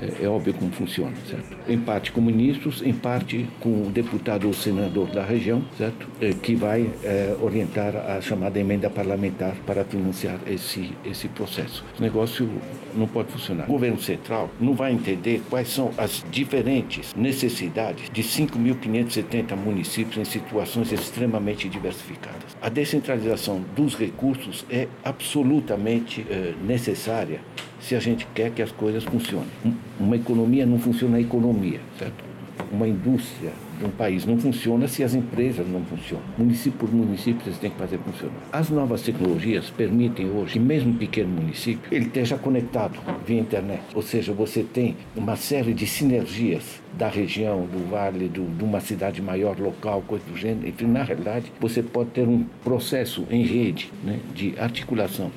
É, 0.00 0.24
é 0.24 0.28
óbvio 0.28 0.54
como 0.54 0.70
funciona, 0.72 1.12
certo? 1.28 1.56
Em 1.68 1.78
parte 1.78 2.10
com 2.10 2.20
ministros, 2.20 2.82
em 2.82 2.92
parte 2.92 3.46
com 3.60 3.82
o 3.82 3.90
deputado 3.90 4.46
ou 4.46 4.52
senador 4.52 5.08
da 5.08 5.24
região, 5.24 5.62
certo? 5.76 6.08
É, 6.20 6.32
que 6.32 6.54
vai 6.54 6.88
é, 7.04 7.36
orientar 7.40 7.94
a 7.96 8.20
chamada 8.20 8.58
emenda 8.58 8.88
parlamentar 8.88 9.54
para 9.66 9.84
financiar 9.84 10.38
esse, 10.46 10.90
esse 11.04 11.28
processo. 11.28 11.84
O 11.98 12.02
negócio 12.02 12.48
não 12.94 13.06
pode 13.06 13.30
funcionar. 13.30 13.64
O 13.64 13.72
governo 13.72 14.00
central 14.00 14.39
não 14.60 14.74
vai 14.74 14.92
entender 14.92 15.42
quais 15.48 15.68
são 15.68 15.90
as 15.96 16.24
diferentes 16.30 17.14
necessidades 17.14 18.10
de 18.10 18.22
5.570 18.22 19.56
municípios 19.56 20.16
em 20.18 20.24
situações 20.24 20.92
extremamente 20.92 21.68
diversificadas. 21.68 22.56
A 22.60 22.68
descentralização 22.68 23.62
dos 23.74 23.94
recursos 23.94 24.64
é 24.70 24.88
absolutamente 25.04 26.26
eh, 26.30 26.54
necessária 26.66 27.40
se 27.80 27.94
a 27.94 28.00
gente 28.00 28.26
quer 28.34 28.50
que 28.50 28.62
as 28.62 28.70
coisas 28.70 29.04
funcionem. 29.04 29.48
Uma 29.98 30.16
economia 30.16 30.66
não 30.66 30.78
funciona 30.78 31.16
a 31.16 31.20
economia, 31.20 31.80
certo? 31.98 32.24
Uma 32.70 32.86
indústria 32.86 33.52
um 33.84 33.90
país 33.90 34.24
não 34.24 34.38
funciona 34.38 34.86
se 34.88 35.02
as 35.02 35.14
empresas 35.14 35.66
não 35.68 35.82
funcionam. 35.84 36.24
Município 36.36 36.78
por 36.78 36.92
município, 36.92 37.40
você 37.44 37.60
tem 37.60 37.70
que 37.70 37.76
fazer 37.76 37.98
funcionar. 37.98 38.40
As 38.52 38.70
novas 38.70 39.02
tecnologias 39.02 39.70
permitem 39.70 40.30
hoje 40.30 40.54
que 40.54 40.58
mesmo 40.58 40.90
um 40.90 40.96
pequeno 40.96 41.28
município, 41.28 41.80
ele 41.90 42.06
esteja 42.06 42.36
conectado 42.36 42.98
via 43.26 43.40
internet. 43.40 43.82
Ou 43.94 44.02
seja, 44.02 44.32
você 44.32 44.62
tem 44.62 44.96
uma 45.16 45.36
série 45.36 45.72
de 45.72 45.86
sinergias 45.86 46.80
da 46.92 47.08
região, 47.08 47.66
do 47.66 47.88
vale, 47.88 48.28
do, 48.28 48.44
de 48.44 48.64
uma 48.64 48.80
cidade 48.80 49.22
maior, 49.22 49.58
local, 49.58 50.02
coisa 50.06 50.24
do 50.24 50.36
gênero. 50.36 50.68
Enfim, 50.68 50.86
na 50.86 51.02
realidade, 51.02 51.52
você 51.60 51.82
pode 51.82 52.10
ter 52.10 52.26
um 52.26 52.44
processo 52.64 53.26
em 53.30 53.44
rede 53.44 53.92
né, 54.04 54.18
de 54.34 54.54
articulação 54.58 55.30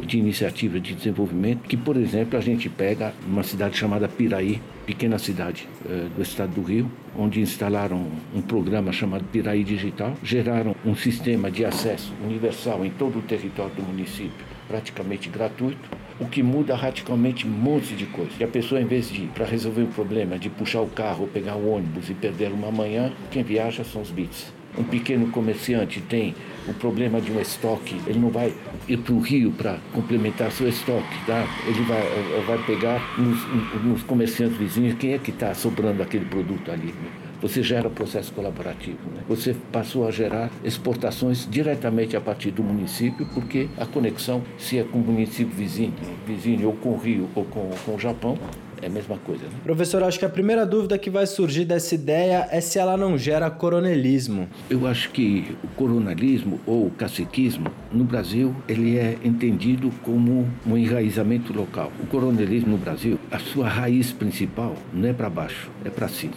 de 0.00 0.18
iniciativa 0.18 0.80
de 0.80 0.94
desenvolvimento 0.94 1.62
que, 1.62 1.76
por 1.76 1.96
exemplo, 1.96 2.38
a 2.38 2.40
gente 2.40 2.68
pega 2.68 3.12
uma 3.26 3.42
cidade 3.42 3.76
chamada 3.76 4.08
Piraí, 4.08 4.60
pequena 4.86 5.18
cidade 5.18 5.68
eh, 5.88 6.06
do 6.16 6.22
estado 6.22 6.52
do 6.54 6.62
Rio, 6.62 6.90
onde 7.16 7.40
instalaram 7.40 8.06
um 8.34 8.42
programa 8.42 8.92
chamado 8.92 9.24
Piraí 9.24 9.64
Digital, 9.64 10.14
geraram 10.22 10.74
um 10.84 10.94
sistema 10.94 11.50
de 11.50 11.64
acesso 11.64 12.12
universal 12.24 12.84
em 12.84 12.90
todo 12.90 13.18
o 13.18 13.22
território 13.22 13.74
do 13.74 13.82
município, 13.82 14.44
praticamente 14.68 15.28
gratuito, 15.28 15.88
o 16.20 16.26
que 16.26 16.42
muda 16.42 16.76
radicalmente 16.76 17.46
um 17.46 17.50
monte 17.50 17.94
de 17.94 18.06
coisa. 18.06 18.32
E 18.38 18.44
a 18.44 18.48
pessoa, 18.48 18.80
em 18.80 18.86
vez 18.86 19.10
de, 19.10 19.26
para 19.28 19.46
resolver 19.46 19.82
o 19.82 19.88
problema, 19.88 20.38
de 20.38 20.50
puxar 20.50 20.82
o 20.82 20.88
carro 20.88 21.26
pegar 21.26 21.56
o 21.56 21.74
ônibus 21.74 22.10
e 22.10 22.14
perder 22.14 22.52
uma 22.52 22.70
manhã, 22.70 23.12
quem 23.30 23.42
viaja 23.42 23.82
são 23.84 24.02
os 24.02 24.10
bits. 24.10 24.59
Um 24.78 24.84
pequeno 24.84 25.28
comerciante 25.28 26.00
tem 26.00 26.34
o 26.68 26.74
problema 26.74 27.20
de 27.20 27.32
um 27.32 27.40
estoque, 27.40 28.00
ele 28.06 28.18
não 28.18 28.30
vai 28.30 28.52
ir 28.88 28.98
para 28.98 29.12
o 29.12 29.20
rio 29.20 29.50
para 29.50 29.78
complementar 29.92 30.50
seu 30.52 30.68
estoque, 30.68 31.26
tá? 31.26 31.46
Ele 31.66 31.82
vai, 31.82 32.02
vai 32.46 32.58
pegar 32.64 33.18
nos, 33.18 33.82
nos 33.82 34.02
comerciantes 34.02 34.56
vizinhos 34.56 34.94
quem 34.94 35.14
é 35.14 35.18
que 35.18 35.30
está 35.30 35.54
sobrando 35.54 36.02
aquele 36.02 36.24
produto 36.24 36.70
ali. 36.70 36.94
Você 37.40 37.62
gera 37.62 37.88
processo 37.88 38.32
colaborativo. 38.34 38.98
Né? 39.14 39.22
Você 39.26 39.56
passou 39.72 40.06
a 40.06 40.10
gerar 40.10 40.50
exportações 40.62 41.48
diretamente 41.50 42.14
a 42.14 42.20
partir 42.20 42.50
do 42.50 42.62
município, 42.62 43.26
porque 43.32 43.66
a 43.78 43.86
conexão, 43.86 44.42
se 44.58 44.78
é 44.78 44.84
com 44.84 44.98
o 44.98 45.02
município 45.02 45.54
vizinho, 45.56 45.94
vizinho 46.26 46.68
ou 46.68 46.74
com 46.74 46.90
o 46.90 46.98
Rio 46.98 47.28
ou 47.34 47.44
com, 47.46 47.70
com 47.84 47.94
o 47.94 47.98
Japão, 47.98 48.36
é 48.82 48.86
a 48.86 48.90
mesma 48.90 49.16
coisa. 49.18 49.44
Né? 49.44 49.50
Professor, 49.62 50.02
acho 50.02 50.18
que 50.18 50.24
a 50.24 50.28
primeira 50.28 50.64
dúvida 50.64 50.98
que 50.98 51.10
vai 51.10 51.26
surgir 51.26 51.64
dessa 51.64 51.94
ideia 51.94 52.48
é 52.50 52.60
se 52.60 52.78
ela 52.78 52.96
não 52.96 53.18
gera 53.18 53.50
coronelismo. 53.50 54.48
Eu 54.68 54.86
acho 54.86 55.10
que 55.10 55.56
o 55.62 55.68
coronelismo 55.68 56.60
ou 56.66 56.86
o 56.86 56.90
caciquismo, 56.90 57.70
no 57.92 58.04
Brasil, 58.04 58.54
ele 58.68 58.96
é 58.96 59.18
entendido 59.24 59.90
como 60.02 60.48
um 60.66 60.76
enraizamento 60.76 61.52
local. 61.52 61.92
O 62.02 62.06
coronelismo 62.06 62.70
no 62.70 62.78
Brasil, 62.78 63.18
a 63.30 63.38
sua 63.38 63.68
raiz 63.68 64.12
principal 64.12 64.74
não 64.92 65.08
é 65.08 65.12
para 65.12 65.28
baixo, 65.28 65.70
é 65.84 65.90
para 65.90 66.08
cima. 66.08 66.34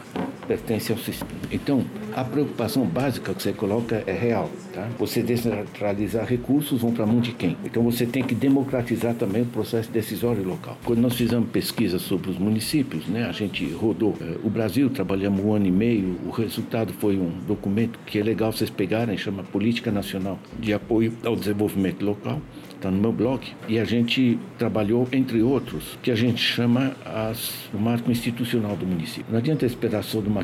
Pertence 0.47 0.91
ao 0.91 0.97
sistema. 0.97 1.31
Então, 1.51 1.85
a 2.15 2.23
preocupação 2.23 2.85
básica 2.85 3.33
que 3.33 3.41
você 3.41 3.53
coloca 3.53 4.03
é 4.05 4.11
real. 4.11 4.51
Tá? 4.73 4.89
Você 4.99 5.21
descentralizar 5.21 6.25
recursos 6.25 6.81
vão 6.81 6.91
para 6.91 7.03
a 7.03 7.07
mão 7.07 7.21
de 7.21 7.31
quem? 7.31 7.55
Então, 7.63 7.83
você 7.83 8.05
tem 8.05 8.23
que 8.23 8.35
democratizar 8.35 9.13
também 9.13 9.43
o 9.43 9.45
processo 9.45 9.89
decisório 9.89 10.43
local. 10.43 10.77
Quando 10.83 10.99
nós 10.99 11.15
fizemos 11.15 11.49
pesquisa 11.49 11.97
sobre 11.97 12.32
os 12.33 12.39
municípios, 12.39 13.07
né? 13.07 13.25
A 13.25 13.31
gente 13.31 13.65
rodou 13.71 14.15
eh, 14.19 14.37
o 14.43 14.49
Brasil, 14.49 14.89
trabalhamos 14.89 15.43
um 15.43 15.53
ano 15.53 15.67
e 15.67 15.71
meio. 15.71 16.17
O 16.25 16.31
resultado 16.31 16.91
foi 16.93 17.17
um 17.17 17.31
documento 17.47 17.99
que 18.05 18.19
é 18.19 18.23
legal 18.23 18.51
vocês 18.51 18.69
pegarem, 18.69 19.17
chama 19.17 19.43
Política 19.43 19.91
Nacional 19.91 20.39
de 20.59 20.73
Apoio 20.73 21.13
ao 21.23 21.35
Desenvolvimento 21.35 22.03
Local 22.03 22.41
está 22.83 22.91
no 22.91 22.99
meu 22.99 23.13
blog, 23.13 23.41
e 23.67 23.79
a 23.79 23.85
gente 23.85 24.37
trabalhou, 24.57 25.07
entre 25.11 25.41
outros, 25.41 25.97
que 26.01 26.11
a 26.11 26.15
gente 26.15 26.41
chama 26.41 26.93
as, 27.05 27.69
o 27.73 27.77
marco 27.77 28.11
institucional 28.11 28.75
do 28.75 28.85
município. 28.85 29.25
Não 29.29 29.39
adianta 29.39 29.65
esperar 29.65 30.03
só 30.03 30.19
de 30.19 30.27
uma 30.27 30.43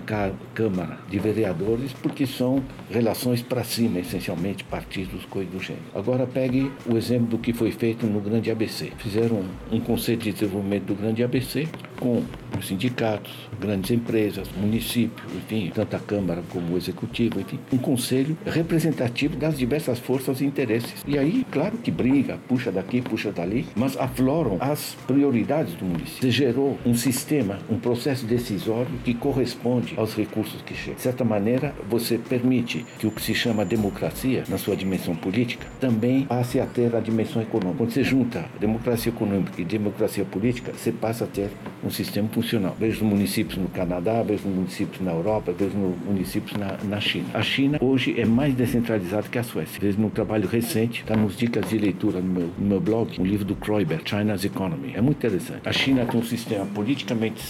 Câmara 0.54 0.98
de 1.10 1.20
Vereadores, 1.20 1.92
porque 1.94 2.26
são 2.26 2.64
relações 2.90 3.42
para 3.42 3.64
cima, 3.64 4.00
essencialmente, 4.00 4.64
partidos, 4.64 5.26
coisas 5.26 5.52
do 5.52 5.60
gênero. 5.60 5.84
Agora 5.94 6.26
pegue 6.26 6.72
o 6.90 6.98
exemplo 6.98 7.28
do 7.28 7.38
que 7.38 7.52
foi 7.52 7.72
feito 7.72 8.06
no 8.08 8.22
Grande 8.22 8.50
ABC. 8.50 8.92
Fizeram 8.98 9.44
um 9.72 9.80
conceito 9.80 10.24
de 10.24 10.32
desenvolvimento 10.32 10.86
do 10.86 10.96
Grande 10.96 11.24
ABC 11.24 11.68
com 12.00 12.24
os 12.58 12.68
sindicatos, 12.68 13.32
grandes 13.60 13.92
empresas, 13.92 14.48
municípios, 14.58 15.28
enfim, 15.36 15.72
tanto 15.74 15.96
a 15.96 16.00
Câmara 16.00 16.44
como 16.50 16.74
o 16.74 16.78
Executivo, 16.78 17.40
enfim, 17.40 17.60
um 17.72 17.78
conselho 17.78 18.38
representativo 18.46 19.36
das 19.36 19.58
diversas 19.58 20.00
forças 20.00 20.42
e 20.42 20.46
interesses. 20.46 21.04
E 21.08 21.18
aí, 21.18 21.46
claro 21.52 21.78
que 21.78 21.92
briga, 21.92 22.29
puxa 22.38 22.72
daqui, 22.72 23.02
puxa 23.02 23.32
dali, 23.32 23.66
mas 23.76 23.98
afloram 23.98 24.58
as 24.60 24.96
prioridades 25.08 25.74
do 25.74 25.86
município. 25.86 26.22
Você 26.22 26.32
gerou 26.32 26.78
um 26.86 26.96
sistema, 26.96 27.60
um 27.70 27.78
processo 27.78 28.26
decisório 28.26 28.92
que 29.04 29.14
corresponde 29.14 29.94
aos 29.98 30.16
recursos 30.16 30.62
que 30.62 30.74
chegam. 30.74 30.96
De 30.96 31.02
certa 31.02 31.24
maneira, 31.24 31.74
você 31.90 32.18
permite 32.18 32.86
que 32.98 33.08
o 33.08 33.12
que 33.12 33.22
se 33.22 33.34
chama 33.34 33.66
democracia, 33.66 34.44
na 34.48 34.58
sua 34.58 34.76
dimensão 34.76 35.16
política, 35.16 35.66
também 35.80 36.26
passe 36.26 36.60
a 36.60 36.66
ter 36.66 36.96
a 36.96 37.00
dimensão 37.00 37.42
econômica. 37.42 37.78
Quando 37.78 37.92
você 37.92 38.04
junta 38.04 38.46
democracia 38.60 39.12
econômica 39.12 39.62
e 39.62 39.66
democracia 39.66 40.26
política, 40.26 40.74
você 40.74 40.92
passa 40.92 41.24
a 41.26 41.28
ter 41.28 41.50
um 41.84 41.90
sistema 41.90 42.28
funcional. 42.30 42.76
Vejo 42.80 43.04
municípios 43.06 43.58
no 43.58 43.68
Canadá, 43.70 44.22
vejo 44.24 44.48
municípios 44.48 45.02
na 45.02 45.12
Europa, 45.12 45.52
vejo 45.52 45.78
municípios 45.78 46.58
na, 46.58 46.78
na 46.84 47.00
China. 47.00 47.28
A 47.34 47.42
China 47.42 47.78
hoje 47.82 48.20
é 48.20 48.26
mais 48.26 48.54
descentralizada 48.54 49.28
que 49.30 49.38
a 49.38 49.44
Suécia. 49.44 49.80
Vejo 49.80 50.00
no 50.00 50.10
trabalho 50.10 50.48
recente, 50.48 51.02
está 51.02 51.16
nos 51.16 51.38
dicas 51.38 51.68
de 51.70 51.78
leitura 51.78 52.19
no 52.22 52.34
meu, 52.34 52.50
no 52.58 52.66
meu 52.66 52.80
blog 52.80 53.20
um 53.20 53.26
livro 53.26 53.46
do 53.46 53.56
Kroiber, 53.56 54.02
China's 54.06 54.46
Economy. 54.46 54.94
É 54.96 55.02
muito 55.02 55.18
interessante. 55.18 55.68
A 55.68 55.72
China 55.72 56.06
tem 56.06 56.20
um 56.20 56.24
sistema 56.24 56.66
politicamente 56.66 57.42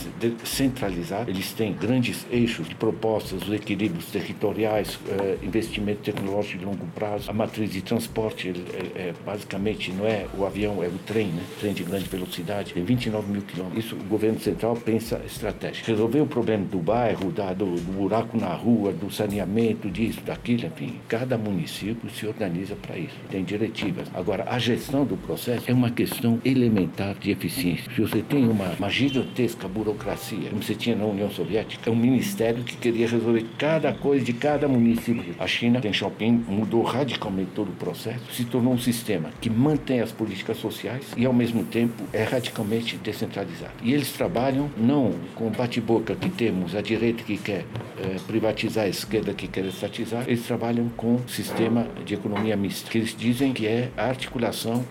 centralizado, 0.43 1.29
eles 1.29 1.51
têm 1.53 1.73
grandes 1.73 2.25
eixos 2.31 2.67
de 2.67 2.75
propostas, 2.75 3.43
os 3.43 3.53
equilíbrios 3.53 4.05
territoriais, 4.05 4.99
eh, 5.09 5.37
investimento 5.43 6.01
tecnológico 6.01 6.59
de 6.59 6.65
longo 6.65 6.85
prazo, 6.95 7.29
a 7.29 7.33
matriz 7.33 7.71
de 7.71 7.81
transporte 7.81 8.49
é, 8.49 9.09
é, 9.09 9.13
basicamente 9.25 9.91
não 9.91 10.05
é 10.05 10.25
o 10.37 10.45
avião, 10.45 10.83
é 10.83 10.87
o 10.87 10.97
trem, 11.05 11.27
né? 11.27 11.43
trem 11.59 11.73
de 11.73 11.83
grande 11.83 12.09
velocidade, 12.09 12.73
tem 12.73 12.83
29 12.83 13.31
mil 13.31 13.41
quilômetros. 13.41 13.85
Isso 13.85 13.95
o 13.95 14.03
governo 14.03 14.39
central 14.39 14.75
pensa 14.75 15.21
estratégico. 15.25 15.87
Resolver 15.87 16.21
o 16.21 16.27
problema 16.27 16.65
do 16.65 16.79
bairro, 16.79 17.31
da, 17.31 17.53
do, 17.53 17.65
do 17.75 17.91
buraco 17.91 18.37
na 18.37 18.53
rua, 18.53 18.91
do 18.91 19.11
saneamento, 19.11 19.89
disso, 19.89 20.21
daquilo, 20.21 20.65
enfim. 20.65 20.99
Cada 21.07 21.37
município 21.37 22.09
se 22.09 22.25
organiza 22.27 22.75
para 22.75 22.97
isso, 22.97 23.15
tem 23.29 23.43
diretivas. 23.43 24.07
Agora, 24.13 24.45
a 24.49 24.57
gestão 24.57 25.05
do 25.05 25.15
processo 25.15 25.69
é 25.69 25.73
uma 25.73 25.91
questão 25.91 26.41
elementar 26.43 27.13
de 27.19 27.29
eficiência. 27.29 27.85
Se 27.93 28.01
você 28.01 28.23
tem 28.23 28.49
uma, 28.49 28.73
uma 28.79 28.89
gigantesca 28.89 29.67
burocracia, 29.67 30.49
como 30.49 30.63
você 30.63 30.73
tinha 30.73 30.95
na 30.95 31.05
União 31.05 31.29
Soviética, 31.29 31.87
é 31.87 31.93
um 31.93 31.95
ministério 31.95 32.63
que 32.63 32.75
queria 32.75 33.07
resolver 33.07 33.45
cada 33.59 33.93
coisa 33.93 34.25
de 34.25 34.33
cada 34.33 34.67
município. 34.67 35.35
A 35.37 35.45
China, 35.45 35.79
Deng 35.79 35.93
Xiaoping, 35.93 36.45
mudou 36.47 36.81
radicalmente 36.81 37.51
todo 37.53 37.69
o 37.69 37.73
processo, 37.73 38.33
se 38.33 38.43
tornou 38.43 38.73
um 38.73 38.79
sistema 38.79 39.29
que 39.39 39.51
mantém 39.51 40.01
as 40.01 40.11
políticas 40.11 40.57
sociais 40.57 41.05
e, 41.15 41.27
ao 41.27 41.33
mesmo 41.33 41.63
tempo, 41.63 42.03
é 42.11 42.23
radicalmente 42.23 42.97
descentralizado. 42.97 43.73
E 43.83 43.93
eles 43.93 44.11
trabalham 44.13 44.71
não 44.75 45.13
com 45.35 45.45
o 45.45 45.51
bate-boca 45.51 46.15
que 46.15 46.29
temos, 46.29 46.73
a 46.73 46.81
direita 46.81 47.21
que 47.23 47.37
quer 47.37 47.65
é, 48.01 48.15
privatizar, 48.25 48.85
a 48.85 48.89
esquerda 48.89 49.31
que 49.31 49.47
quer 49.47 49.65
estatizar, 49.65 50.23
eles 50.25 50.41
trabalham 50.41 50.89
com 50.97 51.17
um 51.17 51.27
sistema 51.27 51.87
de 52.03 52.15
economia 52.15 52.57
mista, 52.57 52.89
que 52.89 52.97
eles 52.97 53.15
dizem 53.15 53.53
que 53.53 53.67
é 53.67 53.91
a 53.95 54.05
articulação 54.05 54.38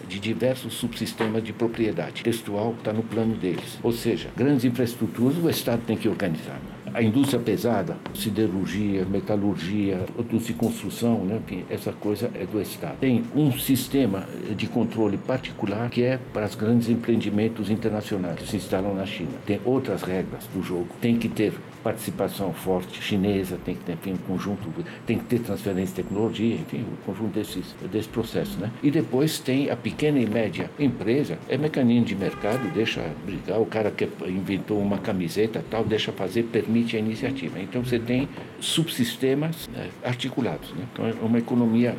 de 0.09 0.19
diversos 0.19 0.75
subsistemas 0.75 1.43
de 1.43 1.53
propriedade. 1.53 2.23
Textual 2.23 2.75
está 2.79 2.93
no 2.93 3.03
plano 3.03 3.35
deles. 3.35 3.79
Ou 3.83 3.93
seja, 3.93 4.29
grandes 4.37 4.65
infraestruturas 4.65 5.39
o 5.39 5.49
Estado 5.49 5.83
tem 5.87 5.97
que 5.97 6.09
organizar 6.09 6.61
a 6.95 7.03
indústria 7.03 7.41
pesada, 7.41 7.97
siderurgia, 8.15 9.05
metalurgia, 9.05 9.99
produtos 10.15 10.47
de 10.47 10.55
construção, 10.55 11.25
né? 11.25 11.41
Enfim, 11.45 11.65
essa 11.71 11.93
coisa 11.93 12.31
é 12.35 12.45
do 12.45 12.61
Estado. 12.61 12.97
Tem 13.01 13.25
um 13.35 13.53
sistema 13.53 14.27
de 14.57 14.67
controle 14.67 15.17
particular 15.17 15.91
que 15.91 16.03
é 16.03 16.19
para 16.33 16.47
os 16.47 16.55
grandes 16.55 16.89
empreendimentos 16.89 17.71
internacionais 17.71 18.39
que 18.39 18.49
se 18.49 18.57
instalam 18.57 18.95
na 18.95 19.07
China. 19.07 19.31
Tem 19.47 19.61
outras 19.65 20.03
regras 20.03 20.45
do 20.53 20.63
jogo. 20.63 20.89
Tem 21.01 21.17
que 21.17 21.29
ter 21.29 21.53
participação 21.89 22.53
forte 22.53 23.03
chinesa, 23.03 23.59
tem 23.65 23.75
que 23.75 23.83
ter 23.83 23.93
enfim, 23.95 24.13
um 24.13 24.17
conjunto, 24.19 24.69
tem 25.07 25.19
que 25.19 25.25
ter 25.25 25.39
transferência 25.39 25.95
de 25.95 26.03
tecnologia, 26.03 26.55
enfim, 26.57 26.85
o 26.85 26.93
um 26.93 26.97
conjunto 27.07 27.33
desses, 27.33 27.75
desse 27.91 28.09
processo. 28.09 28.59
Né? 28.59 28.71
E 28.83 28.91
depois 28.91 29.39
tem 29.39 29.71
a 29.71 29.77
pequena 29.77 30.19
e 30.19 30.27
média 30.27 30.71
empresa, 30.79 31.39
é 31.49 31.57
mecanismo 31.57 32.05
de 32.05 32.15
mercado, 32.15 32.71
deixa 32.75 33.03
brigar, 33.25 33.59
o 33.59 33.65
cara 33.65 33.91
que 33.91 34.07
inventou 34.27 34.79
uma 34.79 34.99
camiseta 34.99 35.65
tal, 35.71 35.83
deixa 35.83 36.13
fazer, 36.13 36.43
permite 36.43 36.95
a 36.95 36.99
iniciativa. 36.99 37.59
Então 37.59 37.83
você 37.83 37.99
tem 37.99 38.29
subsistemas 38.61 39.67
né, 39.69 39.89
articulados. 40.05 40.71
Né? 40.73 40.85
Então 40.93 41.07
é 41.07 41.15
uma 41.23 41.39
economia 41.39 41.97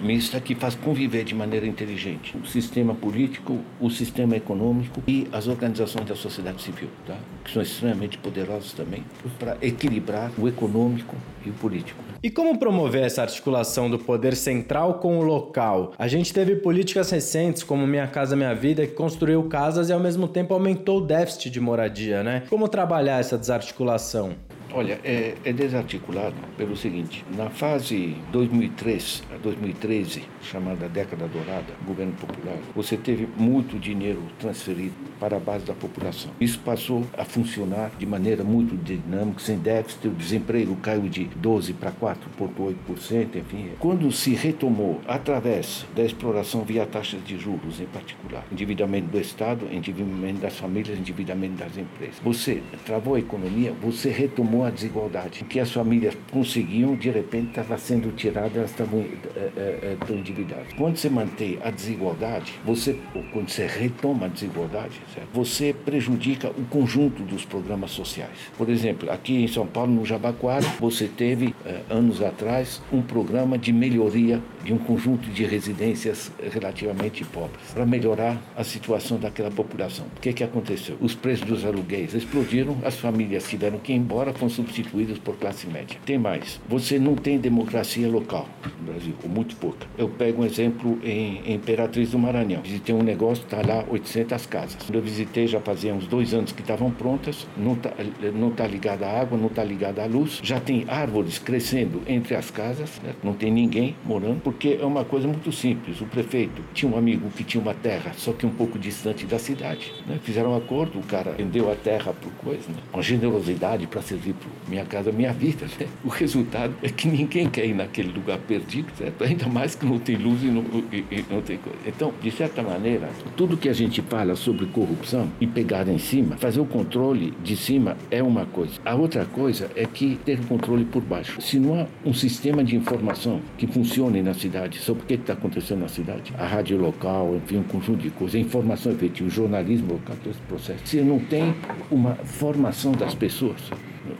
mista 0.00 0.40
que 0.40 0.54
faz 0.54 0.74
conviver 0.74 1.24
de 1.24 1.34
maneira 1.34 1.66
inteligente 1.66 2.36
o 2.36 2.46
sistema 2.46 2.94
político, 2.94 3.58
o 3.80 3.90
sistema 3.90 4.36
econômico 4.36 5.02
e 5.06 5.26
as 5.32 5.48
organizações 5.48 6.06
da 6.06 6.14
sociedade 6.14 6.62
civil, 6.62 6.88
tá? 7.06 7.16
que 7.42 7.52
são 7.52 7.62
extremamente 7.62 8.18
poderosas 8.18 8.72
também 8.72 9.04
para 9.38 9.56
equilibrar 9.62 10.30
o 10.38 10.46
econômico 10.48 11.16
e 11.44 11.50
o 11.50 11.52
político. 11.54 12.02
E 12.22 12.30
como 12.30 12.58
promover 12.58 13.02
essa 13.02 13.22
articulação 13.22 13.90
do 13.90 13.98
poder 13.98 14.34
central 14.34 14.94
com 14.94 15.18
o 15.18 15.22
local? 15.22 15.92
A 15.98 16.08
gente 16.08 16.32
teve 16.32 16.56
políticas 16.56 17.10
recentes, 17.10 17.62
como 17.62 17.86
Minha 17.86 18.06
Casa 18.06 18.34
Minha 18.34 18.54
Vida, 18.54 18.86
que 18.86 18.94
construiu 18.94 19.42
casas 19.44 19.90
e 19.90 19.92
ao 19.92 20.00
mesmo 20.00 20.26
tempo 20.26 20.54
aumentou 20.54 20.98
o 20.98 21.06
déficit 21.06 21.50
de 21.50 21.60
moradia, 21.60 22.22
né? 22.22 22.42
Como 22.48 22.66
trabalhar 22.66 23.20
essa 23.20 23.36
desarticulação? 23.36 24.36
Olha, 24.76 24.98
é, 25.04 25.36
é, 25.44 25.52
desarticulado 25.52 26.34
pelo 26.56 26.76
seguinte: 26.76 27.24
na 27.36 27.48
fase 27.48 28.16
2003 28.32 29.22
a 29.32 29.38
2013, 29.38 30.24
chamada 30.42 30.88
década 30.88 31.28
dourada, 31.28 31.72
governo 31.86 32.12
popular, 32.14 32.58
você 32.74 32.96
teve 32.96 33.28
muito 33.36 33.78
dinheiro 33.78 34.20
transferido 34.40 34.94
para 35.20 35.36
a 35.36 35.40
base 35.40 35.64
da 35.64 35.74
população. 35.74 36.32
Isso 36.40 36.58
passou 36.58 37.06
a 37.16 37.24
funcionar 37.24 37.92
de 37.96 38.04
maneira 38.04 38.42
muito 38.42 38.76
dinâmica, 38.76 39.38
sem 39.38 39.58
déficit, 39.58 40.08
o 40.08 40.10
desemprego 40.10 40.74
caiu 40.76 41.02
de 41.02 41.26
12 41.36 41.72
para 41.74 41.92
4,8%, 41.92 43.36
enfim. 43.36 43.70
Quando 43.78 44.10
se 44.10 44.34
retomou 44.34 45.00
através 45.06 45.86
da 45.94 46.02
exploração 46.02 46.62
via 46.62 46.84
taxas 46.84 47.24
de 47.24 47.38
juros, 47.38 47.80
em 47.80 47.86
particular, 47.86 48.44
endividamento 48.50 49.06
do 49.06 49.20
Estado, 49.20 49.68
endividamento 49.70 50.40
das 50.40 50.56
famílias, 50.56 50.98
endividamento 50.98 51.54
das 51.54 51.78
empresas, 51.78 52.18
você 52.24 52.60
travou 52.84 53.14
a 53.14 53.20
economia, 53.20 53.72
você 53.80 54.10
retomou 54.10 54.63
a 54.64 54.70
desigualdade, 54.70 55.44
que 55.44 55.60
as 55.60 55.70
famílias 55.70 56.16
conseguiam, 56.30 56.94
de 56.96 57.10
repente 57.10 57.48
estava 57.48 57.78
sendo 57.78 58.12
tirada, 58.12 58.58
elas 58.58 58.70
estavam 58.70 59.04
é, 59.36 59.96
é, 60.00 60.12
endividadas. 60.12 60.72
Quando 60.76 60.96
você 60.96 61.08
mantém 61.08 61.58
a 61.62 61.70
desigualdade, 61.70 62.54
você, 62.64 62.98
quando 63.32 63.48
você 63.48 63.66
retoma 63.66 64.26
a 64.26 64.28
desigualdade, 64.28 65.00
certo? 65.14 65.28
você 65.32 65.74
prejudica 65.74 66.50
o 66.50 66.64
conjunto 66.64 67.22
dos 67.22 67.44
programas 67.44 67.90
sociais. 67.90 68.32
Por 68.56 68.68
exemplo, 68.68 69.10
aqui 69.10 69.42
em 69.42 69.48
São 69.48 69.66
Paulo, 69.66 69.92
no 69.92 70.04
Jabaquara, 70.04 70.66
você 70.80 71.08
teve, 71.08 71.54
é, 71.64 71.80
anos 71.90 72.22
atrás, 72.22 72.82
um 72.92 73.02
programa 73.02 73.58
de 73.58 73.72
melhoria 73.72 74.40
de 74.64 74.72
um 74.72 74.78
conjunto 74.78 75.28
de 75.28 75.44
residências 75.44 76.32
relativamente 76.50 77.24
pobres, 77.24 77.70
para 77.72 77.84
melhorar 77.84 78.40
a 78.56 78.64
situação 78.64 79.18
daquela 79.18 79.50
população. 79.50 80.06
O 80.16 80.20
que, 80.20 80.32
que 80.32 80.42
aconteceu? 80.42 80.96
Os 81.00 81.14
preços 81.14 81.46
dos 81.46 81.64
aluguéis 81.64 82.14
explodiram, 82.14 82.78
as 82.84 82.96
famílias 82.96 83.48
tiveram 83.48 83.78
que 83.78 83.92
ir 83.92 83.96
embora, 83.96 84.32
foram 84.32 84.48
substituídos 84.54 85.18
por 85.18 85.36
classe 85.36 85.66
média. 85.66 85.98
Tem 86.04 86.18
mais, 86.18 86.60
você 86.68 86.98
não 86.98 87.14
tem 87.14 87.38
democracia 87.38 88.08
local 88.08 88.48
no 88.80 88.92
Brasil, 88.92 89.14
ou 89.22 89.28
muito 89.28 89.56
pouca. 89.56 89.86
Eu 89.98 90.08
pego 90.08 90.42
um 90.42 90.46
exemplo 90.46 90.98
em, 91.02 91.40
em 91.44 91.54
Imperatriz 91.54 92.10
do 92.10 92.18
Maranhão. 92.18 92.62
Visitei 92.62 92.94
um 92.94 93.02
negócio, 93.02 93.44
está 93.44 93.60
lá 93.66 93.84
800 93.88 94.46
casas. 94.46 94.76
Quando 94.82 94.96
eu 94.96 95.02
visitei, 95.02 95.46
já 95.46 95.60
fazia 95.60 95.94
uns 95.94 96.06
dois 96.06 96.32
anos 96.34 96.52
que 96.52 96.60
estavam 96.60 96.90
prontas, 96.90 97.46
não 97.56 97.74
está 97.74 97.92
não 98.34 98.50
tá 98.50 98.66
ligada 98.66 99.06
à 99.06 99.20
água, 99.20 99.36
não 99.36 99.46
está 99.46 99.64
ligada 99.64 100.02
à 100.02 100.06
luz, 100.06 100.40
já 100.42 100.60
tem 100.60 100.84
árvores 100.88 101.38
crescendo 101.38 102.02
entre 102.06 102.34
as 102.34 102.50
casas, 102.50 103.00
né? 103.02 103.14
não 103.22 103.32
tem 103.32 103.50
ninguém 103.50 103.96
morando, 104.04 104.40
porque 104.40 104.78
é 104.80 104.84
uma 104.84 105.04
coisa 105.04 105.26
muito 105.26 105.50
simples. 105.52 106.00
O 106.00 106.06
prefeito 106.06 106.62
tinha 106.72 106.90
um 106.90 106.96
amigo 106.96 107.30
que 107.30 107.44
tinha 107.44 107.60
uma 107.60 107.74
terra, 107.74 108.12
só 108.16 108.32
que 108.32 108.46
um 108.46 108.50
pouco 108.50 108.78
distante 108.78 109.26
da 109.26 109.38
cidade. 109.38 109.92
Né? 110.06 110.18
Fizeram 110.22 110.52
um 110.52 110.56
acordo, 110.56 110.98
o 110.98 111.02
cara 111.02 111.32
vendeu 111.32 111.70
a 111.70 111.74
terra 111.74 112.12
por 112.12 112.32
coisa, 112.32 112.68
né? 112.68 112.78
uma 112.92 113.02
generosidade 113.02 113.86
para 113.86 114.02
servir 114.02 114.34
minha 114.68 114.84
casa, 114.84 115.12
minha 115.12 115.32
vida. 115.32 115.66
Né? 115.78 115.86
O 116.04 116.08
resultado 116.08 116.74
é 116.82 116.88
que 116.88 117.08
ninguém 117.08 117.48
quer 117.48 117.66
ir 117.66 117.74
naquele 117.74 118.12
lugar 118.12 118.38
perdido, 118.38 118.88
certo? 118.96 119.22
ainda 119.24 119.46
mais 119.46 119.74
que 119.74 119.84
não 119.86 119.98
tem 119.98 120.16
luz 120.16 120.42
e 120.42 120.46
não, 120.46 120.64
e, 120.92 121.04
e 121.10 121.24
não 121.30 121.40
tem 121.40 121.58
coisa. 121.58 121.78
Então, 121.86 122.12
de 122.20 122.30
certa 122.30 122.62
maneira, 122.62 123.08
tudo 123.36 123.56
que 123.56 123.68
a 123.68 123.72
gente 123.72 124.02
fala 124.02 124.36
sobre 124.36 124.66
corrupção 124.66 125.28
e 125.40 125.46
pegar 125.46 125.88
em 125.88 125.98
cima, 125.98 126.36
fazer 126.36 126.60
o 126.60 126.66
controle 126.66 127.32
de 127.42 127.56
cima 127.56 127.96
é 128.10 128.22
uma 128.22 128.46
coisa. 128.46 128.74
A 128.84 128.94
outra 128.94 129.24
coisa 129.24 129.70
é 129.74 129.84
que 129.86 130.16
ter 130.24 130.38
o 130.40 130.46
controle 130.46 130.84
por 130.84 131.02
baixo. 131.02 131.40
Se 131.40 131.58
não 131.58 131.80
há 131.80 131.86
um 132.04 132.12
sistema 132.12 132.62
de 132.62 132.76
informação 132.76 133.40
que 133.56 133.66
funcione 133.66 134.22
na 134.22 134.34
cidade 134.34 134.78
sobre 134.78 135.02
o 135.02 135.06
que 135.06 135.14
está 135.14 135.32
acontecendo 135.32 135.80
na 135.80 135.88
cidade, 135.88 136.32
a 136.38 136.46
rádio 136.46 136.78
local, 136.78 137.36
enfim, 137.36 137.58
um 137.58 137.62
conjunto 137.62 138.02
de 138.02 138.10
coisas, 138.10 138.36
a 138.36 138.38
informação 138.38 138.92
efetiva, 138.92 139.28
o 139.28 139.30
jornalismo 139.30 139.94
local, 139.94 140.16
todo 140.22 140.32
esse 140.32 140.40
processo. 140.42 140.80
Se 140.84 141.00
não 141.00 141.18
tem 141.18 141.54
uma 141.90 142.14
formação 142.14 142.92
das 142.92 143.14
pessoas, 143.14 143.70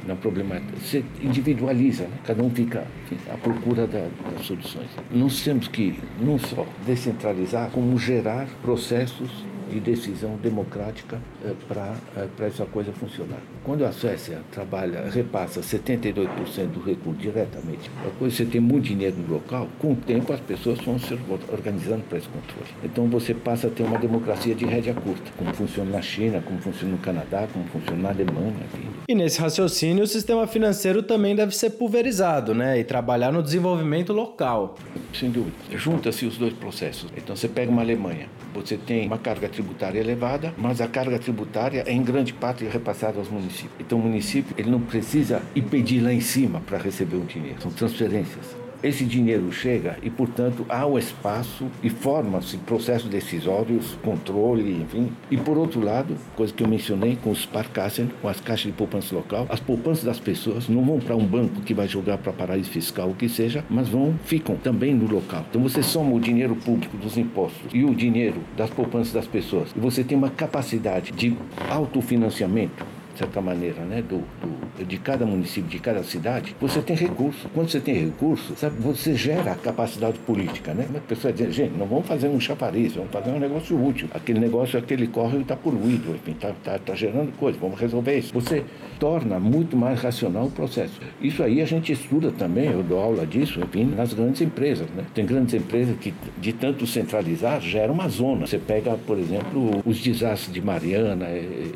na 0.07 0.15
problemática. 0.17 0.73
Você 0.79 1.05
individualiza, 1.23 2.05
né? 2.05 2.19
cada 2.25 2.43
um 2.43 2.51
fica 2.51 2.87
à 3.33 3.37
procura 3.37 3.87
da, 3.87 4.09
das 4.33 4.47
soluções. 4.47 4.89
Nós 5.11 5.43
temos 5.43 5.69
que 5.69 5.99
não 6.21 6.39
só 6.39 6.67
descentralizar, 6.87 7.71
como 7.71 7.99
gerar 7.99 8.47
processos 8.63 9.31
de 9.75 9.81
decisão 9.81 10.37
democrática 10.37 11.21
é, 11.45 11.53
para 11.67 11.95
é, 12.17 12.47
essa 12.47 12.65
coisa 12.65 12.93
funcionar. 12.93 13.41
Quando 13.65 13.85
a 13.85 13.91
Suécia 13.91 14.41
trabalha, 14.53 15.11
repassa 15.11 15.61
72% 15.61 16.67
do 16.69 16.81
recurso 16.81 17.21
diretamente, 17.21 17.91
depois 18.05 18.35
você 18.35 18.45
tem 18.45 18.61
muito 18.61 18.85
dinheiro 18.85 19.17
no 19.17 19.35
local, 19.35 19.69
com 19.81 19.93
o 19.93 19.97
tempo 19.97 20.33
as 20.33 20.41
pessoas 20.41 20.79
vão 20.81 20.99
se 20.99 21.19
organizando 21.51 22.05
para 22.09 22.19
esse 22.19 22.29
controle. 22.29 22.69
Então 22.85 23.09
você 23.09 23.35
passa 23.35 23.67
a 23.67 23.71
ter 23.71 23.83
uma 23.83 23.99
democracia 23.99 24.55
de 24.55 24.65
rédea 24.65 24.95
curta, 24.95 25.33
como 25.37 25.53
funciona 25.53 25.91
na 25.91 26.03
China, 26.03 26.41
como 26.41 26.61
funciona 26.61 26.93
no 26.93 26.99
Canadá, 26.99 27.49
como 27.53 27.65
funciona 27.67 28.03
na 28.03 28.09
Alemanha. 28.11 28.55
Enfim. 28.73 28.89
E 29.09 29.15
nesse 29.15 29.41
raciocínio, 29.41 30.05
o 30.05 30.07
sistema 30.07 30.47
financeiro 30.47 31.03
também 31.03 31.35
deve 31.35 31.57
ser 31.57 31.71
pulverizado, 31.71 32.55
né? 32.55 32.79
E 32.79 32.85
trabalhar 32.85 33.33
no 33.33 33.43
desenvolvimento 33.43 34.13
local. 34.13 34.77
Sem 35.13 35.31
dúvida. 35.31 35.57
Junta-se 35.73 36.27
os 36.27 36.39
dois 36.39 36.53
processos. 36.53 37.11
Então 37.17 37.35
você 37.35 37.49
pega 37.49 37.71
uma 37.71 37.83
Alemanha, 37.83 38.29
você 38.55 38.77
tem 38.77 39.07
uma 39.07 39.19
carga 39.19 39.49
tributária 39.49 39.64
elevada, 39.95 40.53
mas 40.57 40.81
a 40.81 40.89
carga 40.89 41.19
tributária 41.19 41.85
é 41.87 41.93
em 41.93 42.03
grande 42.03 42.33
parte 42.33 42.65
repassada 42.65 43.19
aos 43.19 43.29
municípios. 43.29 43.75
Então 43.79 43.99
o 43.99 44.03
município 44.03 44.55
ele 44.59 44.71
não 44.71 44.81
precisa 44.81 45.43
impedir 45.55 46.01
lá 46.01 46.13
em 46.13 46.21
cima 46.21 46.61
para 46.61 46.79
receber 46.79 47.17
o 47.17 47.25
dinheiro, 47.25 47.61
são 47.61 47.71
transferências 47.71 48.64
esse 48.85 49.05
dinheiro 49.05 49.51
chega 49.51 49.97
e, 50.03 50.11
portanto, 50.11 50.65
há 50.69 50.87
o 50.87 50.99
espaço 50.99 51.67
e 51.83 51.91
forma-se 51.91 52.57
processos 52.59 53.09
decisórios, 53.09 53.97
controle, 54.03 54.83
enfim. 54.83 55.11
E, 55.31 55.37
por 55.37 55.57
outro 55.57 55.81
lado, 55.81 56.17
coisa 56.37 56.53
que 56.53 56.63
eu 56.63 56.69
mencionei 56.69 57.17
com 57.17 57.31
os 57.31 57.43
Sparkassen, 57.43 58.11
com 58.21 58.29
as 58.29 58.41
caixas 58.41 58.67
de 58.71 58.77
poupança 58.77 59.15
local, 59.15 59.47
as 59.49 59.61
poupanças 59.61 60.05
das 60.05 60.21
pessoas 60.21 60.69
não 60.69 60.85
vão 60.85 60.99
para 60.99 61.17
um 61.17 61.25
banco 61.25 61.61
que 61.63 61.75
vai 61.75 61.89
jogar 61.89 62.19
para 62.19 62.33
paraíso 62.33 62.71
fiscal, 62.71 63.11
o 63.11 63.15
que 63.15 63.29
seja, 63.29 63.65
mas 63.69 63.89
vão, 63.89 64.15
ficam 64.25 64.57
também 64.57 64.95
no 64.95 65.11
local. 65.11 65.45
Então, 65.49 65.63
você 65.63 65.83
soma 65.83 66.13
o 66.13 66.21
dinheiro 66.21 66.55
público 66.55 66.97
dos 66.97 67.17
impostos 67.17 67.73
e 67.73 67.85
o 67.85 67.95
dinheiro 67.95 68.41
das 68.57 68.71
poupanças 68.71 69.13
das 69.13 69.27
pessoas 69.27 69.75
e 69.77 69.81
você 69.81 70.05
tem 70.05 70.17
uma 70.17 70.31
capacidade 70.31 71.13
de 71.13 71.37
autofinanciamento 71.71 72.85
de 73.15 73.21
certa 73.21 73.41
maneira, 73.41 73.81
né, 73.83 74.03
do, 74.03 74.19
do, 74.19 74.85
de 74.85 74.99
cada 74.99 75.25
município, 75.25 75.71
de 75.71 75.79
cada 75.79 76.03
cidade, 76.03 76.55
você 76.61 76.83
tem 76.83 76.97
recurso. 76.97 77.49
Quando 77.55 77.71
você 77.71 77.81
tem 77.81 77.95
recurso, 77.95 78.55
sabe, 78.57 78.77
você 78.81 79.15
gera 79.15 79.55
capacidade 79.55 80.19
política, 80.21 80.75
né? 80.75 80.87
A 80.95 81.01
pessoa 81.01 81.33
diz, 81.33 81.55
gente, 81.55 81.77
não 81.79 81.87
vamos 81.87 82.07
fazer 82.07 82.29
um 82.29 82.41
chafariz, 82.41 82.95
vamos 82.95 83.11
fazer 83.11 83.31
um 83.31 83.39
negócio 83.39 83.83
útil. 83.83 84.09
Aquele 84.13 84.41
negócio, 84.41 84.79
aquele 84.79 85.07
córrego 85.07 85.43
está 85.43 85.57
poluído, 85.57 86.15
enfim, 86.15 86.33
está 86.33 86.53
tá, 86.65 86.79
tá 86.79 86.95
gerando 86.95 87.33
coisa, 87.39 87.59
vamos 87.59 87.79
resolver 87.79 88.19
isso. 88.19 88.35
Você 88.35 88.65
torna 88.99 89.39
muito 89.39 89.77
mais 89.77 90.01
racional 90.01 90.47
o 90.47 90.51
processo. 90.51 91.01
Isso 91.21 91.43
aí 91.43 91.63
a 91.63 91.65
gente 91.65 91.93
estuda 91.93 92.33
também, 92.33 92.71
eu 92.71 92.83
dou 92.83 92.99
aula 92.99 93.25
disso, 93.25 93.61
enfim, 93.61 93.85
nas 93.85 94.13
grandes 94.13 94.41
empresas, 94.41 94.89
né? 94.91 95.05
Tem 95.15 95.25
grandes 95.25 95.55
empresas 95.55 95.97
que, 95.99 96.13
de 96.39 96.53
tanto 96.53 96.87
centralizar, 96.87 97.61
gera 97.61 97.93
uma 97.93 98.09
zona. 98.09 98.47
Você 98.47 98.59
pega, 98.59 98.97
por 99.07 99.19
exemplo, 99.19 99.83
os 99.87 100.01
desastres 100.01 100.53
de 100.53 100.61
Mariana, 100.61 101.27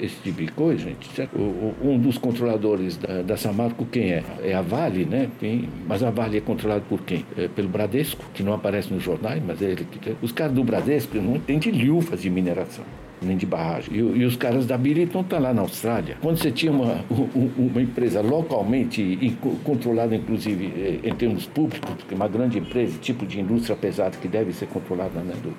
esse 0.00 0.16
tipo 0.22 0.42
de 0.42 0.50
coisa, 0.52 0.84
gente. 0.84 1.27
Certo? 1.32 1.74
Um 1.82 1.98
dos 1.98 2.18
controladores 2.18 2.96
da, 2.96 3.22
da 3.22 3.36
Samarco, 3.36 3.84
quem 3.84 4.12
é? 4.12 4.24
É 4.42 4.54
a 4.54 4.62
Vale, 4.62 5.04
né? 5.04 5.28
Tem, 5.38 5.68
mas 5.86 6.02
a 6.02 6.10
Vale 6.10 6.38
é 6.38 6.40
controlada 6.40 6.82
por 6.88 7.02
quem? 7.02 7.24
É 7.36 7.48
pelo 7.48 7.68
Bradesco, 7.68 8.24
que 8.34 8.42
não 8.42 8.52
aparece 8.52 8.92
nos 8.92 9.02
jornais, 9.02 9.42
mas 9.44 9.60
é 9.62 9.66
ele 9.66 9.84
que. 9.84 10.16
Os 10.22 10.32
caras 10.32 10.54
do 10.54 10.64
Bradesco 10.64 11.16
não 11.18 11.36
entendem 11.36 11.72
de 11.72 11.88
de 12.16 12.30
mineração 12.30 12.84
nem 13.22 13.36
de 13.36 13.46
barragem. 13.46 13.94
E, 13.94 13.98
e, 13.98 14.24
os 14.24 14.36
caras 14.36 14.66
da 14.66 14.76
Billiton 14.76 15.20
estão 15.20 15.40
lá 15.40 15.52
na 15.52 15.62
Austrália. 15.62 16.16
Quando 16.20 16.38
você 16.38 16.50
tinha 16.50 16.72
uma, 16.72 17.04
uma 17.56 17.82
empresa 17.82 18.20
localmente 18.20 19.36
controlada, 19.64 20.14
inclusive 20.14 20.72
eh, 20.76 21.08
em 21.08 21.14
termos 21.14 21.46
públicos, 21.46 21.94
porque 21.94 22.14
uma 22.14 22.28
grande 22.28 22.58
empresa, 22.58 22.98
tipo 22.98 23.26
de 23.26 23.40
indústria 23.40 23.76
pesada 23.76 24.16
que 24.16 24.28
deve 24.28 24.52
ser 24.52 24.66
controlada, 24.66 25.20
né, 25.20 25.34
do, 25.42 25.52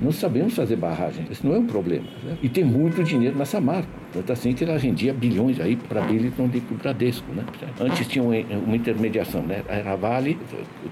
não 0.00 0.12
sabemos 0.12 0.54
fazer 0.54 0.76
barragem. 0.76 1.26
Isso 1.30 1.46
não 1.46 1.54
é 1.54 1.58
um 1.58 1.66
problema. 1.66 2.06
Né? 2.24 2.36
E 2.42 2.48
tem 2.48 2.64
muito 2.64 3.02
dinheiro 3.02 3.36
nessa 3.36 3.60
marca. 3.60 3.88
Tanto 4.12 4.30
assim 4.30 4.52
que 4.52 4.62
ela 4.62 4.76
rendia 4.76 5.14
bilhões 5.14 5.58
aí 5.58 5.74
para 5.74 6.02
a 6.02 6.06
Billiton 6.06 6.50
e 6.52 6.60
para 6.60 6.74
o 6.74 6.78
Bradesco. 6.78 7.32
Né? 7.32 7.44
Antes 7.80 8.06
tinha 8.06 8.22
uma, 8.22 8.34
uma 8.66 8.76
intermediação, 8.76 9.42
né? 9.42 9.62
Era 9.66 9.92
a 9.92 9.96
Vale, 9.96 10.38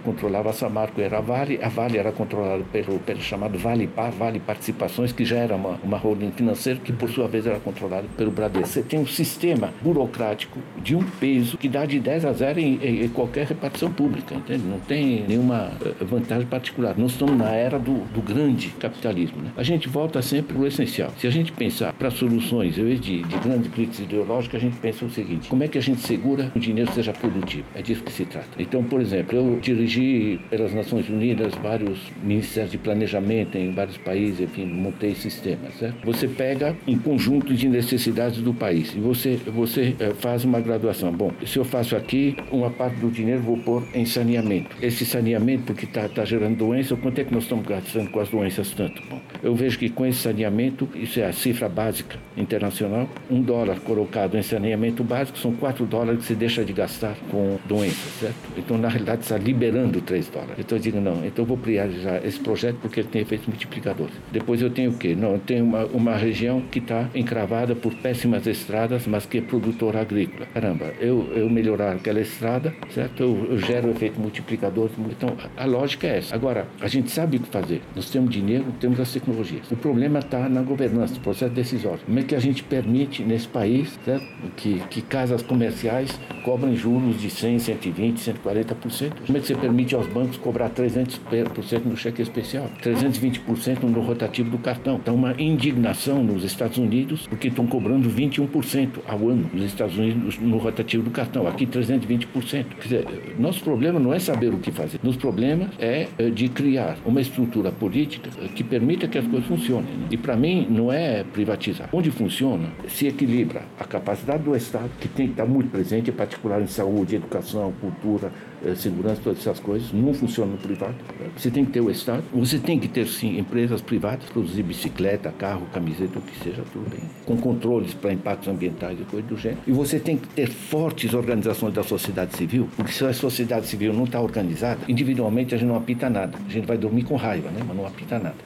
controlava 0.03 0.51
a 0.51 0.53
Samarco, 0.53 1.01
era 1.01 1.18
a 1.18 1.21
Vale. 1.21 1.61
A 1.62 1.68
Vale 1.68 1.99
era 1.99 2.12
controlada 2.12 2.64
pelo, 2.73 2.99
pelo 3.01 3.21
chamado 3.21 3.59
Vale 3.59 3.87
Par, 3.87 4.11
Vale 4.11 4.41
Participações, 4.41 5.12
que 5.12 5.25
já 5.25 5.37
era 5.37 5.55
uma, 5.55 5.79
uma 5.83 5.99
holding 6.11 6.31
financeira 6.33 6.81
que, 6.81 6.93
por 6.93 7.09
sua 7.11 7.29
vez, 7.29 7.47
era 7.47 7.59
controlada 7.61 8.07
pelo 8.17 8.31
Bradesco. 8.31 8.69
Você 8.69 8.83
tem 8.83 8.99
um 8.99 9.07
sistema 9.07 9.73
burocrático 9.83 10.59
de 10.83 10.95
um 10.95 11.03
peso 11.03 11.57
que 11.57 11.69
dá 11.69 11.87
de 11.87 12.01
10 12.01 12.25
a 12.25 12.33
0 12.33 12.61
em, 12.61 13.05
em, 13.05 13.09
qualquer 13.09 13.47
repartição 13.47 13.91
pública, 13.93 14.35
entende? 14.35 14.65
Não 14.65 14.79
tem 14.81 15.25
nenhuma 15.27 15.73
eh, 15.85 16.05
vantagem 16.05 16.47
particular. 16.47 16.97
Nós 16.97 17.13
estamos 17.13 17.37
na 17.37 17.51
era 17.51 17.79
do, 17.79 18.05
do 18.13 18.21
grande 18.21 18.69
capitalismo. 18.81 19.43
Né? 19.43 19.51
A 19.57 19.63
gente 19.63 19.89
volta 19.89 20.21
sempre 20.23 20.55
para 20.55 20.63
o 20.63 20.67
essencial. 20.67 21.13
Se 21.19 21.27
a 21.27 21.31
gente 21.31 21.53
pensar 21.53 21.93
para 21.93 22.11
soluções, 22.11 22.77
em 22.77 22.85
vez 22.85 23.01
de, 23.01 23.23
de 23.23 23.39
grande 23.39 23.69
crítica 23.69 24.03
ideológica, 24.03 24.57
a 24.57 24.61
gente 24.61 24.77
pensa 24.77 25.05
o 25.05 25.11
seguinte: 25.11 25.49
como 25.49 25.63
é 25.63 25.69
que 25.69 25.79
a 25.79 25.83
gente 25.83 26.01
segura 26.01 26.51
que 26.51 26.59
o 26.59 26.61
dinheiro 26.61 26.91
seja 26.93 27.13
produtivo? 27.13 27.65
É 27.75 27.83
disso 27.83 28.03
que 28.03 28.13
se 28.13 28.25
trata. 28.25 28.49
Então, 28.59 28.83
por 28.83 29.01
exemplo, 29.01 29.37
eu 29.37 29.59
dirigi 29.61 30.41
pelas 30.51 30.75
Nações 30.75 31.09
Unidas 31.09 31.55
vários 31.63 31.99
ministérios 32.23 32.73
de 32.73 32.79
planejamento 32.79 33.57
em 33.57 33.73
vários 33.73 33.97
países, 33.97 34.41
enfim, 34.41 34.67
montei 34.67 35.15
sistemas. 35.15 35.75
Certo? 35.79 36.00
Você 36.05 36.27
pega 36.27 36.77
um 36.87 36.99
conjunto 36.99 37.55
de 37.55 37.69
necessidades 37.69 38.41
do 38.41 38.55
país 38.55 38.95
e 38.95 38.99
você, 38.99 39.37
você 39.47 39.95
é, 39.99 40.11
faz 40.15 40.45
uma 40.45 40.61
graduação. 40.61 41.13
Bom, 41.13 41.33
se 41.47 41.59
eu 41.59 41.65
faço 41.65 41.95
aqui, 41.95 42.37
uma 42.51 42.71
parte 42.71 42.97
do 42.97 43.11
dinheiro 43.11 43.43
vou 43.43 43.59
pôr 43.59 43.85
em 43.95 44.05
saneamento. 44.05 44.77
Esse 44.81 45.05
saneamento 45.05 45.75
que 45.75 45.85
está 45.85 46.09
tá 46.09 46.25
gerando 46.25 46.57
doença, 46.57 46.97
quanto 46.97 47.21
é 47.21 47.25
que 47.25 47.33
nós 47.33 47.45
estamos 47.45 47.67
gastando 47.67 48.11
com 48.11 48.21
as 48.21 48.29
doenças 48.29 48.71
tanto? 48.71 49.03
Bom, 49.09 49.21
eu 49.43 49.55
vejo 49.55 49.79
que 49.79 49.89
com 49.89 50.07
esse 50.07 50.21
saneamento, 50.21 50.89
isso 50.95 51.21
é 51.21 51.27
a 51.27 51.33
cifra 51.33 51.69
básica 51.69 52.19
internacional, 52.37 53.09
um 53.31 53.43
dólar 53.43 53.81
colocado 53.81 54.37
em 54.37 54.43
saneamento 54.43 55.05
básico 55.05 55.39
são 55.39 55.53
quatro 55.53 55.85
dólares 55.87 56.21
que 56.21 56.27
se 56.27 56.35
deixa 56.35 56.65
de 56.65 56.73
gastar 56.73 57.17
com 57.31 57.59
doenças, 57.67 58.13
certo? 58.21 58.37
Então, 58.57 58.79
na 58.79 58.89
realidade, 58.89 59.23
está 59.23 59.37
liberando 59.37 60.01
três 60.01 60.29
dólares. 60.29 60.57
Então, 60.59 60.79
eu 60.79 60.83
digo, 60.83 61.01
não, 61.01 61.25
então 61.25 61.45
eu 61.45 61.47
vou 61.47 61.57
priorizar 61.57 62.25
esse 62.25 62.39
projeto 62.39 62.77
porque 62.81 63.01
ele 63.01 63.09
tem 63.09 63.23
efeitos 63.23 63.47
multiplicadores. 63.47 64.15
Depois 64.33 64.61
eu 64.61 64.71
tenho 64.71 64.91
o 64.91 64.95
quê? 64.95 65.15
Não, 65.15 65.33
eu 65.35 65.39
tenho 65.41 65.65
uma, 65.65 65.85
uma 65.93 66.16
região 66.16 66.61
que 66.70 66.78
está 66.78 67.09
encravada 67.14 67.74
por 67.74 67.95
péssimas 67.95 68.47
estradas, 68.47 69.07
mas 69.07 69.26
que 69.26 69.38
é 69.38 69.41
produtora 69.41 70.01
agrícola. 70.01 70.47
Caramba, 70.53 70.86
eu, 71.01 71.28
eu 71.34 71.49
melhorar 71.49 71.93
aquela 71.93 72.20
estrada, 72.20 72.74
certo? 72.91 73.22
Eu, 73.22 73.47
eu 73.51 73.59
gero 73.59 73.91
efeito 73.91 74.20
multiplicador. 74.20 74.91
Então, 75.11 75.36
a 75.57 75.64
lógica 75.64 76.07
é 76.07 76.18
essa. 76.18 76.34
Agora, 76.34 76.66
a 76.80 76.88
gente 76.88 77.11
sabe 77.11 77.36
o 77.36 77.41
que 77.41 77.49
fazer. 77.49 77.82
Nós 77.95 78.11
temos 78.11 78.30
dinheiro, 78.30 78.64
temos 78.80 78.99
as 79.01 79.12
tecnologias. 79.12 79.70
O 79.70 79.76
problema 79.76 80.20
está 80.20 80.49
na 80.49 80.62
governança, 80.62 81.14
no 81.14 81.20
processo 81.20 81.53
decisório. 81.53 82.01
Como 82.05 82.18
é 82.18 82.22
que 82.22 82.34
a 82.34 82.41
gente 82.41 82.62
permite 82.62 83.22
nesse 83.22 83.49
país 83.49 83.99
certo? 84.05 84.26
Que, 84.57 84.80
que 84.91 85.03
casas 85.03 85.43
comerciais 85.43 86.18
cobrem 86.45 86.76
juros 86.76 87.20
de 87.20 87.30
100, 87.30 87.59
120, 87.59 88.18
140%? 88.18 89.12
Como 89.26 89.38
é 89.38 89.41
que 89.41 89.47
você 89.47 89.55
permite 89.55 89.95
aos 89.95 90.07
bancos 90.07 90.36
cobrar 90.36 90.70
300% 90.70 91.84
no 91.84 91.97
cheque 91.97 92.22
especial, 92.22 92.70
320% 92.82 93.82
no 93.82 94.01
rotativo 94.01 94.51
do 94.51 94.59
cartão? 94.59 94.97
Então, 94.97 95.14
uma 95.14 95.34
indignação 95.38 95.80
nos 95.81 96.45
Estados 96.45 96.78
Unidos, 96.78 97.26
porque 97.26 97.49
estão 97.49 97.66
cobrando 97.66 98.09
21% 98.09 99.01
ao 99.07 99.28
ano 99.28 99.51
nos 99.53 99.64
Estados 99.64 99.97
Unidos 99.97 100.39
no 100.39 100.59
rotativo 100.59 101.03
do 101.03 101.11
cartão. 101.11 101.47
Aqui, 101.47 101.66
320%. 101.66 102.26
Quer 102.64 102.83
dizer, 102.83 103.07
nosso 103.39 103.62
problema 103.62 103.99
não 103.99 104.12
é 104.12 104.18
saber 104.18 104.53
o 104.53 104.59
que 104.59 104.70
fazer. 104.70 105.01
Nosso 105.03 105.18
problema 105.18 105.70
é 105.78 106.07
de 106.35 106.49
criar 106.49 106.97
uma 107.05 107.20
estrutura 107.20 107.72
política 107.72 108.31
que 108.55 108.62
permita 108.62 109.09
que 109.09 109.18
as 109.18 109.26
coisas 109.26 109.49
funcionem. 109.49 109.93
Né? 109.95 110.09
E 110.11 110.16
para 110.16 110.37
mim 110.37 110.66
não 110.68 110.93
é 110.93 111.24
privatizar. 111.24 111.89
Onde 111.93 112.11
funciona, 112.11 112.68
se 112.89 113.07
equilibra 113.07 113.62
a 113.78 113.85
capacidade 113.85 114.43
do 114.43 114.55
Estado, 114.55 114.91
que 115.01 115.09
tem 115.09 115.26
que 115.26 115.33
estar 115.33 115.47
muito 115.47 115.70
presente, 115.70 116.11
em 116.11 116.12
particular 116.12 116.61
em 116.61 116.66
saúde, 116.66 117.16
educação, 117.16 117.72
cultura, 117.81 118.33
segurança, 118.77 119.21
todas 119.23 119.41
essas 119.41 119.59
coisas, 119.61 119.93
não 119.93 120.13
funciona 120.13 120.53
no 120.53 120.59
privado. 120.59 120.95
Você 121.37 121.51
tem 121.51 121.65
que 121.65 121.73
ter 121.73 121.81
o 121.81 121.91
Estado, 121.91 122.23
você 122.33 122.59
tem 122.59 122.79
que 122.79 122.89
ter 122.89 123.07
sim 123.07 123.39
empresas 123.39 123.81
privadas, 123.81 124.29
produzir 124.31 124.63
bicicleta, 124.63 125.33
carro, 125.33 125.67
camiseta, 125.73 126.19
o 126.19 126.23
que 126.23 126.39
seja, 126.39 126.63
tudo 126.73 126.89
bem, 126.91 127.01
com 127.25 127.37
controles 127.37 127.95
para 127.95 128.13
impactos 128.13 128.49
ambientais 128.49 128.99
e 129.01 129.05
coisas 129.05 129.29
do 129.29 129.37
gênero. 129.37 129.61
E 129.67 129.73
você 129.73 129.99
tem 129.99 130.17
que 130.17 130.29
ter 130.29 130.49
fortes 130.49 131.15
organizações 131.15 131.75
da 131.75 131.83
sociedade 131.83 132.37
civil, 132.37 132.69
porque 132.77 132.93
se 132.93 133.05
a 133.05 133.13
sociedade 133.13 133.67
civil 133.67 133.93
não 133.93 134.05
está 134.05 134.21
organizada, 134.21 134.81
individualmente 134.89 135.55
a 135.55 135.59
gente 135.59 135.69
não 135.69 135.77
apita 135.77 136.11
nada. 136.11 136.39
A 136.47 136.53
gente 136.53 136.67
vai 136.67 136.77
dormir 136.77 137.05
com 137.05 137.17
raiva, 137.17 137.51
né? 137.51 137.63
mas 137.67 137.77
não 137.77 137.87
apita 137.87 138.19
nada. 138.19 138.37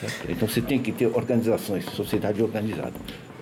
Certo? 0.00 0.30
Então 0.30 0.48
você 0.48 0.60
tem 0.60 0.78
que 0.78 0.92
ter 0.92 1.06
organizações, 1.06 1.84
sociedade 1.86 2.42
organizada. 2.42 2.92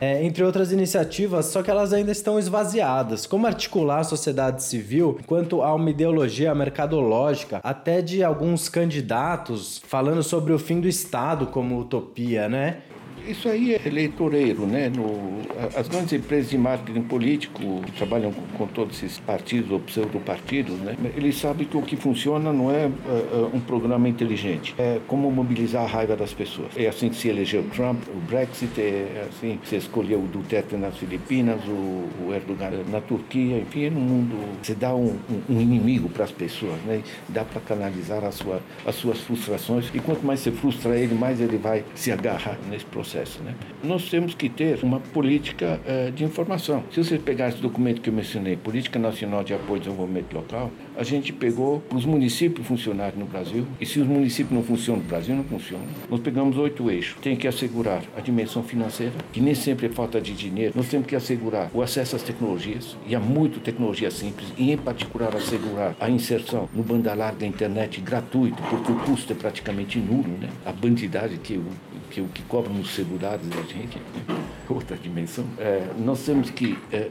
É, 0.04 0.24
entre 0.24 0.42
outras 0.42 0.72
iniciativas, 0.72 1.46
só 1.46 1.62
que 1.62 1.70
elas 1.70 1.92
ainda 1.92 2.10
estão 2.10 2.36
esvaziadas. 2.36 3.24
Como 3.24 3.46
articular 3.46 4.00
a 4.00 4.02
sociedade 4.04 4.60
civil 4.64 5.20
quanto 5.28 5.62
a 5.62 5.72
uma 5.72 5.90
ideologia 5.90 6.52
mercadológica, 6.56 7.60
até 7.62 8.02
de 8.02 8.24
alguns 8.24 8.68
candidatos 8.68 9.80
falando 9.86 10.20
sobre 10.24 10.52
o 10.52 10.58
fim 10.58 10.80
do 10.80 10.88
Estado 10.88 11.46
como 11.46 11.78
utopia, 11.78 12.48
né? 12.48 12.78
Isso 13.26 13.48
aí 13.48 13.74
é 13.74 13.80
eleitoreiro, 13.86 14.66
né? 14.66 14.90
No, 14.94 15.40
as 15.78 15.86
grandes 15.86 16.12
empresas 16.12 16.50
de 16.50 16.58
marketing 16.58 17.02
político 17.02 17.82
trabalham 17.96 18.32
com, 18.32 18.42
com 18.58 18.66
todos 18.66 18.96
esses 19.02 19.18
partidos 19.18 19.70
ou 19.70 19.80
pseudo-partidos, 19.80 20.78
né? 20.80 20.96
Eles 21.16 21.36
sabem 21.36 21.66
que 21.66 21.76
o 21.76 21.82
que 21.82 21.96
funciona 21.96 22.52
não 22.52 22.70
é 22.70 22.86
uh, 22.86 23.50
um 23.54 23.60
programa 23.60 24.08
inteligente, 24.08 24.74
é 24.76 24.98
como 25.06 25.30
mobilizar 25.30 25.84
a 25.84 25.86
raiva 25.86 26.16
das 26.16 26.32
pessoas. 26.32 26.68
É 26.76 26.88
assim 26.88 27.08
que 27.08 27.16
se 27.16 27.28
elegeu 27.28 27.62
Trump, 27.74 28.02
o 28.08 28.20
Brexit, 28.28 28.80
é 28.80 29.26
assim 29.28 29.58
que 29.62 29.68
se 29.68 29.76
escolheu 29.76 30.18
o 30.18 30.26
Duterte 30.26 30.76
nas 30.76 30.96
Filipinas, 30.96 31.60
o, 31.66 32.26
o 32.26 32.34
Erdogan 32.34 32.70
na 32.90 33.00
Turquia, 33.00 33.58
enfim, 33.58 33.84
é 33.84 33.90
no 33.90 34.00
mundo 34.00 34.36
você 34.62 34.74
dá 34.74 34.94
um, 34.94 35.16
um, 35.30 35.56
um 35.56 35.60
inimigo 35.60 36.08
para 36.08 36.24
as 36.24 36.32
pessoas, 36.32 36.80
né? 36.84 37.02
Dá 37.28 37.44
para 37.44 37.60
canalizar 37.60 38.24
a 38.24 38.32
sua, 38.32 38.60
as 38.84 38.96
suas 38.96 39.20
frustrações 39.20 39.90
e 39.94 40.00
quanto 40.00 40.26
mais 40.26 40.40
você 40.40 40.50
frustra 40.50 40.96
ele, 40.96 41.14
mais 41.14 41.40
ele 41.40 41.56
vai 41.56 41.84
se 41.94 42.10
agarrar 42.10 42.58
nesse 42.68 42.84
processo 42.86 43.11
processo. 43.12 43.42
Né? 43.42 43.54
Nós 43.84 44.08
temos 44.08 44.34
que 44.34 44.48
ter 44.48 44.82
uma 44.82 44.98
política 44.98 45.80
uh, 45.86 46.10
de 46.10 46.24
informação. 46.24 46.82
Se 46.90 47.02
você 47.02 47.18
pegar 47.18 47.48
esse 47.48 47.58
documento 47.58 48.00
que 48.00 48.08
eu 48.08 48.14
mencionei, 48.14 48.56
Política 48.56 48.98
Nacional 48.98 49.44
de 49.44 49.52
Apoio 49.52 49.74
ao 49.74 49.78
Desenvolvimento 49.78 50.32
Local, 50.32 50.70
a 50.96 51.02
gente 51.02 51.32
pegou 51.32 51.82
os 51.92 52.04
municípios 52.04 52.66
funcionarem 52.66 53.18
no 53.18 53.26
Brasil, 53.26 53.66
e 53.80 53.86
se 53.86 54.00
os 54.00 54.06
municípios 54.06 54.52
não 54.52 54.62
funcionam 54.62 55.02
no 55.02 55.08
Brasil, 55.08 55.34
não 55.34 55.44
funcionam. 55.44 55.86
Nós 56.10 56.20
pegamos 56.20 56.56
oito 56.58 56.90
eixos. 56.90 57.16
Tem 57.20 57.36
que 57.36 57.48
assegurar 57.48 58.02
a 58.16 58.20
dimensão 58.20 58.62
financeira, 58.62 59.12
que 59.32 59.40
nem 59.40 59.54
sempre 59.54 59.86
é 59.86 59.88
falta 59.88 60.20
de 60.20 60.32
dinheiro. 60.32 60.72
Nós 60.76 60.88
temos 60.88 61.06
que 61.06 61.16
assegurar 61.16 61.70
o 61.72 61.82
acesso 61.82 62.16
às 62.16 62.22
tecnologias, 62.22 62.96
e 63.06 63.14
há 63.14 63.20
muito 63.20 63.60
tecnologia 63.60 64.10
simples, 64.10 64.48
e 64.56 64.72
em 64.72 64.76
particular 64.76 65.34
assegurar 65.34 65.96
a 66.00 66.10
inserção 66.10 66.68
no 66.74 66.82
banda 66.82 67.14
larga 67.14 67.46
internet 67.46 68.00
gratuito, 68.00 68.62
porque 68.68 68.92
o 68.92 68.96
custo 68.96 69.32
é 69.32 69.36
praticamente 69.36 69.98
nulo, 69.98 70.38
né? 70.38 70.48
A 70.64 70.72
bandidade 70.72 71.38
que 71.38 71.56
o 71.56 71.64
que, 72.10 72.22
que 72.34 72.42
cobram 72.42 72.74
nos 72.74 72.94
segurados 72.94 73.48
da 73.48 73.62
gente. 73.62 73.98
Né? 73.98 74.36
Outra 74.68 74.96
dimensão. 74.96 75.44
É, 75.58 75.86
nós 75.98 76.24
temos 76.24 76.50
que 76.50 76.78
é, 76.92 77.08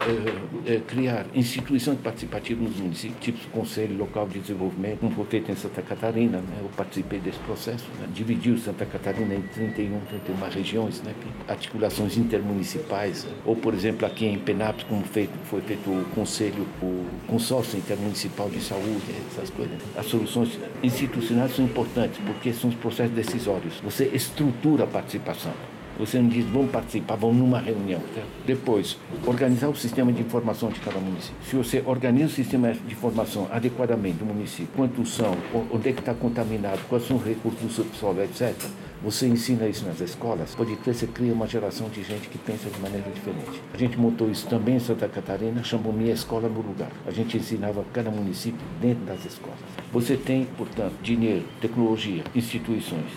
é, 0.66 0.80
criar 0.88 1.26
instituições 1.34 2.00
participativas 2.00 2.64
nos 2.64 2.78
municípios, 2.78 3.20
tipo 3.20 3.40
Conselho 3.50 3.98
Local 3.98 4.28
de 4.28 4.40
Desenvolvimento, 4.40 5.00
como 5.00 5.12
foi 5.16 5.26
feito 5.26 5.52
em 5.52 5.56
Santa 5.56 5.82
Catarina. 5.82 6.40
Né? 6.40 6.60
Eu 6.62 6.70
participei 6.76 7.20
desse 7.20 7.40
processo. 7.40 7.86
Né? 8.00 8.08
Dividiu 8.14 8.58
Santa 8.58 8.86
Catarina 8.86 9.34
em 9.34 9.42
31, 9.42 10.00
31 10.02 10.50
regiões, 10.50 11.02
né? 11.02 11.14
articulações 11.48 12.18
intermunicipais. 12.18 13.28
Ou, 13.46 13.56
por 13.56 13.74
exemplo, 13.74 14.06
aqui 14.06 14.26
em 14.26 14.38
Penápolis, 14.38 14.86
como 14.88 15.04
feito, 15.04 15.34
foi 15.46 15.62
feito 15.62 15.90
o 15.90 16.06
Conselho, 16.16 16.66
o 16.82 17.06
Consórcio 17.28 17.78
Intermunicipal 17.78 18.50
de 18.50 18.62
Saúde, 18.62 19.02
essas 19.32 19.50
coisas. 19.50 19.78
As 19.96 20.06
soluções 20.06 20.60
institucionais 20.84 21.56
são 21.56 21.66
importantes 21.66 22.20
porque 22.26 22.54
são 22.54 22.70
os 22.70 22.76
processos 22.76 23.14
decisórios. 23.14 23.80
Você 23.82 24.06
estrutura 24.14 24.84
a 24.84 24.88
participação. 24.88 25.54
Você 26.02 26.20
não 26.20 26.30
diz, 26.30 26.44
vamos 26.46 26.72
participar, 26.72 27.16
vamos 27.16 27.38
numa 27.38 27.60
reunião. 27.60 28.02
Depois, 28.44 28.98
organizar 29.24 29.70
o 29.70 29.76
sistema 29.76 30.12
de 30.12 30.20
informação 30.20 30.70
de 30.70 30.80
cada 30.80 30.98
município. 30.98 31.36
Se 31.48 31.56
você 31.56 31.84
organiza 31.86 32.26
o 32.26 32.30
sistema 32.32 32.74
de 32.74 32.92
informação 32.92 33.48
adequadamente 33.52 34.18
do 34.18 34.26
município, 34.26 34.70
quantos 34.76 35.14
são, 35.14 35.38
onde 35.72 35.90
é 35.90 35.94
que 35.94 36.00
está 36.00 36.16
contaminado, 36.16 36.80
quais 36.90 37.06
são 37.06 37.18
os 37.18 37.24
recursos 37.24 37.78
do 37.78 38.22
etc., 38.24 38.56
você 39.04 39.28
ensina 39.28 39.68
isso 39.68 39.86
nas 39.86 40.02
escolas, 40.02 40.56
pode 40.56 40.76
ter, 40.78 40.96
você 40.96 41.06
cria 41.06 41.34
uma 41.34 41.46
geração 41.46 41.88
de 41.88 42.02
gente 42.02 42.28
que 42.30 42.38
pensa 42.40 42.68
de 42.68 42.80
maneira 42.80 43.08
diferente. 43.12 43.62
A 43.72 43.78
gente 43.78 43.96
montou 43.96 44.28
isso 44.28 44.48
também 44.48 44.78
em 44.78 44.80
Santa 44.80 45.08
Catarina, 45.08 45.64
chamou 45.64 45.94
Minha 45.94 46.14
Escola 46.14 46.50
no 46.50 46.62
Lugar. 46.62 46.90
A 47.06 47.12
gente 47.12 47.38
ensinava 47.38 47.86
cada 47.94 48.10
município 48.10 48.60
dentro 48.82 49.06
das 49.06 49.24
escolas. 49.24 49.60
Você 49.94 50.18
tem, 50.18 50.46
portanto, 50.58 50.94
dinheiro, 51.04 51.46
tecnologia, 51.62 52.24
instituições, 52.34 53.12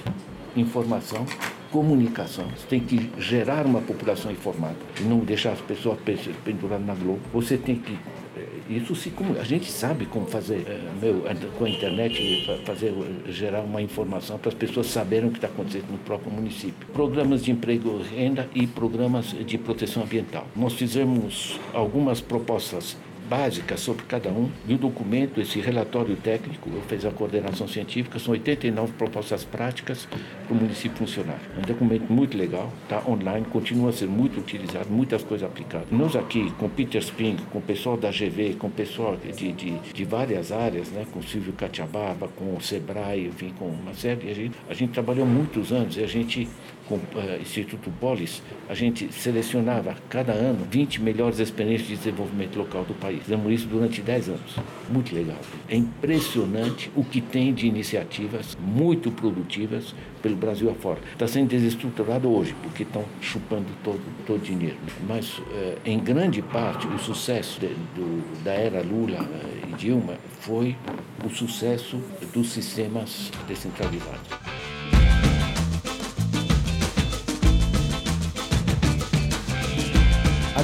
informação, 0.55 1.25
comunicação. 1.75 2.47
Você 2.57 2.69
tem 2.69 2.79
que 2.79 3.11
gerar 3.19 3.67
uma 3.67 3.81
população 3.81 4.31
informada 4.31 4.77
e 5.01 5.03
não 5.03 5.19
deixar 5.19 5.51
as 5.51 5.61
pessoas 5.61 5.99
penduradas 6.45 6.87
na 6.87 6.95
Globo. 6.95 7.19
Você 7.33 7.59
tem 7.59 7.75
que 7.75 7.99
eh, 8.37 8.47
isso 8.71 8.95
se 8.95 9.13
a 9.41 9.43
gente 9.43 9.69
sabe 9.73 10.07
como 10.07 10.25
fazer 10.25 10.63
eh, 10.69 10.81
meu, 11.03 11.25
com 11.59 11.65
a 11.65 11.69
internet 11.69 12.63
fazer 12.65 12.95
gerar 13.27 13.63
uma 13.63 13.83
informação 13.83 14.39
para 14.39 14.51
as 14.51 14.55
pessoas 14.55 14.87
saberem 14.87 15.29
o 15.29 15.33
que 15.33 15.39
está 15.39 15.49
acontecendo 15.49 15.91
no 15.91 15.99
próprio 15.99 16.31
município 16.31 16.87
programas 16.93 17.43
de 17.43 17.51
emprego 17.51 18.01
renda 18.03 18.49
e 18.55 18.69
programas 18.69 19.35
de 19.45 19.59
proteção 19.59 20.05
ambiental 20.05 20.47
nós 20.55 20.75
fizemos 20.75 21.59
algumas 21.73 22.21
propostas 22.21 22.97
básicas 23.29 23.81
sobre 23.81 24.05
cada 24.05 24.31
um. 24.31 24.51
E 24.67 24.75
o 24.75 24.79
documento, 24.79 25.41
esse 25.41 25.61
relatório 25.61 26.17
técnico, 26.17 26.71
eu 26.73 26.83
fiz 26.83 27.05
a 27.05 27.11
coordenação 27.11 27.67
científica, 27.67 28.19
são 28.19 28.33
89 28.33 28.93
propostas 28.93 29.45
práticas 29.45 30.07
para 30.47 30.55
o 30.55 30.57
município 30.57 30.99
funcionar. 30.99 31.41
É 31.57 31.59
um 31.59 31.63
documento 31.63 32.13
muito 32.13 32.37
legal, 32.37 32.73
está 32.83 33.03
online, 33.09 33.47
continua 33.47 33.91
a 33.91 33.93
ser 33.93 34.07
muito 34.07 34.39
utilizado, 34.39 34.89
muitas 34.91 35.23
coisas 35.23 35.49
aplicadas. 35.49 35.89
Nós 35.91 36.17
aqui, 36.17 36.51
com 36.59 36.69
Peter 36.69 37.01
Spring, 37.01 37.37
com 37.51 37.59
o 37.59 37.63
pessoal 37.63 37.97
da 37.97 38.11
GV, 38.11 38.57
com 38.59 38.67
o 38.67 38.71
pessoal 38.71 39.17
de, 39.17 39.53
de, 39.53 39.79
de 39.79 40.05
várias 40.05 40.53
áreas, 40.53 40.89
né, 40.91 41.07
com 41.13 41.23
Silvio 41.23 41.53
Catiababa, 41.53 42.29
com 42.29 42.55
o 42.57 42.61
Sebrae, 42.61 43.27
enfim, 43.27 43.53
com 43.59 43.67
uma 43.67 43.95
série, 43.95 44.31
a 44.31 44.35
gente, 44.35 44.57
a 44.69 44.75
gente 44.75 44.93
trabalhou 44.93 45.27
muitos 45.27 45.73
anos 45.73 45.97
e 45.97 46.03
a 46.03 46.07
gente 46.07 46.49
com 46.89 46.97
o 46.97 46.99
uh, 46.99 47.41
Instituto 47.41 47.91
Polis, 48.01 48.43
a 48.69 48.75
gente 48.75 49.13
selecionava 49.13 49.97
cada 50.09 50.33
ano 50.33 50.67
20 50.71 51.01
melhores 51.03 51.39
experiências 51.39 51.89
de 51.89 51.97
desenvolvimento 51.97 52.57
local 52.57 52.85
do 52.85 52.95
país. 52.95 53.23
Fizemos 53.23 53.53
isso 53.53 53.67
durante 53.67 54.01
10 54.01 54.29
anos. 54.29 54.57
Muito 54.91 55.15
legal. 55.15 55.39
É 55.69 55.77
impressionante 55.77 56.91
o 56.95 57.05
que 57.05 57.21
tem 57.21 57.53
de 57.53 57.67
iniciativas 57.67 58.57
muito 58.61 59.11
produtivas 59.11 59.95
pelo 60.23 60.37
Brasil 60.37 60.71
afora. 60.71 61.01
Está 61.13 61.27
sendo 61.29 61.49
desestruturado 61.49 62.31
hoje, 62.31 62.55
porque 62.63 62.83
estão 62.83 63.05
chupando 63.21 63.67
todo, 63.83 64.01
o 64.29 64.39
dinheiro. 64.39 64.77
Mas, 65.07 65.39
uh, 65.39 65.43
em 65.85 65.99
grande 65.99 66.41
parte, 66.41 66.87
o 66.87 66.99
sucesso 66.99 67.61
de, 67.61 67.69
do, 67.95 68.43
da 68.43 68.53
era 68.53 68.83
Lula 68.83 69.23
uh, 69.23 69.69
e 69.69 69.77
Dilma 69.77 70.15
foi 70.41 70.77
o 71.25 71.29
sucesso 71.29 72.01
dos 72.33 72.51
sistemas 72.51 73.31
descentralizados. 73.47 74.54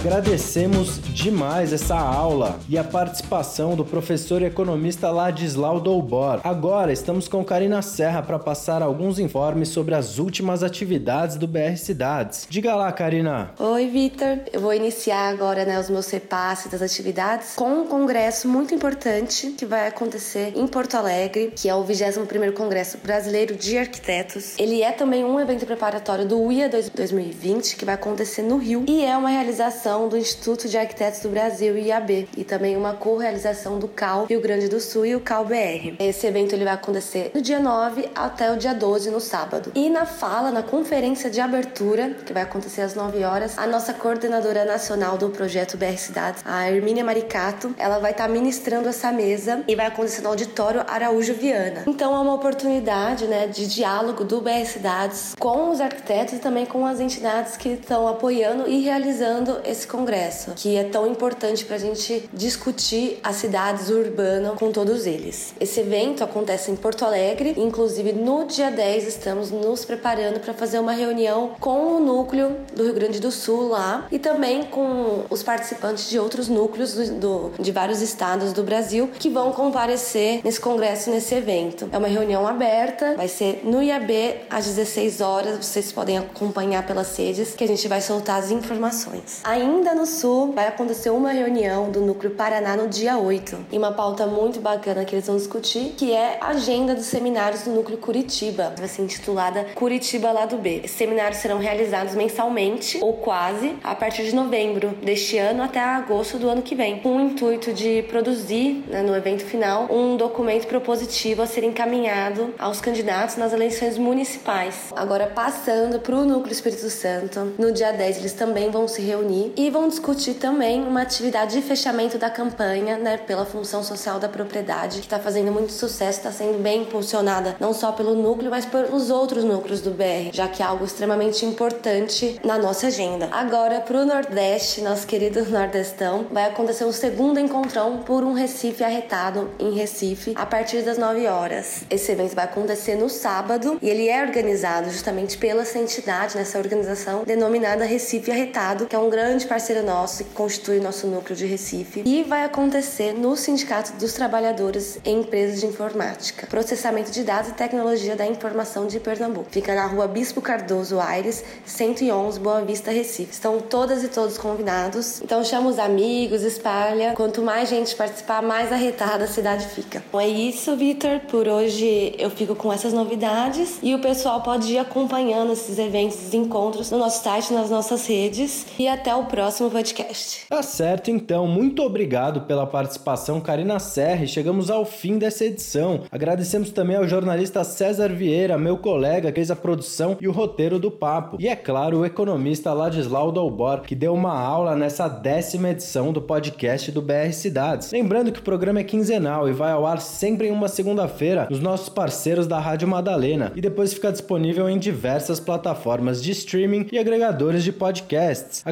Agradecemos 0.01 0.99
demais 1.13 1.75
essa 1.75 1.95
aula 1.95 2.59
e 2.71 2.79
a 2.79 2.83
participação 2.83 3.77
do 3.77 3.85
professor 3.85 4.41
e 4.41 4.47
economista 4.47 5.11
Ladislau 5.11 5.79
Doubor. 5.79 6.41
Agora 6.43 6.91
estamos 6.91 7.29
com 7.29 7.45
Karina 7.45 7.83
Serra 7.83 8.23
para 8.23 8.39
passar 8.39 8.81
alguns 8.81 9.19
informes 9.19 9.69
sobre 9.69 9.95
as 9.95 10.19
últimas 10.19 10.63
atividades 10.63 11.37
do 11.37 11.47
BR 11.47 11.77
Cidades. 11.77 12.47
Diga 12.49 12.75
lá, 12.75 12.91
Karina. 12.91 13.51
Oi, 13.59 13.89
Vitor. 13.89 14.39
Eu 14.51 14.63
vou 14.63 14.73
iniciar 14.73 15.29
agora 15.29 15.67
né, 15.67 15.79
os 15.79 15.91
meus 15.91 16.09
repasses 16.09 16.73
das 16.73 16.81
atividades 16.81 17.55
com 17.55 17.83
um 17.83 17.87
congresso 17.87 18.49
muito 18.49 18.75
importante 18.75 19.51
que 19.51 19.67
vai 19.67 19.87
acontecer 19.87 20.55
em 20.57 20.67
Porto 20.67 20.95
Alegre, 20.95 21.53
que 21.55 21.69
é 21.69 21.75
o 21.75 21.85
21º 21.85 22.55
Congresso 22.55 22.97
Brasileiro 23.05 23.55
de 23.55 23.77
Arquitetos. 23.77 24.59
Ele 24.59 24.81
é 24.81 24.93
também 24.93 25.27
um 25.27 25.39
evento 25.39 25.67
preparatório 25.67 26.27
do 26.27 26.41
UIA 26.41 26.71
2020, 26.71 27.77
que 27.77 27.85
vai 27.85 27.97
acontecer 27.97 28.41
no 28.41 28.57
Rio, 28.57 28.87
e 28.89 29.05
é 29.05 29.15
uma 29.15 29.29
realização 29.29 29.90
do 29.91 30.17
Instituto 30.17 30.69
de 30.69 30.79
Arquitetos 30.79 31.21
do 31.21 31.29
Brasil, 31.29 31.77
IAB, 31.77 32.29
e 32.37 32.45
também 32.45 32.77
uma 32.77 32.95
co-realização 32.95 33.79
do 33.79 33.89
CAL 33.89 34.27
Rio 34.27 34.41
Grande 34.41 34.69
do 34.69 34.81
Sul 34.81 35.05
e 35.05 35.17
o 35.17 35.21
CAL 35.21 35.45
BR. 35.45 35.97
Esse 35.99 36.27
evento 36.27 36.55
ele 36.55 36.65
vai 36.65 36.75
acontecer 36.75 37.31
do 37.35 37.43
dia 37.43 37.59
9 37.59 38.09
até 38.15 38.53
o 38.53 38.57
dia 38.57 38.73
12, 38.73 39.11
no 39.11 39.21
sábado. 39.21 39.73
E 39.75 39.91
na 39.91 40.07
fala, 40.07 40.51
na 40.51 40.63
conferência 40.63 41.29
de 41.29 41.41
abertura, 41.41 42.17
que 42.25 42.33
vai 42.33 42.43
acontecer 42.43 42.83
às 42.83 42.95
9 42.95 43.25
horas, 43.25 43.59
a 43.59 43.67
nossa 43.67 43.93
coordenadora 43.93 44.65
nacional 44.65 45.19
do 45.19 45.29
projeto 45.31 45.77
BR 45.77 45.97
Cidades, 45.97 46.43
a 46.45 46.71
Hermínia 46.71 47.05
Maricato, 47.05 47.75
ela 47.77 47.99
vai 47.99 48.13
estar 48.13 48.29
ministrando 48.29 48.89
essa 48.89 49.11
mesa 49.11 49.65
e 49.67 49.75
vai 49.75 49.87
acontecer 49.87 50.23
no 50.23 50.29
auditório 50.29 50.85
Araújo 50.87 51.35
Viana. 51.35 51.85
Então 51.87 52.15
é 52.15 52.19
uma 52.21 52.35
oportunidade 52.35 53.27
né, 53.27 53.47
de 53.47 53.67
diálogo 53.67 54.25
do 54.25 54.41
BR 54.41 54.65
Cidades 54.65 55.35
com 55.39 55.71
os 55.71 55.81
arquitetos 55.81 56.35
e 56.35 56.39
também 56.39 56.67
com 56.67 56.87
as 56.87 57.01
entidades 57.01 57.57
que 57.57 57.71
estão 57.71 58.07
apoiando 58.07 58.69
e 58.69 58.81
realizando 58.83 59.61
esse 59.65 59.80
esse 59.81 59.89
congresso, 59.89 60.53
que 60.55 60.77
é 60.77 60.85
tão 60.85 61.07
importante 61.07 61.65
para 61.65 61.77
a 61.77 61.79
gente 61.79 62.29
discutir 62.33 63.19
as 63.23 63.37
cidades 63.37 63.89
urbanas 63.89 64.55
com 64.59 64.71
todos 64.71 65.07
eles. 65.07 65.55
Esse 65.59 65.81
evento 65.81 66.23
acontece 66.23 66.71
em 66.71 66.77
Porto 66.77 67.05
Alegre, 67.05 67.55
inclusive 67.57 68.13
no 68.13 68.45
dia 68.45 68.71
10 68.71 69.07
estamos 69.07 69.51
nos 69.51 69.85
preparando 69.85 70.41
para 70.41 70.53
fazer 70.53 70.79
uma 70.79 70.93
reunião 70.93 71.53
com 71.59 71.97
o 71.97 72.01
núcleo 72.01 72.57
do 72.75 72.85
Rio 72.85 72.95
Grande 72.95 73.21
do 73.21 73.31
Sul 73.31 73.69
lá 73.69 74.07
e 74.11 74.19
também 74.19 74.65
com 74.65 75.25
os 75.31 75.43
participantes 75.43 76.11
de 76.11 76.19
outros 76.19 76.49
núcleos 76.49 76.93
do, 76.93 77.15
do, 77.15 77.53
de 77.59 77.73
vários 77.73 78.03
estados 78.03 78.53
do 78.53 78.63
Brasil 78.63 79.09
que 79.19 79.31
vão 79.31 79.53
comparecer 79.53 80.41
nesse 80.45 80.61
congresso, 80.61 81.11
nesse 81.11 81.35
evento. 81.35 81.89
É 81.91 81.97
uma 81.97 82.09
reunião 82.09 82.47
aberta, 82.47 83.15
vai 83.17 83.29
ser 83.29 83.63
no 83.65 83.83
IAB 83.83 84.43
às 84.51 84.67
16 84.67 85.21
horas, 85.21 85.65
vocês 85.65 85.91
podem 85.91 86.19
acompanhar 86.19 86.87
pelas 86.87 87.17
redes 87.17 87.55
que 87.55 87.65
a 87.65 87.69
gente 87.69 87.89
vai 87.89 88.01
soltar 88.01 88.39
as 88.39 88.51
informações. 88.51 89.41
Ainda 89.45 89.70
ainda 89.71 89.95
no 89.95 90.05
Sul, 90.05 90.53
vai 90.53 90.67
acontecer 90.67 91.11
uma 91.11 91.31
reunião 91.31 91.91
do 91.91 92.01
Núcleo 92.01 92.33
Paraná 92.33 92.77
no 92.77 92.89
dia 92.89 93.17
8. 93.17 93.67
E 93.71 93.79
uma 93.79 93.93
pauta 93.93 94.27
muito 94.27 94.61
bacana 94.61 95.05
que 95.05 95.15
eles 95.15 95.27
vão 95.27 95.37
discutir, 95.37 95.95
que 95.97 96.13
é 96.13 96.39
a 96.41 96.49
agenda 96.49 96.95
dos 96.95 97.07
seminários 97.07 97.63
do 97.63 97.71
Núcleo 97.71 97.97
Curitiba. 97.97 98.75
Vai 98.77 98.89
ser 98.89 99.03
intitulada 99.03 99.67
Curitiba 99.75 100.33
Lado 100.33 100.57
B. 100.57 100.81
Esses 100.85 100.97
seminários 100.97 101.39
serão 101.41 101.59
realizados 101.59 102.15
mensalmente, 102.15 102.99
ou 103.01 103.15
quase, 103.15 103.77
a 103.83 103.95
partir 103.95 104.25
de 104.25 104.35
novembro 104.35 104.89
deste 105.03 105.39
ano 105.39 105.63
até 105.63 105.79
agosto 105.79 106.37
do 106.37 106.49
ano 106.49 106.63
que 106.63 106.75
vem, 106.75 106.99
com 106.99 107.17
o 107.17 107.21
intuito 107.21 107.73
de 107.73 108.03
produzir, 108.09 108.85
né, 108.89 109.03
no 109.03 109.15
evento 109.15 109.45
final, 109.45 109.87
um 109.91 110.17
documento 110.17 110.67
propositivo 110.67 111.43
a 111.43 111.47
ser 111.47 111.63
encaminhado 111.63 112.53
aos 112.59 112.81
candidatos 112.81 113.37
nas 113.37 113.53
eleições 113.53 113.97
municipais. 113.97 114.93
Agora, 114.97 115.29
passando 115.29 116.01
para 116.01 116.17
o 116.17 116.25
Núcleo 116.25 116.53
Espírito 116.53 116.91
Santo, 116.91 117.53
no 117.57 117.71
dia 117.71 117.93
10 117.93 118.19
eles 118.19 118.33
também 118.33 118.69
vão 118.71 118.89
se 118.89 119.01
reunir 119.01 119.53
e 119.67 119.71
vão 119.71 119.89
discutir 119.89 120.35
também 120.35 120.83
uma 120.83 121.03
atividade 121.03 121.53
de 121.53 121.63
fechamento 121.63 122.17
da 122.17 122.31
campanha, 122.31 122.97
né, 122.97 123.19
pela 123.19 123.45
função 123.45 123.83
social 123.83 124.19
da 124.19 124.29
propriedade, 124.29 125.01
que 125.01 125.07
está 125.07 125.19
fazendo 125.19 125.53
muito 125.53 125.73
sucesso, 125.73 126.19
está 126.19 126.33
sendo 126.33 126.63
bem 126.63 126.83
impulsionada 126.83 127.57
não 127.61 127.75
só 127.75 127.93
pelo 127.93 128.15
núcleo, 128.15 128.51
mas 128.51 128.65
pelos 128.65 129.11
outros 129.11 129.45
núcleos 129.45 129.83
do 129.83 129.91
BR, 129.91 130.31
já 130.33 130.49
que 130.49 130.63
é 130.63 130.67
algo 130.67 130.85
extremamente 130.85 131.45
importante 131.45 132.41
na 132.43 132.57
nossa 132.57 132.87
agenda. 132.87 133.29
Agora, 133.33 133.81
para 133.81 133.99
o 133.99 134.07
Nordeste, 134.07 134.81
nosso 134.81 135.07
querido 135.07 135.45
Nordestão, 135.51 136.27
vai 136.31 136.47
acontecer 136.47 136.85
o 136.85 136.93
segundo 136.93 137.39
encontrão 137.39 137.99
por 137.99 138.25
um 138.25 138.33
Recife 138.33 138.83
arretado 138.83 139.51
em 139.59 139.75
Recife 139.75 140.33
a 140.37 140.47
partir 140.47 140.83
das 140.83 140.97
9 140.97 141.27
horas. 141.27 141.83
Esse 141.91 142.13
evento 142.13 142.35
vai 142.35 142.47
acontecer 142.47 142.95
no 142.95 143.11
sábado 143.11 143.79
e 143.83 143.91
ele 143.91 144.09
é 144.09 144.23
organizado 144.23 144.91
justamente 144.91 145.37
pela 145.37 145.65
entidade, 145.77 146.37
nessa 146.37 146.59
organização 146.59 147.25
denominada 147.25 147.85
Recife 147.85 148.31
Arretado, 148.31 148.87
que 148.87 148.97
é 148.97 148.99
um 148.99 149.11
grande 149.11 149.50
parceiro 149.51 149.85
nosso 149.85 150.23
que 150.23 150.31
constitui 150.31 150.79
nosso 150.79 151.09
núcleo 151.09 151.37
de 151.37 151.45
Recife 151.45 152.05
e 152.07 152.23
vai 152.23 152.45
acontecer 152.45 153.13
no 153.13 153.37
Sindicato 153.37 153.93
dos 153.95 154.13
Trabalhadores 154.13 155.01
em 155.05 155.23
Empresas 155.23 155.59
de 155.59 155.67
Informática, 155.67 156.47
Processamento 156.47 157.11
de 157.11 157.25
Dados 157.25 157.51
e 157.51 157.55
Tecnologia 157.55 158.15
da 158.15 158.25
Informação 158.25 158.87
de 158.87 159.01
Pernambuco. 159.01 159.49
Fica 159.51 159.75
na 159.75 159.87
rua 159.87 160.07
Bispo 160.07 160.41
Cardoso 160.41 161.01
Aires, 161.01 161.43
111, 161.67 162.39
Boa 162.39 162.61
Vista, 162.63 162.93
Recife. 162.93 163.33
Estão 163.33 163.59
todas 163.59 164.05
e 164.05 164.09
todos 164.09 164.39
convidados, 164.39 165.21
então 165.21 165.43
chama 165.43 165.69
os 165.69 165.81
amigos, 165.81 166.43
espalha. 166.43 167.15
Quanto 167.17 167.43
mais 167.43 167.69
gente 167.69 167.97
participar, 167.97 168.41
mais 168.43 168.71
arretada 168.73 169.25
a 169.25 169.27
cidade 169.27 169.67
fica. 169.67 170.01
Então 170.09 170.21
é 170.21 170.29
isso, 170.29 170.77
Vitor. 170.77 171.19
Por 171.29 171.49
hoje 171.49 172.15
eu 172.17 172.31
fico 172.31 172.55
com 172.55 172.73
essas 172.73 172.93
novidades 172.93 173.79
e 173.83 173.97
o 173.97 173.99
pessoal 173.99 174.43
pode 174.43 174.75
ir 174.75 174.79
acompanhando 174.79 175.53
esses 175.53 175.77
eventos, 175.77 176.19
esses 176.19 176.35
encontros 176.35 176.89
no 176.93 176.99
nosso 176.99 177.25
site, 177.25 177.53
nas 177.53 177.69
nossas 177.69 178.07
redes. 178.07 178.65
E 178.79 178.87
até 178.87 179.13
o 179.13 179.25
próximo 179.31 179.71
podcast. 179.71 180.47
Tá 180.49 180.63
certo, 180.63 181.11
então. 181.11 181.47
Muito 181.47 181.83
obrigado 181.83 182.43
pela 182.43 182.67
participação, 182.67 183.41
Karina 183.41 183.79
Serra. 183.79 184.27
Chegamos 184.27 184.71
ao 184.71 184.85
fim 184.85 185.19
dessa 185.19 185.45
edição. 185.45 186.03
Agradecemos 186.11 186.71
também 186.71 186.97
ao 186.97 187.07
jornalista 187.07 187.63
César 187.63 188.09
Vieira, 188.09 188.59
meu 188.59 188.77
colega, 188.77 189.31
que 189.31 189.37
fez 189.37 189.51
a 189.51 189.57
produção 189.57 190.19
e 190.21 190.27
o 190.27 190.33
roteiro 190.33 190.79
do 190.79 190.91
papo. 190.91 191.37
E 191.39 191.49
é 191.49 191.55
claro, 191.55 192.01
o 192.01 192.05
economista 192.05 192.73
Ladislau 192.73 193.31
Dalbor, 193.31 193.83
que 193.83 193.95
deu 193.95 194.13
uma 194.13 194.37
aula 194.37 194.75
nessa 194.75 195.09
décima 195.09 195.71
edição 195.71 196.13
do 196.13 196.21
podcast 196.21 196.91
do 196.91 197.01
BR 197.01 197.33
Cidades. 197.33 197.93
Lembrando 197.93 198.33
que 198.33 198.41
o 198.41 198.43
programa 198.43 198.81
é 198.81 198.85
quinzenal 198.85 199.49
e 199.49 199.53
vai 199.53 199.71
ao 199.71 199.87
ar 199.87 200.01
sempre 200.01 200.49
em 200.49 200.51
uma 200.51 200.69
segunda-feira 200.69 201.47
nos 201.49 201.61
nossos 201.61 201.89
parceiros 201.89 202.47
da 202.47 202.59
Rádio 202.59 202.89
Madalena 202.89 203.53
e 203.55 203.61
depois 203.61 203.95
fica 203.95 204.11
disponível 204.11 204.69
em 204.69 204.79
diversas 204.79 205.39
plataformas 205.39 206.23
de 206.23 206.33
streaming 206.33 206.89
e 206.91 206.99
agregadores 206.99 207.63
de 207.63 207.73
podcasts. 207.73 208.63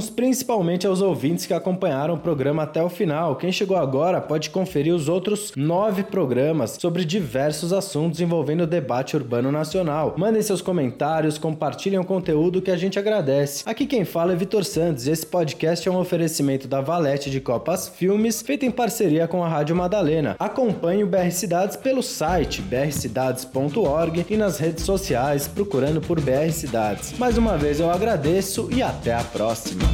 Agradecemos 0.00 0.08
principalmente 0.08 0.86
aos 0.86 1.02
ouvintes 1.02 1.44
que 1.44 1.52
acompanharam 1.52 2.14
o 2.14 2.18
programa 2.18 2.62
até 2.62 2.82
o 2.82 2.88
final. 2.88 3.36
Quem 3.36 3.52
chegou 3.52 3.76
agora 3.76 4.20
pode 4.20 4.48
conferir 4.48 4.94
os 4.94 5.08
outros 5.08 5.52
nove 5.56 6.02
programas 6.02 6.78
sobre 6.80 7.04
diversos 7.04 7.72
assuntos 7.72 8.20
envolvendo 8.20 8.62
o 8.62 8.66
debate 8.66 9.16
urbano 9.16 9.52
nacional. 9.52 10.14
Mandem 10.16 10.40
seus 10.40 10.62
comentários, 10.62 11.36
compartilhem 11.36 11.98
o 11.98 12.04
conteúdo 12.04 12.62
que 12.62 12.70
a 12.70 12.76
gente 12.76 12.98
agradece. 12.98 13.62
Aqui 13.66 13.86
quem 13.86 14.04
fala 14.04 14.32
é 14.32 14.36
Vitor 14.36 14.64
Santos 14.64 15.06
e 15.06 15.10
esse 15.10 15.26
podcast 15.26 15.86
é 15.86 15.90
um 15.90 15.98
oferecimento 15.98 16.66
da 16.66 16.80
Valete 16.80 17.30
de 17.30 17.40
Copas 17.40 17.88
Filmes, 17.88 18.40
feito 18.40 18.64
em 18.64 18.70
parceria 18.70 19.28
com 19.28 19.44
a 19.44 19.48
Rádio 19.48 19.76
Madalena. 19.76 20.36
Acompanhe 20.38 21.04
o 21.04 21.06
BR 21.06 21.30
Cidades 21.30 21.76
pelo 21.76 22.02
site 22.02 22.62
brcidades.org 22.62 24.26
e 24.30 24.36
nas 24.36 24.58
redes 24.58 24.84
sociais 24.84 25.46
procurando 25.48 26.00
por 26.00 26.20
BR 26.20 26.50
Cidades. 26.52 27.18
Mais 27.18 27.36
uma 27.36 27.58
vez 27.58 27.80
eu 27.80 27.90
agradeço 27.90 28.68
e 28.72 28.82
até 28.82 29.12
a 29.12 29.24
próxima. 29.24 29.89